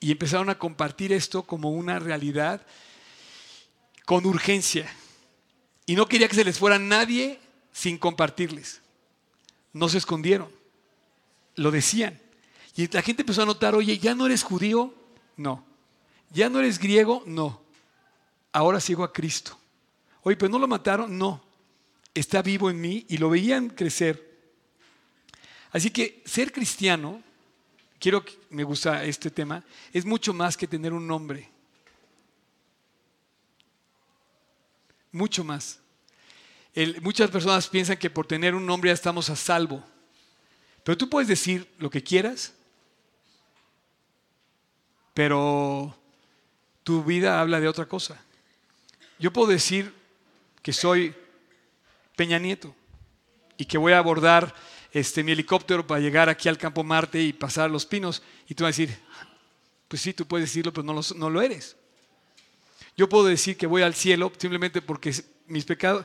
[0.00, 2.62] Y empezaron a compartir esto como una realidad
[4.06, 4.90] con urgencia.
[5.84, 7.38] Y no quería que se les fuera nadie
[7.72, 8.80] sin compartirles.
[9.74, 10.48] No se escondieron.
[11.56, 12.18] Lo decían.
[12.74, 14.94] Y la gente empezó a notar, oye, ¿ya no eres judío?
[15.36, 15.62] No.
[16.30, 17.22] ¿Ya no eres griego?
[17.26, 17.60] No.
[18.50, 19.58] Ahora sigo a Cristo.
[20.22, 21.18] Oye, pero no lo mataron?
[21.18, 21.44] No.
[22.14, 24.31] Está vivo en mí y lo veían crecer.
[25.72, 27.22] Así que ser cristiano,
[27.98, 31.52] quiero que me gusta este tema, es mucho más que tener un nombre.
[35.12, 35.78] mucho más.
[37.02, 39.84] muchas personas piensan que por tener un nombre ya estamos a salvo.
[40.82, 42.54] Pero tú puedes decir lo que quieras,
[45.14, 45.96] pero
[46.82, 48.20] tu vida habla de otra cosa.
[49.18, 49.94] Yo puedo decir
[50.62, 51.14] que soy
[52.16, 52.74] Peña Nieto
[53.56, 54.52] y que voy a abordar
[54.92, 58.22] este, mi helicóptero para llegar aquí al campo Marte y pasar los pinos.
[58.48, 58.98] Y tú vas a decir,
[59.88, 61.76] pues sí, tú puedes decirlo, pero no no lo eres.
[62.96, 65.14] Yo puedo decir que voy al cielo simplemente porque
[65.46, 66.04] mis pecados,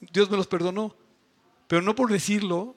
[0.00, 0.94] Dios me los perdonó,
[1.66, 2.76] pero no por decirlo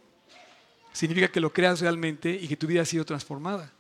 [0.94, 3.72] significa que lo creas realmente y que tu vida ha sido transformada.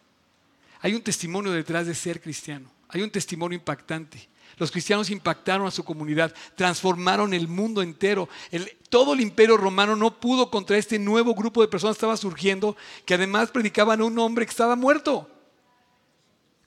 [0.81, 4.27] Hay un testimonio detrás de ser cristiano, hay un testimonio impactante.
[4.57, 8.27] Los cristianos impactaron a su comunidad, transformaron el mundo entero.
[8.89, 12.75] todo el imperio romano no pudo contra este nuevo grupo de personas que estaba surgiendo,
[13.05, 15.29] que además predicaban a un hombre que estaba muerto.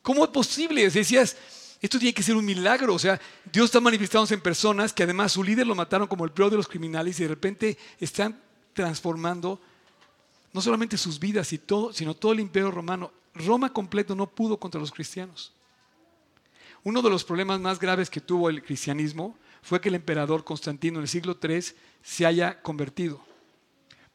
[0.03, 0.89] ¿Cómo es posible?
[0.89, 1.37] Decías,
[1.81, 2.95] esto tiene que ser un milagro.
[2.95, 3.21] O sea,
[3.53, 6.57] Dios está manifestándose en personas que además su líder lo mataron como el peor de
[6.57, 8.41] los criminales y de repente están
[8.73, 9.61] transformando
[10.53, 13.13] no solamente sus vidas, sino todo el imperio romano.
[13.35, 15.53] Roma completo no pudo contra los cristianos.
[16.85, 20.99] Uno de los problemas más graves que tuvo el cristianismo fue que el emperador Constantino
[20.99, 21.65] en el siglo III
[22.03, 23.25] se haya convertido.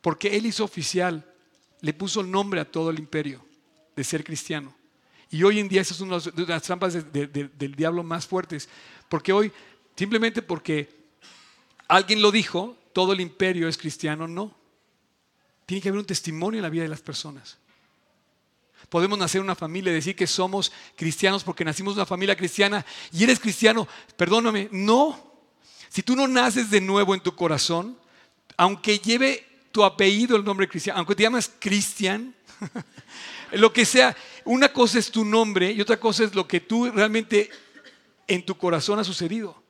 [0.01, 1.26] Porque él hizo oficial,
[1.82, 3.43] le puso el nombre a todo el imperio
[3.95, 4.76] de ser cristiano.
[5.30, 8.70] Y hoy en día esas son de las trampas del diablo más fuertes.
[9.09, 9.51] Porque hoy,
[9.95, 10.97] simplemente porque
[11.88, 14.53] Alguien lo dijo, todo el imperio es cristiano, no.
[15.65, 17.57] Tiene que haber un testimonio en la vida de las personas.
[18.90, 23.24] Podemos nacer una familia y decir que somos cristianos porque nacimos una familia cristiana y
[23.24, 23.88] eres cristiano.
[24.16, 25.34] Perdóname, no.
[25.90, 27.98] Si tú no naces de nuevo en tu corazón,
[28.56, 32.34] aunque lleve tu apellido el nombre cristiano, aunque te llamas Cristian,
[33.52, 34.16] lo que sea,
[34.46, 37.50] una cosa es tu nombre y otra cosa es lo que tú realmente
[38.28, 39.62] en tu corazón ha sucedido.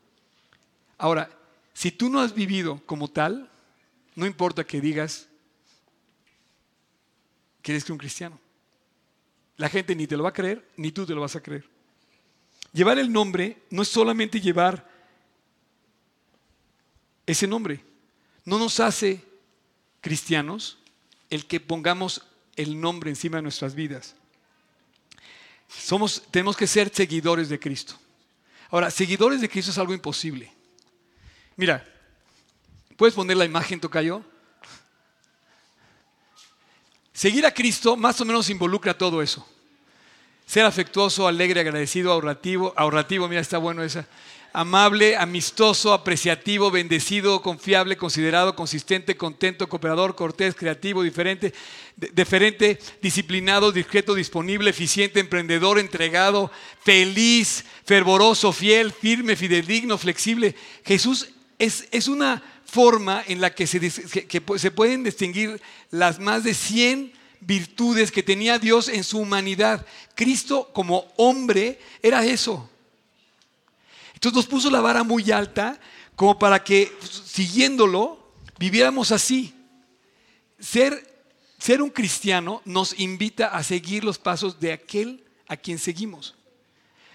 [0.98, 1.30] Ahora,
[1.74, 3.50] si tú no has vivido como tal,
[4.16, 5.28] no importa que digas
[7.62, 8.40] que eres un cristiano.
[9.58, 11.68] La gente ni te lo va a creer, ni tú te lo vas a creer.
[12.74, 14.88] Llevar el nombre no es solamente llevar
[17.26, 17.84] ese nombre.
[18.46, 19.24] No nos hace
[20.02, 20.78] cristianos
[21.30, 22.24] el que pongamos
[22.56, 24.16] el nombre encima de nuestras vidas.
[25.68, 27.96] Somos, tenemos que ser seguidores de Cristo.
[28.70, 30.52] Ahora, seguidores de Cristo es algo imposible.
[31.56, 31.86] Mira,
[32.96, 34.24] ¿puedes poner la imagen, Tocayo?
[37.18, 39.44] Seguir a Cristo más o menos involucra todo eso.
[40.46, 44.08] Ser afectuoso, alegre, agradecido, ahorrativo, ahorrativo, mira, está bueno esa.
[44.54, 51.56] Amable, amistoso, apreciativo, bendecido, confiable, considerado, consistente, contento, cooperador, cortés, creativo, diferente,
[51.96, 56.52] diferente, disciplinado, discreto, disponible, eficiente, emprendedor, entregado,
[56.84, 60.56] feliz, fervoroso, fiel, firme, fidedigno, flexible.
[60.86, 65.60] Jesús es, es una forma en la que se, que se pueden distinguir
[65.92, 69.86] las más de 100 virtudes que tenía Dios en su humanidad.
[70.16, 72.70] Cristo como hombre era eso.
[74.14, 75.80] Entonces nos puso la vara muy alta
[76.16, 79.54] como para que siguiéndolo viviéramos así.
[80.60, 81.24] Ser,
[81.60, 86.36] ser un cristiano nos invita a seguir los pasos de aquel a quien seguimos.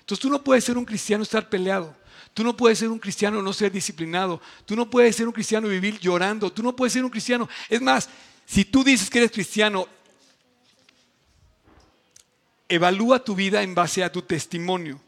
[0.01, 1.97] Entonces tú no puedes ser un cristiano estar peleado.
[2.35, 4.41] Tú no puedes ser un cristiano no ser disciplinado.
[4.65, 6.51] Tú no puedes ser un cristiano vivir llorando.
[6.51, 7.49] Tú no puedes ser un cristiano.
[7.69, 8.09] Es más,
[8.47, 9.89] si tú dices que eres cristiano,
[12.69, 15.01] evalúa tu vida en base a tu testimonio.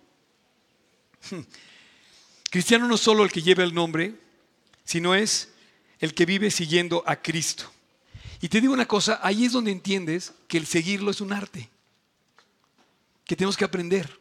[2.51, 4.15] Cristiano no es solo el que lleva el nombre,
[4.85, 5.53] sino es
[5.99, 7.71] el que vive siguiendo a Cristo.
[8.41, 11.71] Y te digo una cosa, ahí es donde entiendes que el seguirlo es un arte,
[13.25, 14.21] que tenemos que aprender.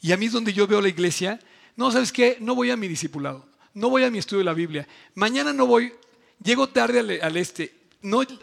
[0.00, 1.40] Y a mí es donde yo veo la iglesia
[1.80, 2.36] no, ¿sabes qué?
[2.40, 3.46] No voy a mi discipulado.
[3.72, 4.86] No voy a mi estudio de la Biblia.
[5.14, 5.94] Mañana no voy.
[6.42, 7.72] Llego tarde al, este.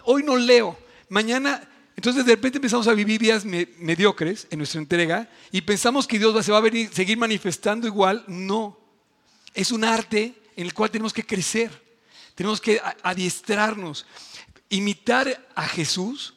[0.04, 0.78] Hoy no leo.
[1.10, 1.68] Mañana.
[1.96, 6.46] Entonces de repente empezamos a vivir días mediocres en nuestra entrega y pensamos que Dios
[6.46, 8.24] se va a venir, seguir manifestando igual.
[8.28, 8.78] No.
[9.56, 11.72] Es un arte en el cual tenemos que crecer.
[12.36, 14.06] Tenemos que adiestrarnos.
[14.70, 16.36] Imitar a Jesús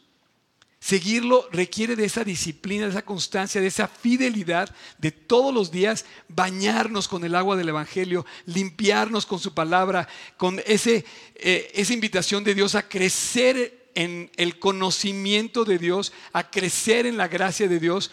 [0.81, 6.07] Seguirlo requiere de esa disciplina, de esa constancia, de esa fidelidad de todos los días
[6.29, 10.09] bañarnos con el agua del Evangelio, limpiarnos con su palabra,
[10.39, 11.05] con ese,
[11.35, 17.19] eh, esa invitación de Dios a crecer en el conocimiento de Dios, a crecer en
[17.19, 18.11] la gracia de Dios,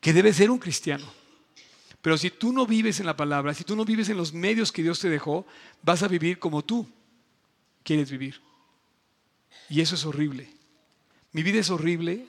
[0.00, 1.12] que debe ser un cristiano.
[2.00, 4.70] Pero si tú no vives en la palabra, si tú no vives en los medios
[4.70, 5.44] que Dios te dejó,
[5.82, 6.88] vas a vivir como tú
[7.82, 8.40] quieres vivir.
[9.68, 10.59] Y eso es horrible.
[11.32, 12.26] Mi vida es horrible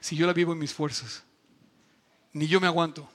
[0.00, 1.22] si yo la vivo en mis fuerzas.
[2.32, 3.08] Ni yo me aguanto.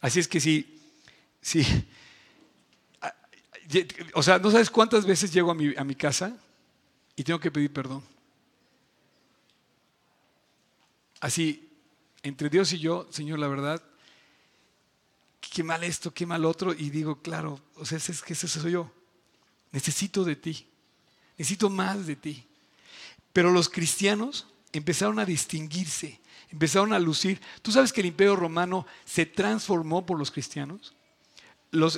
[0.00, 0.78] Así es que si,
[1.40, 1.64] si,
[4.12, 6.36] o sea, no sabes cuántas veces llego a mi, a mi casa
[7.16, 8.02] y tengo que pedir perdón.
[11.20, 11.70] Así,
[12.22, 13.82] entre Dios y yo, Señor, la verdad,
[15.40, 18.72] qué mal esto, qué mal otro, y digo, claro, o sea, es que ese soy
[18.72, 18.90] yo.
[19.72, 20.68] Necesito de ti,
[21.38, 22.46] necesito más de ti.
[23.34, 26.20] Pero los cristianos empezaron a distinguirse,
[26.50, 27.40] empezaron a lucir.
[27.60, 30.94] ¿Tú sabes que el imperio romano se transformó por los cristianos?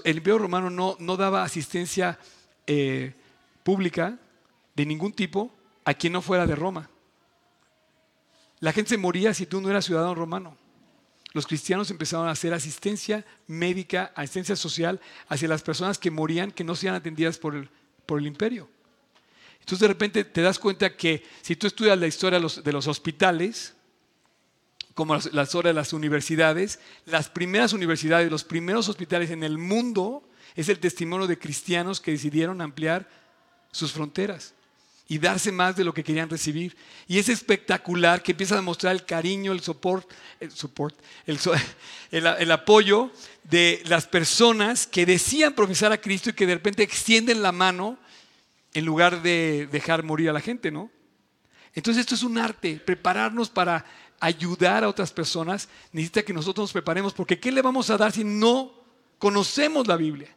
[0.04, 2.18] el imperio romano no, no daba asistencia
[2.66, 3.12] eh,
[3.62, 4.18] pública
[4.74, 5.52] de ningún tipo
[5.84, 6.88] a quien no fuera de Roma.
[8.60, 10.56] La gente se moría si tú no eras ciudadano romano.
[11.34, 16.64] Los cristianos empezaron a hacer asistencia médica, asistencia social hacia las personas que morían, que
[16.64, 17.68] no sean atendidas por el,
[18.06, 18.70] por el imperio.
[19.66, 23.74] Entonces de repente te das cuenta que si tú estudias la historia de los, hospitales,
[24.94, 30.22] como la historia de las universidades, las primeras universidades, los primeros hospitales en el mundo
[30.54, 33.10] es el testimonio de cristianos que decidieron ampliar
[33.72, 34.54] sus fronteras
[35.08, 36.76] y darse más de lo que querían recibir.
[37.08, 40.96] Y es espectacular que empieza a mostrar el cariño, el soporte, el, support,
[42.12, 43.10] el, apoyo
[43.42, 47.98] de las personas que decían profesar a Cristo y que de repente extienden la mano
[48.76, 50.90] en lugar de dejar morir a la gente, ¿no?
[51.74, 53.86] Entonces esto es un arte, prepararnos para
[54.20, 58.12] ayudar a otras personas, necesita que nosotros nos preparemos, porque ¿qué le vamos a dar
[58.12, 58.70] si no
[59.18, 60.28] conocemos la Biblia?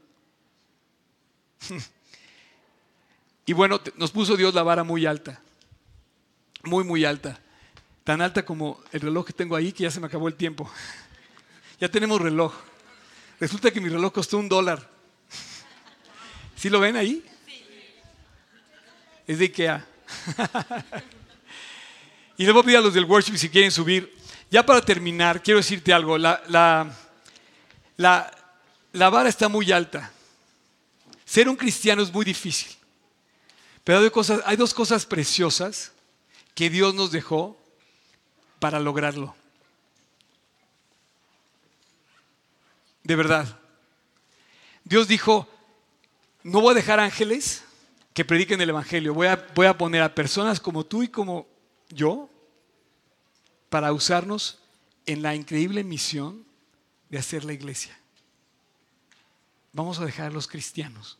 [3.45, 5.41] Y bueno, nos puso Dios la vara muy alta,
[6.61, 7.41] muy, muy alta.
[8.03, 10.69] Tan alta como el reloj que tengo ahí que ya se me acabó el tiempo.
[11.79, 12.53] Ya tenemos reloj.
[13.39, 14.87] Resulta que mi reloj costó un dólar.
[16.55, 17.25] ¿Sí lo ven ahí?
[19.29, 19.85] Es de Ikea.
[22.35, 24.11] y les voy a pedir a los del worship si quieren subir.
[24.49, 26.17] Ya para terminar, quiero decirte algo.
[26.17, 26.91] La, la,
[28.91, 30.11] la, vara está muy alta.
[31.25, 32.75] Ser un cristiano es muy difícil.
[33.83, 34.09] Pero hay,
[34.45, 35.91] hay dos cosas preciosas
[36.55, 37.55] que Dios nos dejó
[38.57, 39.35] para lograrlo.
[43.03, 43.59] De verdad.
[44.83, 45.47] Dios dijo,
[46.41, 47.61] no voy a dejar ángeles
[48.13, 49.13] que prediquen el Evangelio.
[49.13, 51.47] Voy a, voy a poner a personas como tú y como
[51.89, 52.29] yo
[53.69, 54.59] para usarnos
[55.05, 56.45] en la increíble misión
[57.09, 57.97] de hacer la iglesia.
[59.73, 61.17] Vamos a dejar a los cristianos.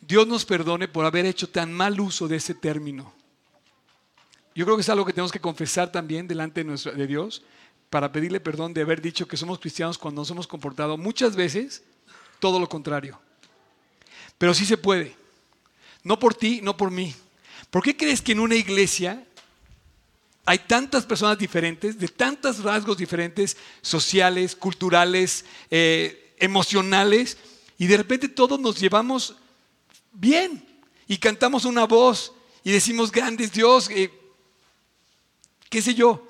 [0.00, 3.12] Dios nos perdone por haber hecho tan mal uso de ese término.
[4.54, 7.42] Yo creo que es algo que tenemos que confesar también delante de, Dios
[7.90, 11.84] para pedirle perdón de haber dicho que somos cristianos cuando nos hemos comportado muchas veces
[12.40, 13.20] todo lo contrario.
[14.38, 15.16] Pero sí se puede.
[16.02, 17.14] No por ti, no por mí.
[17.70, 19.24] ¿Por qué crees que en una iglesia
[20.48, 27.36] hay tantas personas diferentes, de tantos rasgos diferentes, sociales, culturales, eh, emocionales,
[27.76, 29.36] y de repente todos nos llevamos
[30.10, 30.66] bien
[31.06, 32.32] y cantamos una voz
[32.64, 34.10] y decimos, grande es Dios, eh,
[35.68, 36.26] qué sé yo,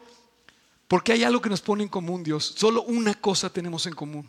[0.88, 2.54] porque hay algo que nos pone en común, Dios.
[2.56, 4.28] Solo una cosa tenemos en común,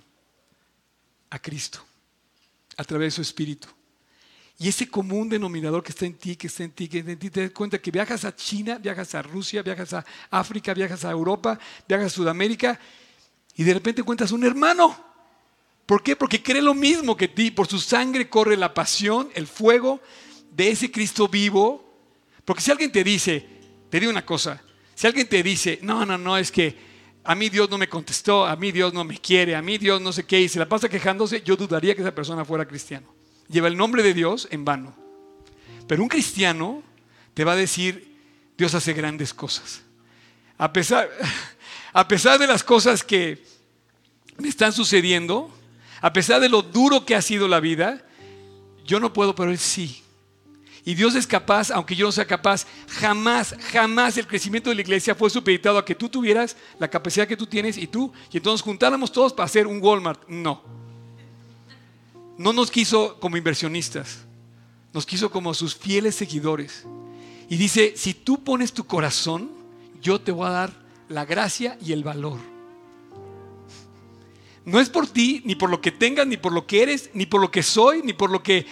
[1.31, 1.83] a Cristo,
[2.79, 3.67] a través de su Espíritu.
[4.57, 7.19] Y ese común denominador que está en ti, que está en ti, que está en
[7.19, 11.03] ti, te das cuenta que viajas a China, viajas a Rusia, viajas a África, viajas
[11.03, 12.79] a Europa, viajas a Sudamérica,
[13.55, 14.97] y de repente encuentras un hermano.
[15.85, 16.15] ¿Por qué?
[16.15, 17.51] Porque cree lo mismo que ti.
[17.51, 19.99] Por su sangre corre la pasión, el fuego
[20.51, 21.97] de ese Cristo vivo.
[22.45, 23.45] Porque si alguien te dice,
[23.89, 24.61] te digo una cosa,
[24.95, 26.88] si alguien te dice, no, no, no, es que
[27.23, 30.01] a mí Dios no me contestó, a mí Dios no me quiere, a mí Dios
[30.01, 33.07] no sé qué, y se la pasa quejándose, yo dudaría que esa persona fuera cristiano.
[33.49, 34.95] Lleva el nombre de Dios en vano.
[35.87, 36.83] Pero un cristiano
[37.33, 38.15] te va a decir,
[38.57, 39.81] Dios hace grandes cosas.
[40.57, 41.09] A pesar,
[41.93, 43.43] a pesar de las cosas que
[44.37, 45.51] me están sucediendo,
[46.01, 48.05] a pesar de lo duro que ha sido la vida,
[48.85, 50.03] yo no puedo, pero Él sí.
[50.89, 54.81] Y Dios es capaz, aunque yo no sea capaz, jamás, jamás el crecimiento de la
[54.81, 58.37] iglesia fue supeditado a que tú tuvieras la capacidad que tú tienes y tú, y
[58.37, 60.27] entonces juntáramos todos para hacer un Walmart.
[60.27, 60.63] No.
[62.39, 64.25] No nos quiso como inversionistas,
[64.91, 66.87] nos quiso como sus fieles seguidores.
[67.49, 69.51] Y dice, si tú pones tu corazón,
[70.01, 70.73] yo te voy a dar
[71.07, 72.39] la gracia y el valor.
[74.69, 77.25] No es por ti, ni por lo que tengas, ni por lo que eres, ni
[77.25, 78.67] por lo que soy, ni por lo que,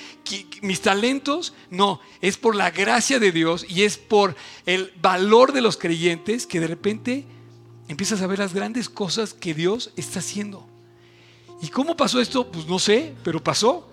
[0.61, 1.55] mis talentos.
[1.71, 4.35] No, es por la gracia de Dios y es por
[4.67, 7.25] el valor de los creyentes que de repente
[7.87, 10.67] empiezas a ver las grandes cosas que Dios está haciendo.
[11.63, 12.51] ¿Y cómo pasó esto?
[12.51, 13.91] Pues no sé, pero pasó.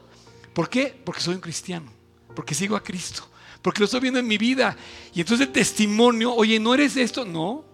[0.52, 0.94] ¿Por qué?
[1.06, 1.90] Porque soy un cristiano,
[2.36, 3.26] porque sigo a Cristo,
[3.62, 4.76] porque lo estoy viendo en mi vida.
[5.14, 7.24] Y entonces el testimonio, oye, ¿no eres esto?
[7.24, 7.64] No,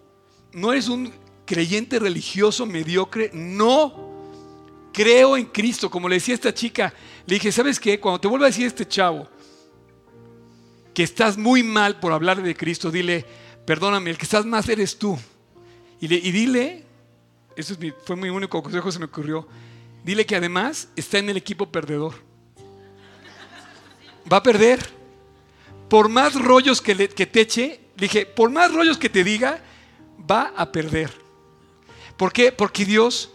[0.53, 1.13] no eres un
[1.45, 4.10] creyente religioso mediocre, no.
[4.93, 6.93] Creo en Cristo, como le decía a esta chica,
[7.27, 8.01] le dije, ¿sabes qué?
[8.01, 9.29] Cuando te vuelva a decir este chavo
[10.93, 13.25] que estás muy mal por hablar de Cristo, dile,
[13.65, 15.17] perdóname, el que estás más eres tú.
[16.01, 16.85] Y, le- y dile,
[17.55, 19.47] eso fue mi único consejo que se me ocurrió,
[20.05, 22.15] dile que además está en el equipo perdedor.
[24.31, 24.81] Va a perder.
[25.89, 29.63] Por más rollos que, le- que te eche, dije, por más rollos que te diga,
[30.29, 31.11] va a perder.
[32.17, 32.51] ¿Por qué?
[32.53, 33.31] Porque Dios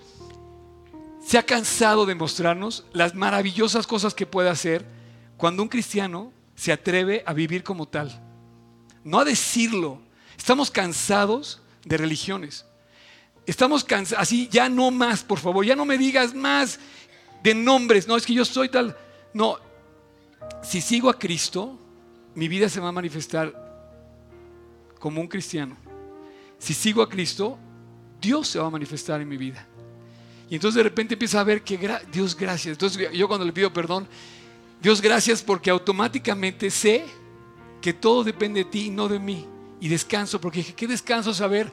[1.26, 4.86] se ha cansado de mostrarnos las maravillosas cosas que puede hacer
[5.38, 8.22] cuando un cristiano se atreve a vivir como tal.
[9.04, 10.00] No a decirlo.
[10.38, 12.64] Estamos cansados de religiones.
[13.48, 16.80] Estamos cansados, así, ya no más, por favor, ya no me digas más
[17.42, 18.08] de nombres.
[18.08, 18.96] No, es que yo soy tal.
[19.34, 19.58] No,
[20.62, 21.80] si sigo a Cristo,
[22.36, 23.52] mi vida se va a manifestar
[25.00, 25.76] como un cristiano.
[26.60, 27.58] Si sigo a Cristo,
[28.22, 29.68] Dios se va a manifestar en mi vida.
[30.50, 32.74] Y entonces de repente empieza a ver que gra- Dios gracias.
[32.74, 34.08] Entonces yo cuando le pido perdón,
[34.82, 37.06] Dios gracias porque automáticamente sé
[37.82, 39.48] que todo depende de ti y no de mí.
[39.82, 41.72] Y descanso, porque dije, qué descanso saber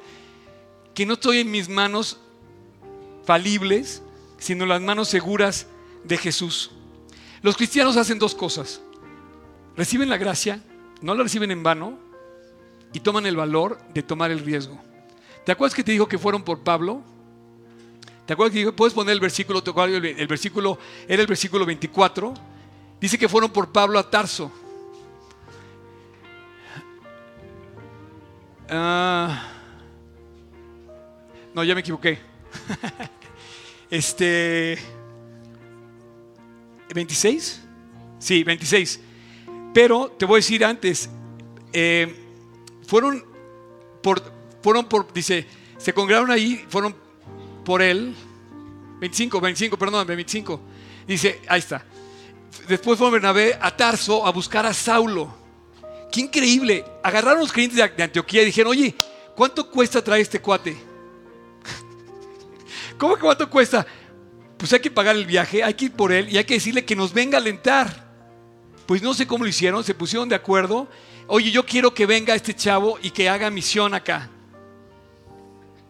[0.95, 2.19] que no estoy en mis manos
[3.25, 4.03] falibles,
[4.39, 5.67] sino las manos seguras
[6.05, 6.71] de Jesús.
[7.43, 8.81] Los cristianos hacen dos cosas.
[9.77, 10.63] Reciben la gracia,
[11.01, 11.99] no la reciben en vano,
[12.93, 14.79] y toman el valor de tomar el riesgo.
[15.47, 17.03] ¿Te acuerdas que te dijo que fueron por Pablo?
[18.27, 20.79] ¿Te acuerdas que dijo, puedes poner el versículo, el versículo,
[21.09, 22.35] era el versículo 24,
[23.03, 24.53] Dice que fueron por Pablo a Tarso.
[28.71, 29.51] Ah,
[31.53, 32.21] no, ya me equivoqué.
[33.91, 34.79] este.
[36.91, 37.59] ¿26?
[38.21, 39.01] Sí, 26.
[39.75, 41.11] Pero te voy a decir antes,
[41.73, 42.15] eh,
[42.87, 43.25] fueron
[44.01, 44.23] por,
[44.63, 45.45] fueron por, dice,
[45.77, 46.95] se congregaron ahí, fueron
[47.65, 48.15] por él,
[49.01, 50.61] 25, 25, perdón, 25.
[51.07, 51.85] Dice, ahí está.
[52.69, 55.35] Después fue Bernabé a Tarso a buscar a Saulo.
[56.11, 56.85] Qué increíble.
[57.03, 58.95] Agarraron los creyentes de Antioquía y dijeron, oye,
[59.35, 60.77] ¿cuánto cuesta traer este cuate?
[62.99, 63.87] ¿Cómo que cuánto cuesta?
[64.57, 66.85] Pues hay que pagar el viaje, hay que ir por él y hay que decirle
[66.85, 68.13] que nos venga a alentar.
[68.87, 70.87] Pues no sé cómo lo hicieron, se pusieron de acuerdo.
[71.27, 74.29] Oye, yo quiero que venga este chavo y que haga misión acá.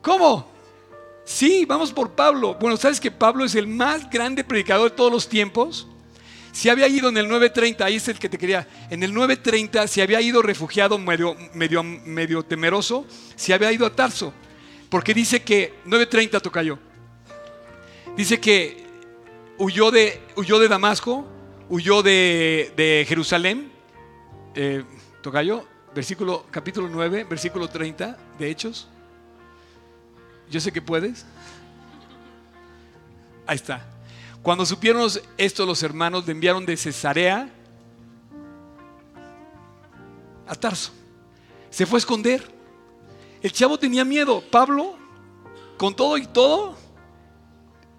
[0.00, 0.51] ¿Cómo?
[1.24, 2.56] Sí, vamos por Pablo.
[2.60, 5.86] Bueno, ¿sabes que Pablo es el más grande predicador de todos los tiempos?
[6.52, 8.68] Si había ido en el 930, ahí es el que te quería.
[8.90, 13.90] En el 930 se había ido refugiado medio, medio, medio temeroso, se había ido a
[13.90, 14.34] Tarso.
[14.90, 16.78] Porque dice que 930 tocayo.
[18.16, 18.84] Dice que
[19.56, 21.26] huyó de, huyó de Damasco,
[21.70, 23.72] huyó de, Jerusalén.
[24.54, 24.84] Eh,
[25.22, 28.88] tocayo, versículo, capítulo 9, versículo 30 de Hechos.
[30.52, 31.24] Yo sé que puedes.
[33.46, 33.86] Ahí está.
[34.42, 37.48] Cuando supieron esto los hermanos le enviaron de Cesarea
[40.46, 40.92] a Tarso.
[41.70, 42.46] Se fue a esconder.
[43.40, 44.44] El chavo tenía miedo.
[44.50, 44.98] Pablo,
[45.78, 46.76] con todo y todo,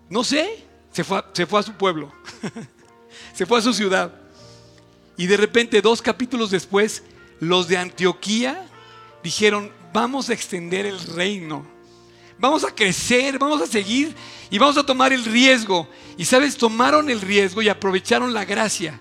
[0.07, 2.11] no sé, se fue, se fue a su pueblo.
[3.33, 4.13] se fue a su ciudad.
[5.17, 7.03] Y de repente, dos capítulos después,
[7.39, 8.63] los de Antioquía
[9.23, 11.72] dijeron, vamos a extender el reino.
[12.43, 14.13] Vamos a crecer, vamos a seguir
[14.49, 15.87] y vamos a tomar el riesgo.
[16.17, 18.99] Y sabes, tomaron el riesgo y aprovecharon la gracia.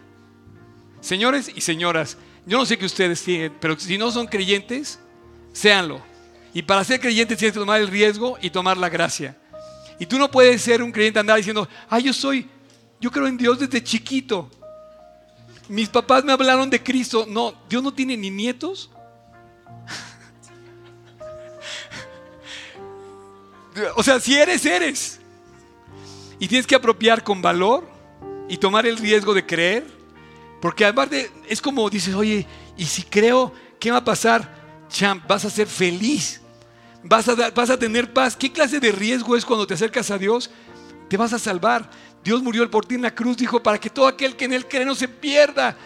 [1.00, 2.16] Señores y señoras,
[2.46, 5.00] yo no sé qué ustedes tienen, pero si no son creyentes,
[5.52, 6.00] séanlo.
[6.54, 9.36] Y para ser creyentes tienes que tomar el riesgo y tomar la gracia.
[9.98, 12.48] Y tú no puedes ser un creyente andar diciendo, ah, yo soy,
[13.00, 14.48] yo creo en Dios desde chiquito.
[15.66, 17.26] Mis papás me hablaron de Cristo.
[17.28, 18.88] No, Dios no tiene ni nietos.
[23.96, 25.20] O sea, si eres, eres.
[26.38, 27.88] Y tienes que apropiar con valor
[28.48, 29.86] y tomar el riesgo de creer.
[30.60, 32.46] Porque aparte es como dices, oye,
[32.76, 34.86] y si creo, ¿qué va a pasar?
[34.88, 36.40] Champ, vas a ser feliz.
[37.02, 38.36] Vas a, vas a tener paz.
[38.36, 40.50] ¿Qué clase de riesgo es cuando te acercas a Dios?
[41.08, 41.90] Te vas a salvar.
[42.22, 44.68] Dios murió por ti en la cruz, dijo, para que todo aquel que en él
[44.68, 45.76] cree no se pierda.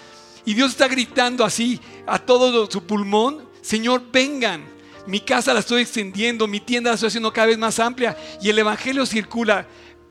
[0.45, 4.76] Y Dios está gritando así a todo su pulmón, Señor, vengan.
[5.07, 8.49] Mi casa la estoy extendiendo, mi tienda la estoy haciendo cada vez más amplia y
[8.49, 9.67] el Evangelio circula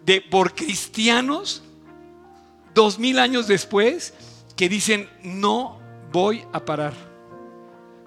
[0.06, 1.64] de, por cristianos
[2.74, 4.14] dos mil años después
[4.56, 5.80] que dicen, no
[6.12, 6.94] voy a parar.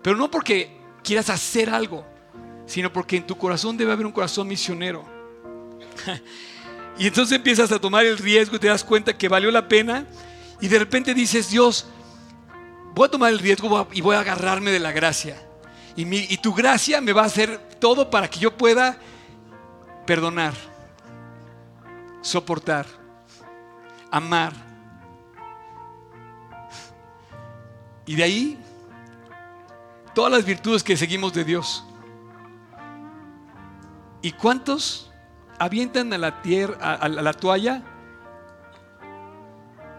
[0.02, 0.70] Pero no porque
[1.02, 2.06] quieras hacer algo,
[2.66, 5.04] sino porque en tu corazón debe haber un corazón misionero.
[6.98, 10.06] y entonces empiezas a tomar el riesgo y te das cuenta que valió la pena
[10.60, 11.86] y de repente dices, Dios,
[12.94, 15.47] voy a tomar el riesgo y voy a agarrarme de la gracia.
[16.00, 18.96] Y, tu gracia me va a hacer todo para que yo pueda
[20.06, 20.54] perdonar,
[22.20, 22.86] soportar,
[24.08, 24.52] amar.
[28.06, 28.58] Y de ahí,
[30.14, 31.84] todas las virtudes que seguimos de Dios.
[34.22, 35.10] ¿Y cuántos
[35.58, 37.82] avientan a la, tierra, a la toalla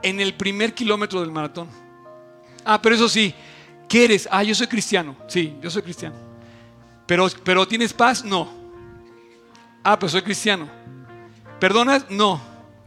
[0.01, 1.67] en el primer kilómetro del maratón?
[2.63, 3.35] Ah, pero eso sí,
[3.89, 4.29] ¿Qué eres?
[4.31, 5.15] Ah, yo soy cristiano.
[5.27, 6.15] Sí, yo soy cristiano.
[7.07, 8.23] Pero, pero ¿tienes paz?
[8.23, 8.47] No.
[9.83, 10.69] Ah, pues soy cristiano.
[11.59, 12.05] ¿Perdonas?
[12.07, 12.39] No.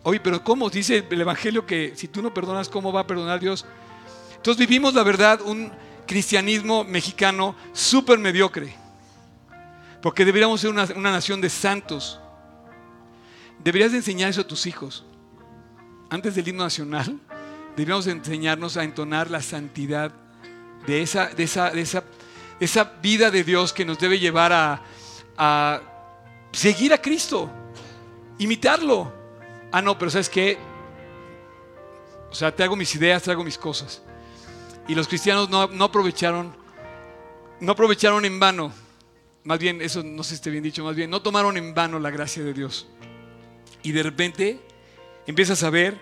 [0.04, 0.70] Oye, pero ¿cómo?
[0.70, 3.66] Dice el Evangelio que si tú no perdonas, ¿cómo va a perdonar Dios?
[4.36, 5.72] Entonces vivimos, la verdad, un
[6.06, 8.72] cristianismo mexicano súper mediocre.
[10.00, 12.20] Porque deberíamos ser una, una, nación de santos.
[13.62, 15.04] Deberías enseñar eso a tus hijos.
[16.10, 17.18] Antes del himno nacional,
[17.76, 20.12] deberíamos enseñarnos a entonar la santidad
[20.86, 21.82] de esa, de esa, de
[22.60, 24.82] esa, vida de Dios que nos debe llevar a,
[25.36, 25.80] a
[26.52, 27.50] seguir a Cristo,
[28.38, 29.12] imitarlo.
[29.70, 30.58] Ah, no, pero ¿sabes qué?
[32.30, 34.02] O sea, te hago mis ideas, te hago mis cosas.
[34.88, 36.54] Y los cristianos no, no aprovecharon,
[37.60, 38.72] no aprovecharon en vano,
[39.44, 41.98] más bien, eso no sé si esté bien dicho, más bien, no tomaron en vano
[41.98, 42.86] la gracia de Dios.
[43.82, 44.60] Y de repente
[45.26, 45.98] empiezas a ver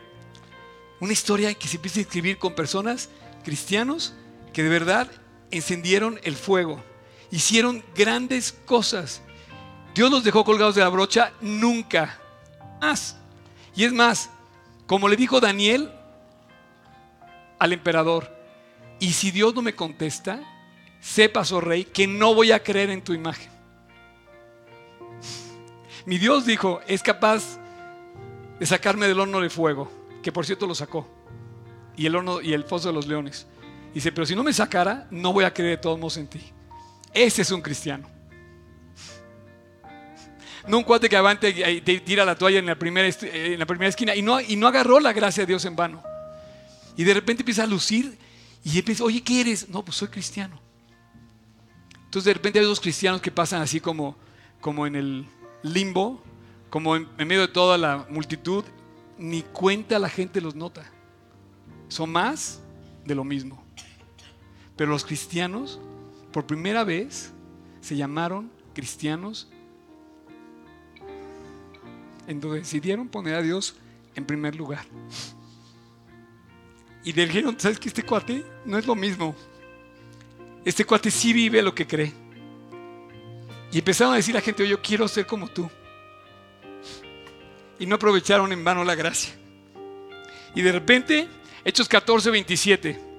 [1.01, 3.09] una historia que se empieza a escribir con personas,
[3.43, 4.15] cristianos,
[4.53, 5.11] que de verdad
[5.51, 6.83] encendieron el fuego,
[7.31, 9.23] hicieron grandes cosas.
[9.95, 12.19] Dios los dejó colgados de la brocha nunca
[12.81, 13.17] más.
[13.75, 14.31] Y es más,
[14.87, 15.91] como le dijo Daniel,
[17.59, 18.31] al emperador,
[18.99, 20.41] y si Dios no me contesta,
[21.01, 23.51] sepas, oh rey, que no voy a creer en tu imagen.
[26.07, 27.59] Mi Dios dijo, es capaz
[28.59, 29.91] de sacarme del horno de fuego,
[30.23, 31.09] que por cierto lo sacó,
[31.97, 33.47] y el horno y el foso de los leones.
[33.95, 36.41] Dice, pero si no me sacara, no voy a creer de todos modos en ti.
[37.13, 38.09] Ese es un cristiano.
[40.69, 43.89] No un cuate que avante y tira la toalla en la primera, en la primera
[43.89, 46.03] esquina y no, y no agarró la gracia de Dios en vano.
[46.97, 48.17] Y de repente empieza a lucir
[48.63, 49.69] y empieza, oye, ¿qué eres?
[49.69, 50.61] No, pues soy cristiano.
[52.05, 54.17] Entonces de repente hay dos cristianos que pasan así como,
[54.61, 55.27] como en el
[55.63, 56.23] limbo,
[56.69, 58.65] como en, en medio de toda la multitud,
[59.19, 60.85] ni cuenta la gente los nota.
[61.89, 62.61] Son más
[63.05, 63.65] de lo mismo.
[64.81, 65.79] Pero los cristianos,
[66.33, 67.35] por primera vez,
[67.83, 69.47] se llamaron cristianos
[72.27, 73.77] en donde decidieron poner a Dios
[74.15, 74.87] en primer lugar.
[77.05, 79.37] Y le dijeron, ¿sabes que este cuate no es lo mismo?
[80.65, 82.15] Este cuate sí vive lo que cree.
[83.71, 85.69] Y empezaron a decir a la gente, "Oye, yo quiero ser como tú.
[87.79, 89.35] Y no aprovecharon en vano la gracia.
[90.55, 91.29] Y de repente,
[91.67, 93.10] Hechos 14, 27.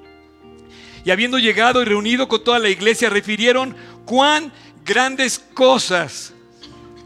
[1.04, 3.76] Y habiendo llegado y reunido con toda la iglesia, refirieron
[4.06, 4.52] cuán
[4.86, 6.34] grandes cosas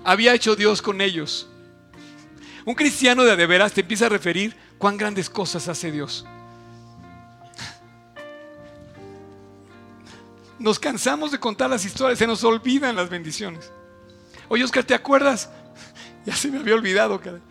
[0.04, 1.48] había hecho Dios con ellos.
[2.66, 6.26] Un cristiano de a de veras te empieza a referir cuán grandes cosas hace Dios.
[10.58, 13.72] Nos cansamos de contar las historias, se nos olvidan las bendiciones.
[14.48, 15.50] Oye, Oscar, ¿te acuerdas?
[16.26, 17.42] Ya se me había olvidado, caray.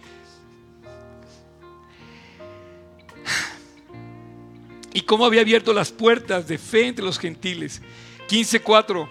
[4.95, 7.83] Y cómo había abierto las puertas de fe entre los gentiles.
[8.29, 9.07] 15:4.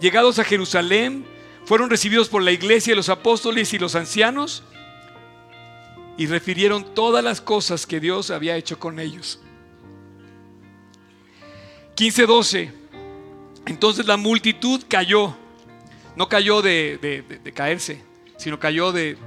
[0.00, 1.26] Llegados a Jerusalén,
[1.66, 4.62] fueron recibidos por la iglesia los apóstoles y los ancianos
[6.16, 9.40] y refirieron todas las cosas que Dios había hecho con ellos.
[11.96, 12.70] 15:12.
[13.66, 15.36] Entonces la multitud cayó.
[16.14, 16.98] No cayó de-
[17.42, 18.00] de caerse,
[18.38, 19.18] sino cayó de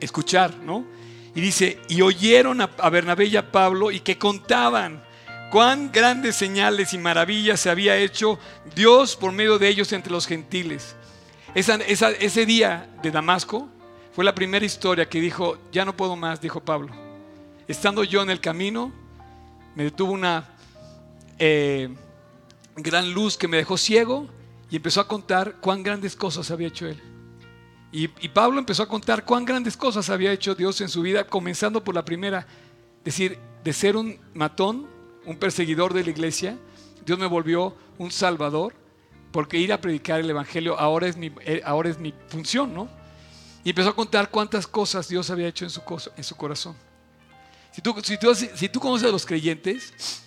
[0.00, 0.84] escuchar, ¿no?
[1.34, 5.02] Y dice, y oyeron a, Bernabé y a Pablo y que contaban
[5.50, 8.38] cuán grandes señales y maravillas se había hecho
[8.74, 10.96] Dios por medio de ellos entre los gentiles.
[11.54, 13.68] Esa- ese día de Damasco
[14.12, 16.92] fue la primera historia que dijo, ya no puedo más, dijo Pablo.
[17.68, 18.92] Estando yo en el camino,
[19.76, 20.48] me detuvo una
[21.38, 21.88] eh,
[22.76, 24.28] gran luz que me dejó ciego
[24.68, 27.00] y empezó a contar cuán grandes cosas había hecho él.
[27.92, 31.82] Y, Pablo empezó a contar cuán grandes cosas había hecho Dios en su vida, comenzando
[31.82, 32.46] por la primera,
[33.04, 34.86] decir, de ser un matón,
[35.26, 36.56] un perseguidor de la iglesia,
[37.04, 38.74] Dios me volvió un salvador,
[39.32, 41.62] porque ir a predicar el evangelio ahora es mi, eh,
[42.28, 42.88] función, ¿no?
[43.64, 45.82] Y empezó a contar cuántas cosas Dios había hecho en su,
[46.36, 46.76] corazón.
[47.72, 50.22] Si tú, si, tú, si conoces a los creyentes,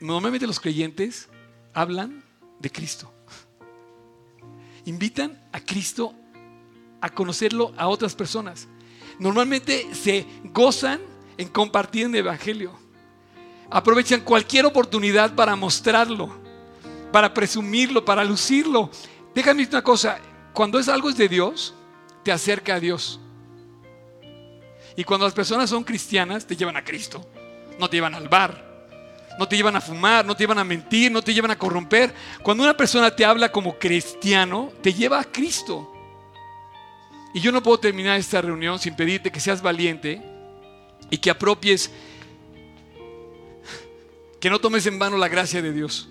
[0.00, 1.28] normalmente los creyentes
[1.72, 2.22] hablan
[2.60, 3.12] de Cristo.
[4.84, 6.14] Invitan a Cristo
[7.00, 8.68] a conocerlo a otras personas.
[9.18, 11.00] Normalmente se gozan
[11.36, 12.72] en compartir el Evangelio.
[13.70, 16.30] Aprovechan cualquier oportunidad para mostrarlo,
[17.12, 18.90] para presumirlo, para lucirlo.
[19.34, 20.18] Déjame decirte una cosa,
[20.52, 21.74] cuando es algo es de Dios,
[22.22, 23.20] te acerca a Dios.
[24.96, 27.26] Y cuando las personas son cristianas, te llevan a Cristo,
[27.78, 28.66] no te llevan al bar,
[29.38, 32.14] no te llevan a fumar, no te llevan a mentir, no te llevan a corromper.
[32.42, 35.92] Cuando una persona te habla como cristiano, te lleva a Cristo.
[37.36, 40.22] Y yo no puedo terminar esta reunión sin pedirte que seas valiente
[41.10, 41.90] y que apropies,
[44.40, 46.08] que no tomes en vano la gracia de Dios.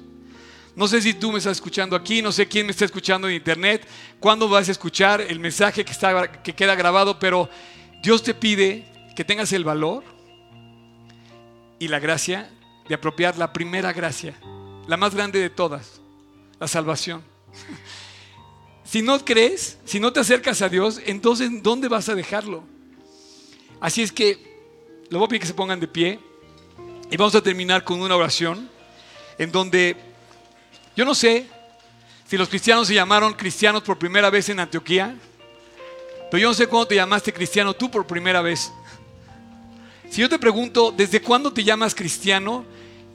[0.75, 3.33] No sé si tú me estás escuchando aquí, no sé quién me está escuchando en
[3.33, 3.87] internet,
[4.19, 7.49] cuándo vas a escuchar el mensaje que, está, que queda grabado, pero
[8.03, 8.85] Dios te pide
[9.15, 10.03] que tengas el valor
[11.79, 12.51] y la gracia
[12.87, 14.35] de apropiar la primera gracia,
[14.87, 16.01] la más grande de todas,
[16.59, 17.23] la salvación.
[18.85, 22.63] Si no crees, si no te acercas a Dios, entonces ¿dónde vas a dejarlo?
[23.81, 24.37] Así es que
[25.09, 26.19] le voy a que se pongan de pie
[27.09, 28.69] y vamos a terminar con una oración
[29.37, 29.97] en donde
[30.95, 31.45] yo no sé
[32.27, 35.15] si los cristianos se llamaron cristianos por primera vez en Antioquía,
[36.31, 38.71] pero yo no sé cuándo te llamaste cristiano tú por primera vez.
[40.09, 42.65] Si yo te pregunto, ¿desde cuándo te llamas cristiano?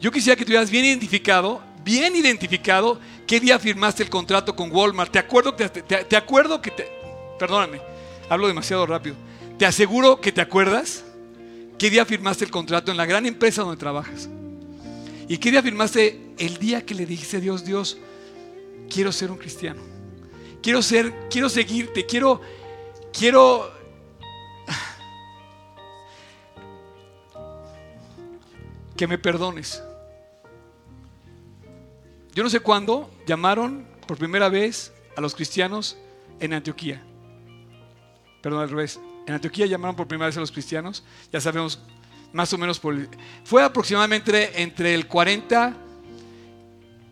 [0.01, 5.12] Yo quisiera que tuvieras bien identificado, bien identificado, qué día firmaste el contrato con Walmart.
[5.12, 6.89] Te acuerdo te, te- te acuerdo que te,
[7.39, 7.81] perdóname,
[8.28, 9.16] hablo demasiado rápido.
[9.59, 11.05] Te aseguro que te acuerdas
[11.78, 14.28] qué día firmaste el contrato en la gran empresa donde trabajas.
[15.28, 17.98] ¿Y qué día firmaste el día que le dijiste a Dios, Dios,
[18.93, 19.81] quiero ser un cristiano?
[20.62, 22.40] Quiero ser, quiero seguirte, quiero,
[23.12, 23.70] quiero
[28.97, 29.82] que me perdones.
[32.35, 35.97] Yo no sé cuándo llamaron por primera vez a los cristianos
[36.39, 37.02] en Antioquía.
[38.40, 39.01] Perdón, al revés.
[39.27, 41.05] En Antioquía llamaron por primera vez a los cristianos.
[41.32, 41.81] Ya sabemos
[42.32, 42.97] más o menos por...
[43.44, 45.77] Fue aproximadamente entre el 40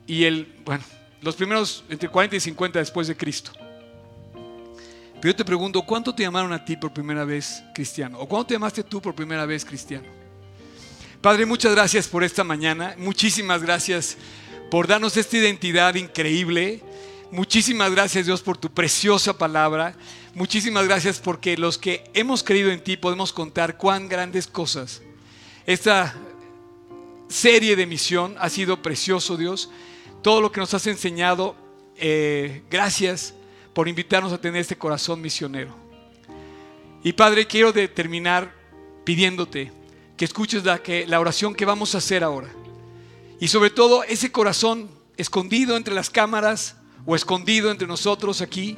[0.07, 0.55] y el...
[0.65, 0.85] Bueno,
[1.21, 3.53] los primeros entre 40 y 50 después de Cristo.
[5.21, 8.21] Pero yo te pregunto, ¿cuánto te llamaron a ti por primera vez cristiano?
[8.21, 10.07] ¿O cuándo te llamaste tú por primera vez cristiano?
[11.21, 12.95] Padre, muchas gracias por esta mañana.
[12.97, 14.17] Muchísimas gracias
[14.71, 16.83] por darnos esta identidad increíble.
[17.31, 19.95] Muchísimas gracias Dios por tu preciosa palabra.
[20.35, 25.03] Muchísimas gracias porque los que hemos creído en ti podemos contar cuán grandes cosas.
[25.67, 26.15] Esta
[27.29, 29.71] serie de misión ha sido precioso Dios.
[30.23, 31.57] Todo lo que nos has enseñado,
[31.97, 33.35] eh, gracias
[33.73, 35.75] por invitarnos a tener este corazón misionero.
[37.05, 38.53] Y Padre, quiero terminar
[39.05, 39.73] pidiéndote
[40.17, 42.49] que escuches la oración que vamos a hacer ahora.
[43.41, 48.77] Y sobre todo ese corazón escondido entre las cámaras o escondido entre nosotros aquí,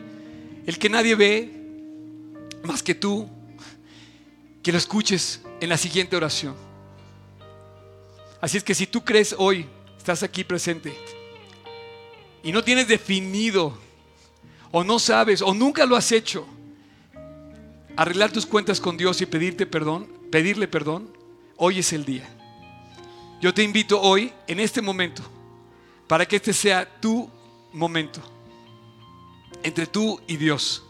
[0.67, 1.61] el que nadie ve
[2.63, 3.29] más que tú,
[4.63, 6.55] que lo escuches en la siguiente oración.
[8.41, 9.67] Así es que si tú crees hoy,
[9.97, 10.97] estás aquí presente
[12.43, 13.77] y no tienes definido
[14.71, 16.47] o no sabes o nunca lo has hecho,
[17.97, 21.11] arreglar tus cuentas con Dios y pedirte perdón, pedirle perdón,
[21.57, 22.40] hoy es el día.
[23.41, 25.23] Yo te invito hoy, en este momento,
[26.07, 27.31] para que este sea tu
[27.73, 28.21] momento,
[29.63, 30.85] entre tú y Dios.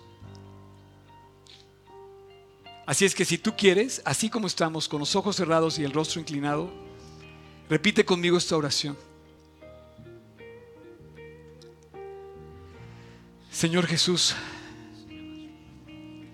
[2.86, 5.92] Así es que si tú quieres, así como estamos, con los ojos cerrados y el
[5.92, 6.68] rostro inclinado,
[7.68, 8.98] repite conmigo esta oración.
[13.52, 14.34] Señor Jesús,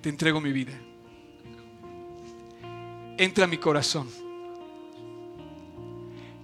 [0.01, 0.72] te entrego mi vida.
[3.18, 4.26] Entra a mi corazón.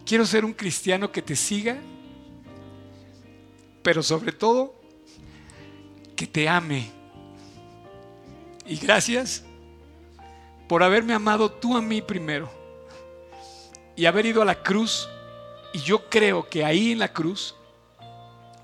[0.04, 1.78] Quiero ser un cristiano que te siga,
[3.82, 4.74] pero sobre todo
[6.16, 6.90] que te ame.
[8.66, 9.44] Y gracias
[10.68, 12.50] por haberme amado tú a mí primero
[13.96, 15.08] y haber ido a la cruz.
[15.72, 17.54] Y yo creo que ahí en la cruz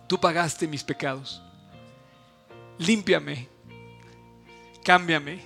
[0.07, 1.43] tú pagaste mis pecados.
[2.79, 3.49] Límpiame,
[4.85, 5.41] cámbiame.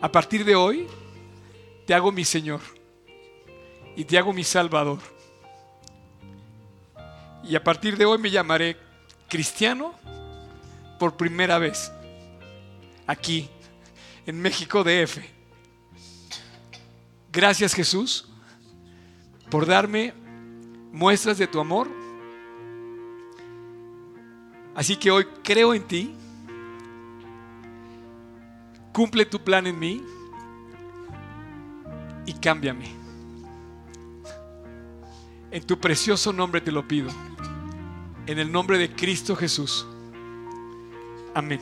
[0.00, 0.86] A partir de hoy
[1.86, 2.60] te hago mi Señor
[3.96, 4.98] y te hago mi Salvador.
[7.44, 8.76] Y a partir de hoy me llamaré
[9.28, 9.94] cristiano
[10.98, 11.92] por primera vez
[13.06, 13.48] aquí
[14.26, 15.18] en México DF.
[17.32, 18.28] Gracias Jesús
[19.50, 20.14] por darme
[20.92, 21.88] muestras de tu amor.
[24.74, 26.14] Así que hoy creo en ti.
[28.92, 30.02] Cumple tu plan en mí
[32.26, 33.01] y cámbiame.
[35.52, 37.10] En tu precioso nombre te lo pido.
[38.26, 39.86] En el nombre de Cristo Jesús.
[41.34, 41.60] Amén.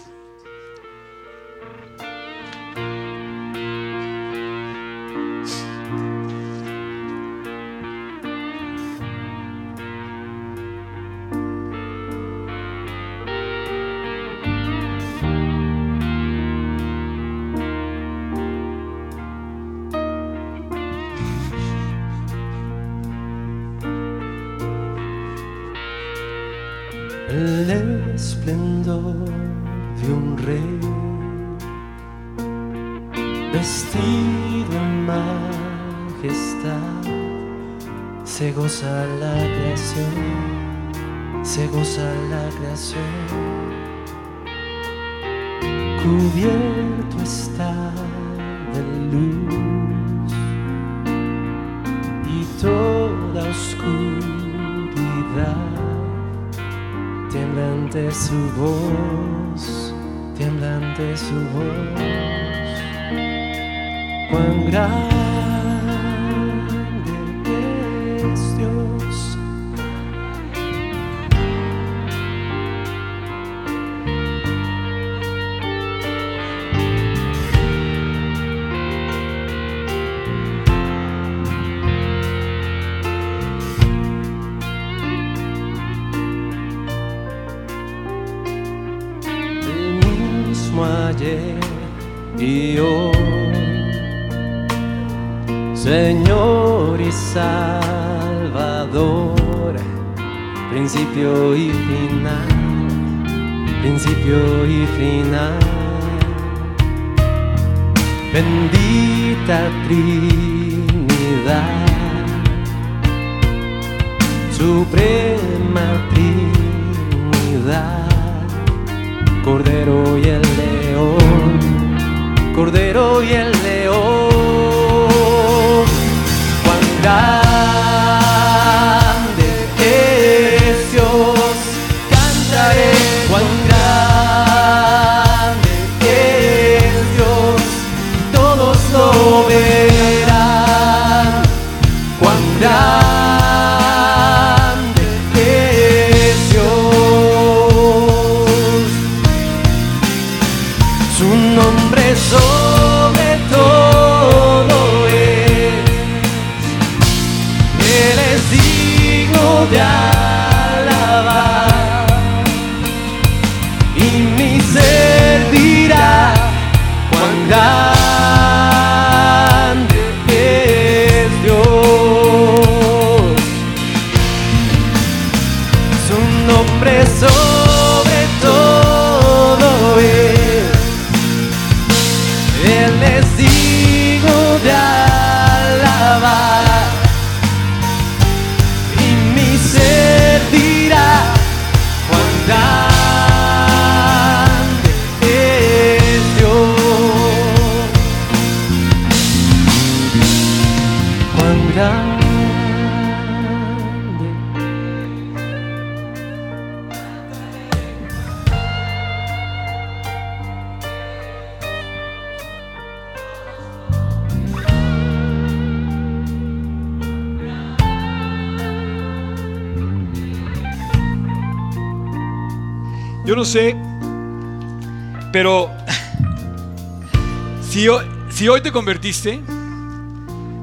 [228.40, 229.38] Si hoy, te convertiste,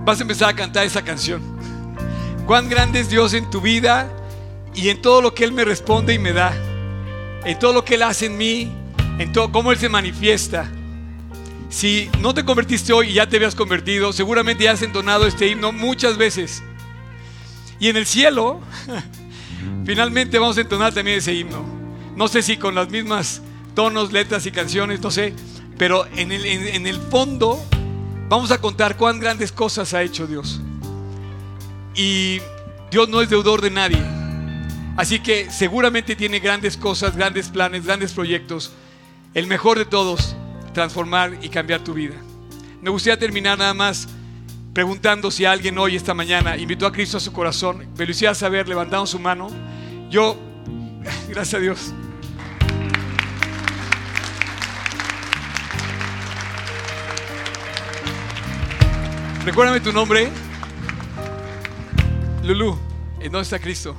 [0.03, 1.43] vas a empezar a cantar esa canción.
[2.47, 4.11] Cuán grande es Dios en tu vida
[4.73, 6.55] y en todo lo que Él me responde y me da.
[7.45, 8.71] En todo lo que Él hace en mí,
[9.19, 10.67] en todo cómo Él se manifiesta.
[11.69, 15.47] Si no te convertiste hoy y ya te habías convertido, seguramente ya has entonado este
[15.47, 16.63] himno muchas veces.
[17.79, 18.59] Y en el cielo,
[19.85, 21.63] finalmente vamos a entonar también ese himno.
[22.15, 23.43] No sé si con las mismas
[23.75, 25.35] tonos, letras y canciones, no sé.
[25.77, 27.63] Pero en el, en- el fondo
[28.29, 30.59] vamos a contar cuán grandes cosas ha hecho Dios.
[31.95, 32.39] Y
[32.91, 34.01] Dios no es deudor de nadie.
[34.95, 38.71] Así que seguramente tiene grandes cosas, grandes planes, grandes proyectos.
[39.33, 40.35] El mejor de todos,
[40.73, 42.15] transformar y cambiar tu vida.
[42.81, 44.07] Me gustaría terminar nada más
[44.73, 47.85] preguntando si alguien hoy, esta mañana, invitó a Cristo a su corazón.
[47.97, 49.49] Me lo hiciera saber levantando su mano.
[50.09, 50.37] Yo,
[51.29, 51.93] gracias a Dios.
[59.47, 60.27] Recuérdame tu nombre.
[62.43, 62.77] Lulu,
[63.21, 63.95] ¿en dónde está Cristo?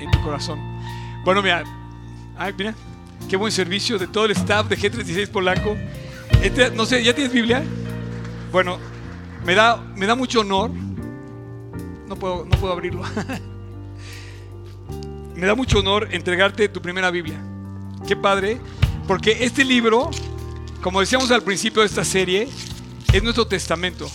[0.00, 0.58] En tu corazón.
[1.22, 1.64] Bueno, mira,
[2.34, 2.74] ay, mira,
[3.28, 5.76] qué buen servicio de todo el staff de G36 Polanco.
[6.42, 7.62] Este, no sé, ¿ya tienes Biblia?
[8.50, 8.78] Bueno,
[9.44, 10.70] me da, me da mucho honor.
[12.08, 13.02] No puedo, no puedo abrirlo.
[15.36, 17.38] me da mucho honor entregarte tu primera Biblia.
[18.06, 18.58] Qué padre,
[19.06, 20.08] porque este libro,
[20.80, 22.48] como decíamos al principio de esta serie,
[23.12, 24.10] es nuestro testamento.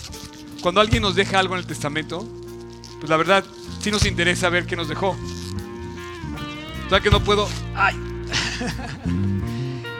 [0.64, 2.26] Cuando alguien nos deja algo en el testamento,
[2.98, 3.44] pues la verdad
[3.80, 5.10] sí nos interesa ver qué nos dejó.
[5.10, 7.46] O sea que no puedo.
[7.74, 7.94] ¡Ay!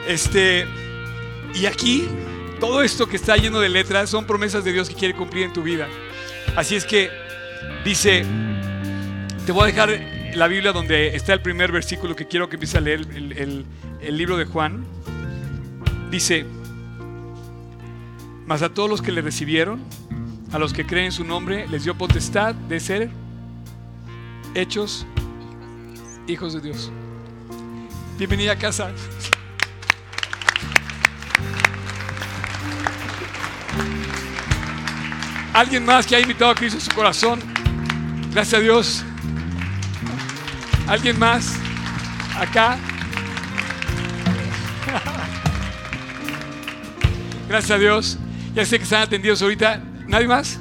[0.07, 0.65] Este.
[1.53, 2.07] Y aquí,
[2.59, 5.53] todo esto que está lleno de letras son promesas de Dios que quiere cumplir en
[5.53, 5.87] tu vida.
[6.55, 7.11] Así es que
[7.83, 8.25] dice:
[9.45, 10.01] Te voy a dejar
[10.33, 13.65] la Biblia donde está el primer versículo que quiero que empieces a leer el-
[14.01, 14.83] el libro de Juan.
[16.09, 16.43] Dice:
[18.47, 19.81] Mas a todos los que le recibieron,
[20.55, 23.09] a los que creen en su nombre, les dio potestad de ser
[24.53, 25.05] hechos
[26.27, 26.89] hijos de Dios.
[28.17, 28.89] Bienvenida a casa.
[35.53, 37.41] Alguien más que ha invitado a Cristo a su corazón.
[38.31, 39.03] Gracias a Dios.
[40.87, 41.57] Alguien más
[42.39, 42.77] acá.
[47.49, 48.17] Gracias a Dios.
[48.53, 49.94] Ya sé que están atendidos ahorita.
[50.07, 50.59] ¿Nadie más?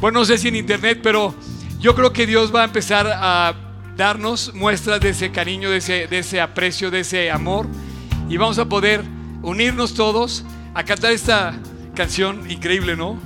[0.00, 1.34] Bueno, no sé si en internet, pero
[1.78, 3.54] yo creo que Dios va a empezar a
[3.96, 7.66] darnos muestras de ese cariño, de ese, de ese aprecio, de ese amor.
[8.28, 9.02] Y vamos a poder
[9.42, 10.44] unirnos todos
[10.74, 11.54] a cantar esta
[11.94, 13.18] canción increíble, ¿no?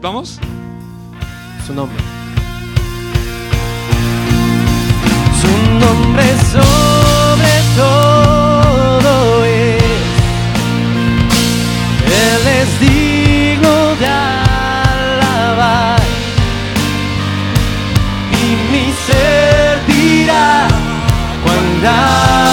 [0.00, 0.38] ¿Vamos?
[1.66, 1.98] su nombre.
[5.40, 8.15] Su nombre sobre todo
[21.86, 22.45] grande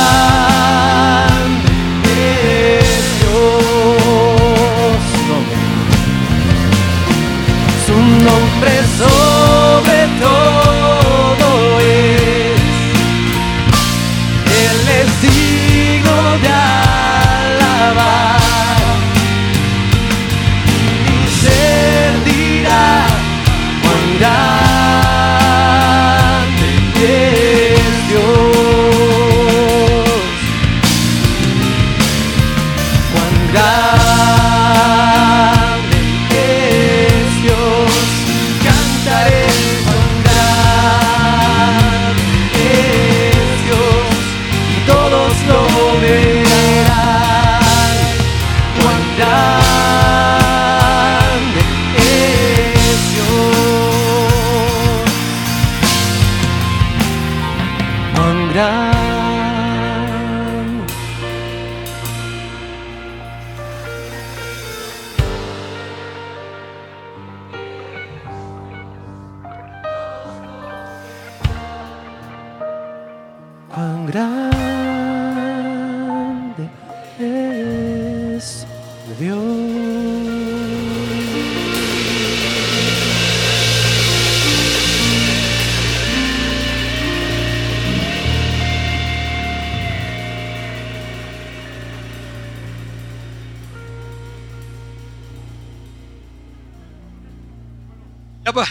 [98.46, 98.66] Ya, pa.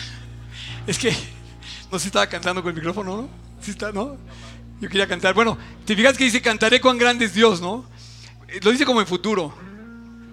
[0.87, 1.15] Es que
[1.91, 3.29] no se estaba cantando con el micrófono, ¿no?
[3.61, 4.17] Sí está, ¿no?
[4.81, 5.35] Yo quería cantar.
[5.35, 7.85] Bueno, te fijas que dice cantaré cuán grande es Dios, ¿no?
[8.49, 9.55] Eh, Lo dice como en futuro.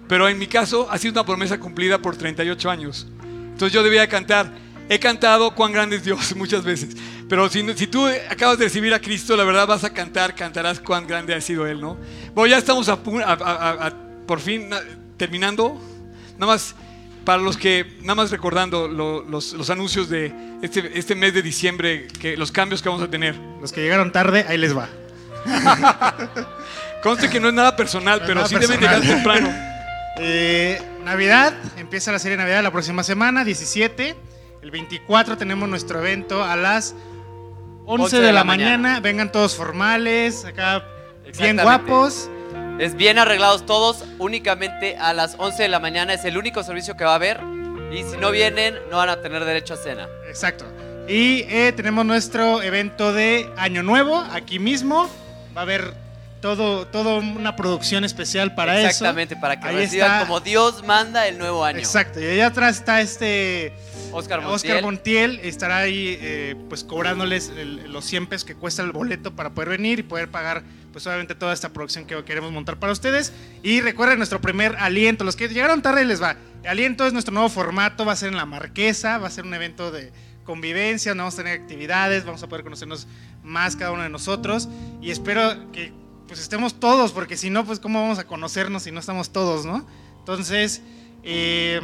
[0.08, 3.06] Pero en mi caso ha sido una promesa cumplida por 38 años.
[3.22, 4.50] Entonces yo debía cantar.
[4.88, 6.96] He cantado cuán grande es Dios muchas veces.
[7.28, 11.06] Pero si, tú acabas de recibir a Cristo, la verdad vas a cantar, cantarás cuán
[11.06, 11.96] grande ha sido Él, ¿no?
[12.34, 13.92] Bueno, ya estamos a a- a-
[14.26, 14.80] por fin na-
[15.16, 15.80] terminando.
[16.38, 16.74] Nada más
[17.24, 20.32] para los que, nada más recordando lo- los, los anuncios de
[20.62, 23.34] este, este mes de diciembre, que, los cambios que vamos a tener.
[23.60, 24.88] Los que llegaron tarde, ahí les va.
[27.02, 29.52] Conste que no es nada personal, No pero nada sí deben llegar temprano.
[30.22, 34.16] Eh, Navidad, empieza la serie de Navidad la próxima semana, 17.
[34.60, 36.94] El 24 tenemos nuestro evento a las
[37.86, 39.00] 11, de, la, mañana.
[39.00, 40.84] Vengan todos formales, acá
[41.38, 42.28] bien guapos.
[42.80, 46.96] Es bien arreglados todos, únicamente a las 11 de la mañana es el único servicio
[46.96, 47.38] que va a haber.
[47.92, 50.08] Y si no vienen, no van a tener derecho a cena.
[50.28, 50.64] Exacto.
[51.08, 55.10] Y eh, tenemos nuestro evento de Año Nuevo aquí mismo.
[55.54, 55.92] Va a haber
[56.40, 58.86] todo, todo una producción especial para eso.
[58.88, 60.26] Exactamente, para que Ahí reciban está.
[60.26, 61.80] como Dios manda el nuevo año.
[61.80, 62.18] Exacto.
[62.20, 63.74] Y allá atrás está este
[64.12, 64.54] Oscar Montiel.
[64.54, 65.40] Oscar Montiel.
[65.42, 69.68] Estará ahí eh, pues cobrándoles el- los 100 pesos que cuesta el boleto para poder
[69.70, 73.32] venir y poder pagar pues obviamente toda esta producción que queremos montar para ustedes.
[73.62, 75.24] Y recuerden nuestro primer aliento.
[75.24, 76.36] Los que llegaron tarde les va.
[76.66, 78.04] Aliento es nuestro nuevo formato.
[78.04, 79.18] Va a ser en la Marquesa.
[79.18, 80.12] Va a ser un evento de
[80.44, 81.14] convivencia.
[81.14, 82.24] Vamos a tener actividades.
[82.24, 83.06] Vamos a poder conocernos
[83.42, 84.68] más cada uno de nosotros.
[85.00, 85.92] Y espero que
[86.26, 87.12] pues estemos todos.
[87.12, 89.86] Porque si no, pues cómo vamos a conocernos si no estamos todos, ¿no?
[90.18, 90.82] Entonces...
[91.22, 91.80] eh,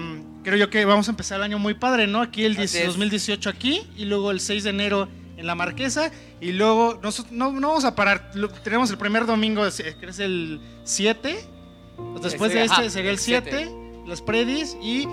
[0.47, 2.23] creo yo que vamos a empezar el año muy padre, ¿no?
[2.23, 2.87] Aquí el Así 10 es.
[2.87, 6.11] 2018 aquí y luego el 6 de enero en la Marquesa
[6.41, 8.31] y luego nos- no, no vamos a parar.
[8.35, 11.45] Lo- tenemos el primer domingo, eh, que es el 7.
[11.97, 13.71] Pues Después de este sería el el 7,
[14.07, 15.09] las predis y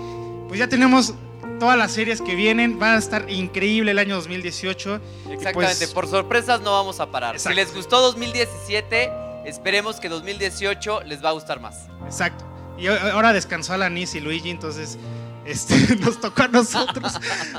[0.48, 1.14] pues ya tenemos
[1.58, 2.78] todas las series que vienen.
[2.80, 5.00] Va a estar increíble el año 2018.
[5.28, 7.34] y Exactamente, pues- por sorpresas no vamos a parar.
[7.36, 7.58] Exacto.
[7.58, 9.10] Si les gustó 2017,
[9.46, 11.86] esperemos que 2018 les va a gustar más.
[12.04, 12.44] Exacto.
[12.78, 14.98] Y ahora descansó Alanis y Luigi, entonces
[15.44, 17.18] este, nos tocó a nosotros.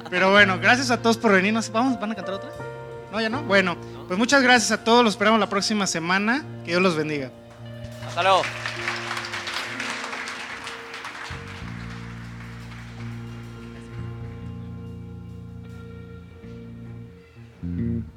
[0.10, 1.72] Pero bueno, gracias a todos por venirnos.
[1.72, 1.99] ¿Vamos?
[1.99, 2.49] ¿Van a cantar otra?
[3.12, 3.44] No, ya no.
[3.44, 5.03] Bueno, pues muchas gracias a todos.
[5.03, 6.44] Los esperamos la próxima semana.
[6.64, 7.32] Que Dios los bendiga.
[8.07, 8.41] Hasta luego.
[17.62, 18.15] Mm.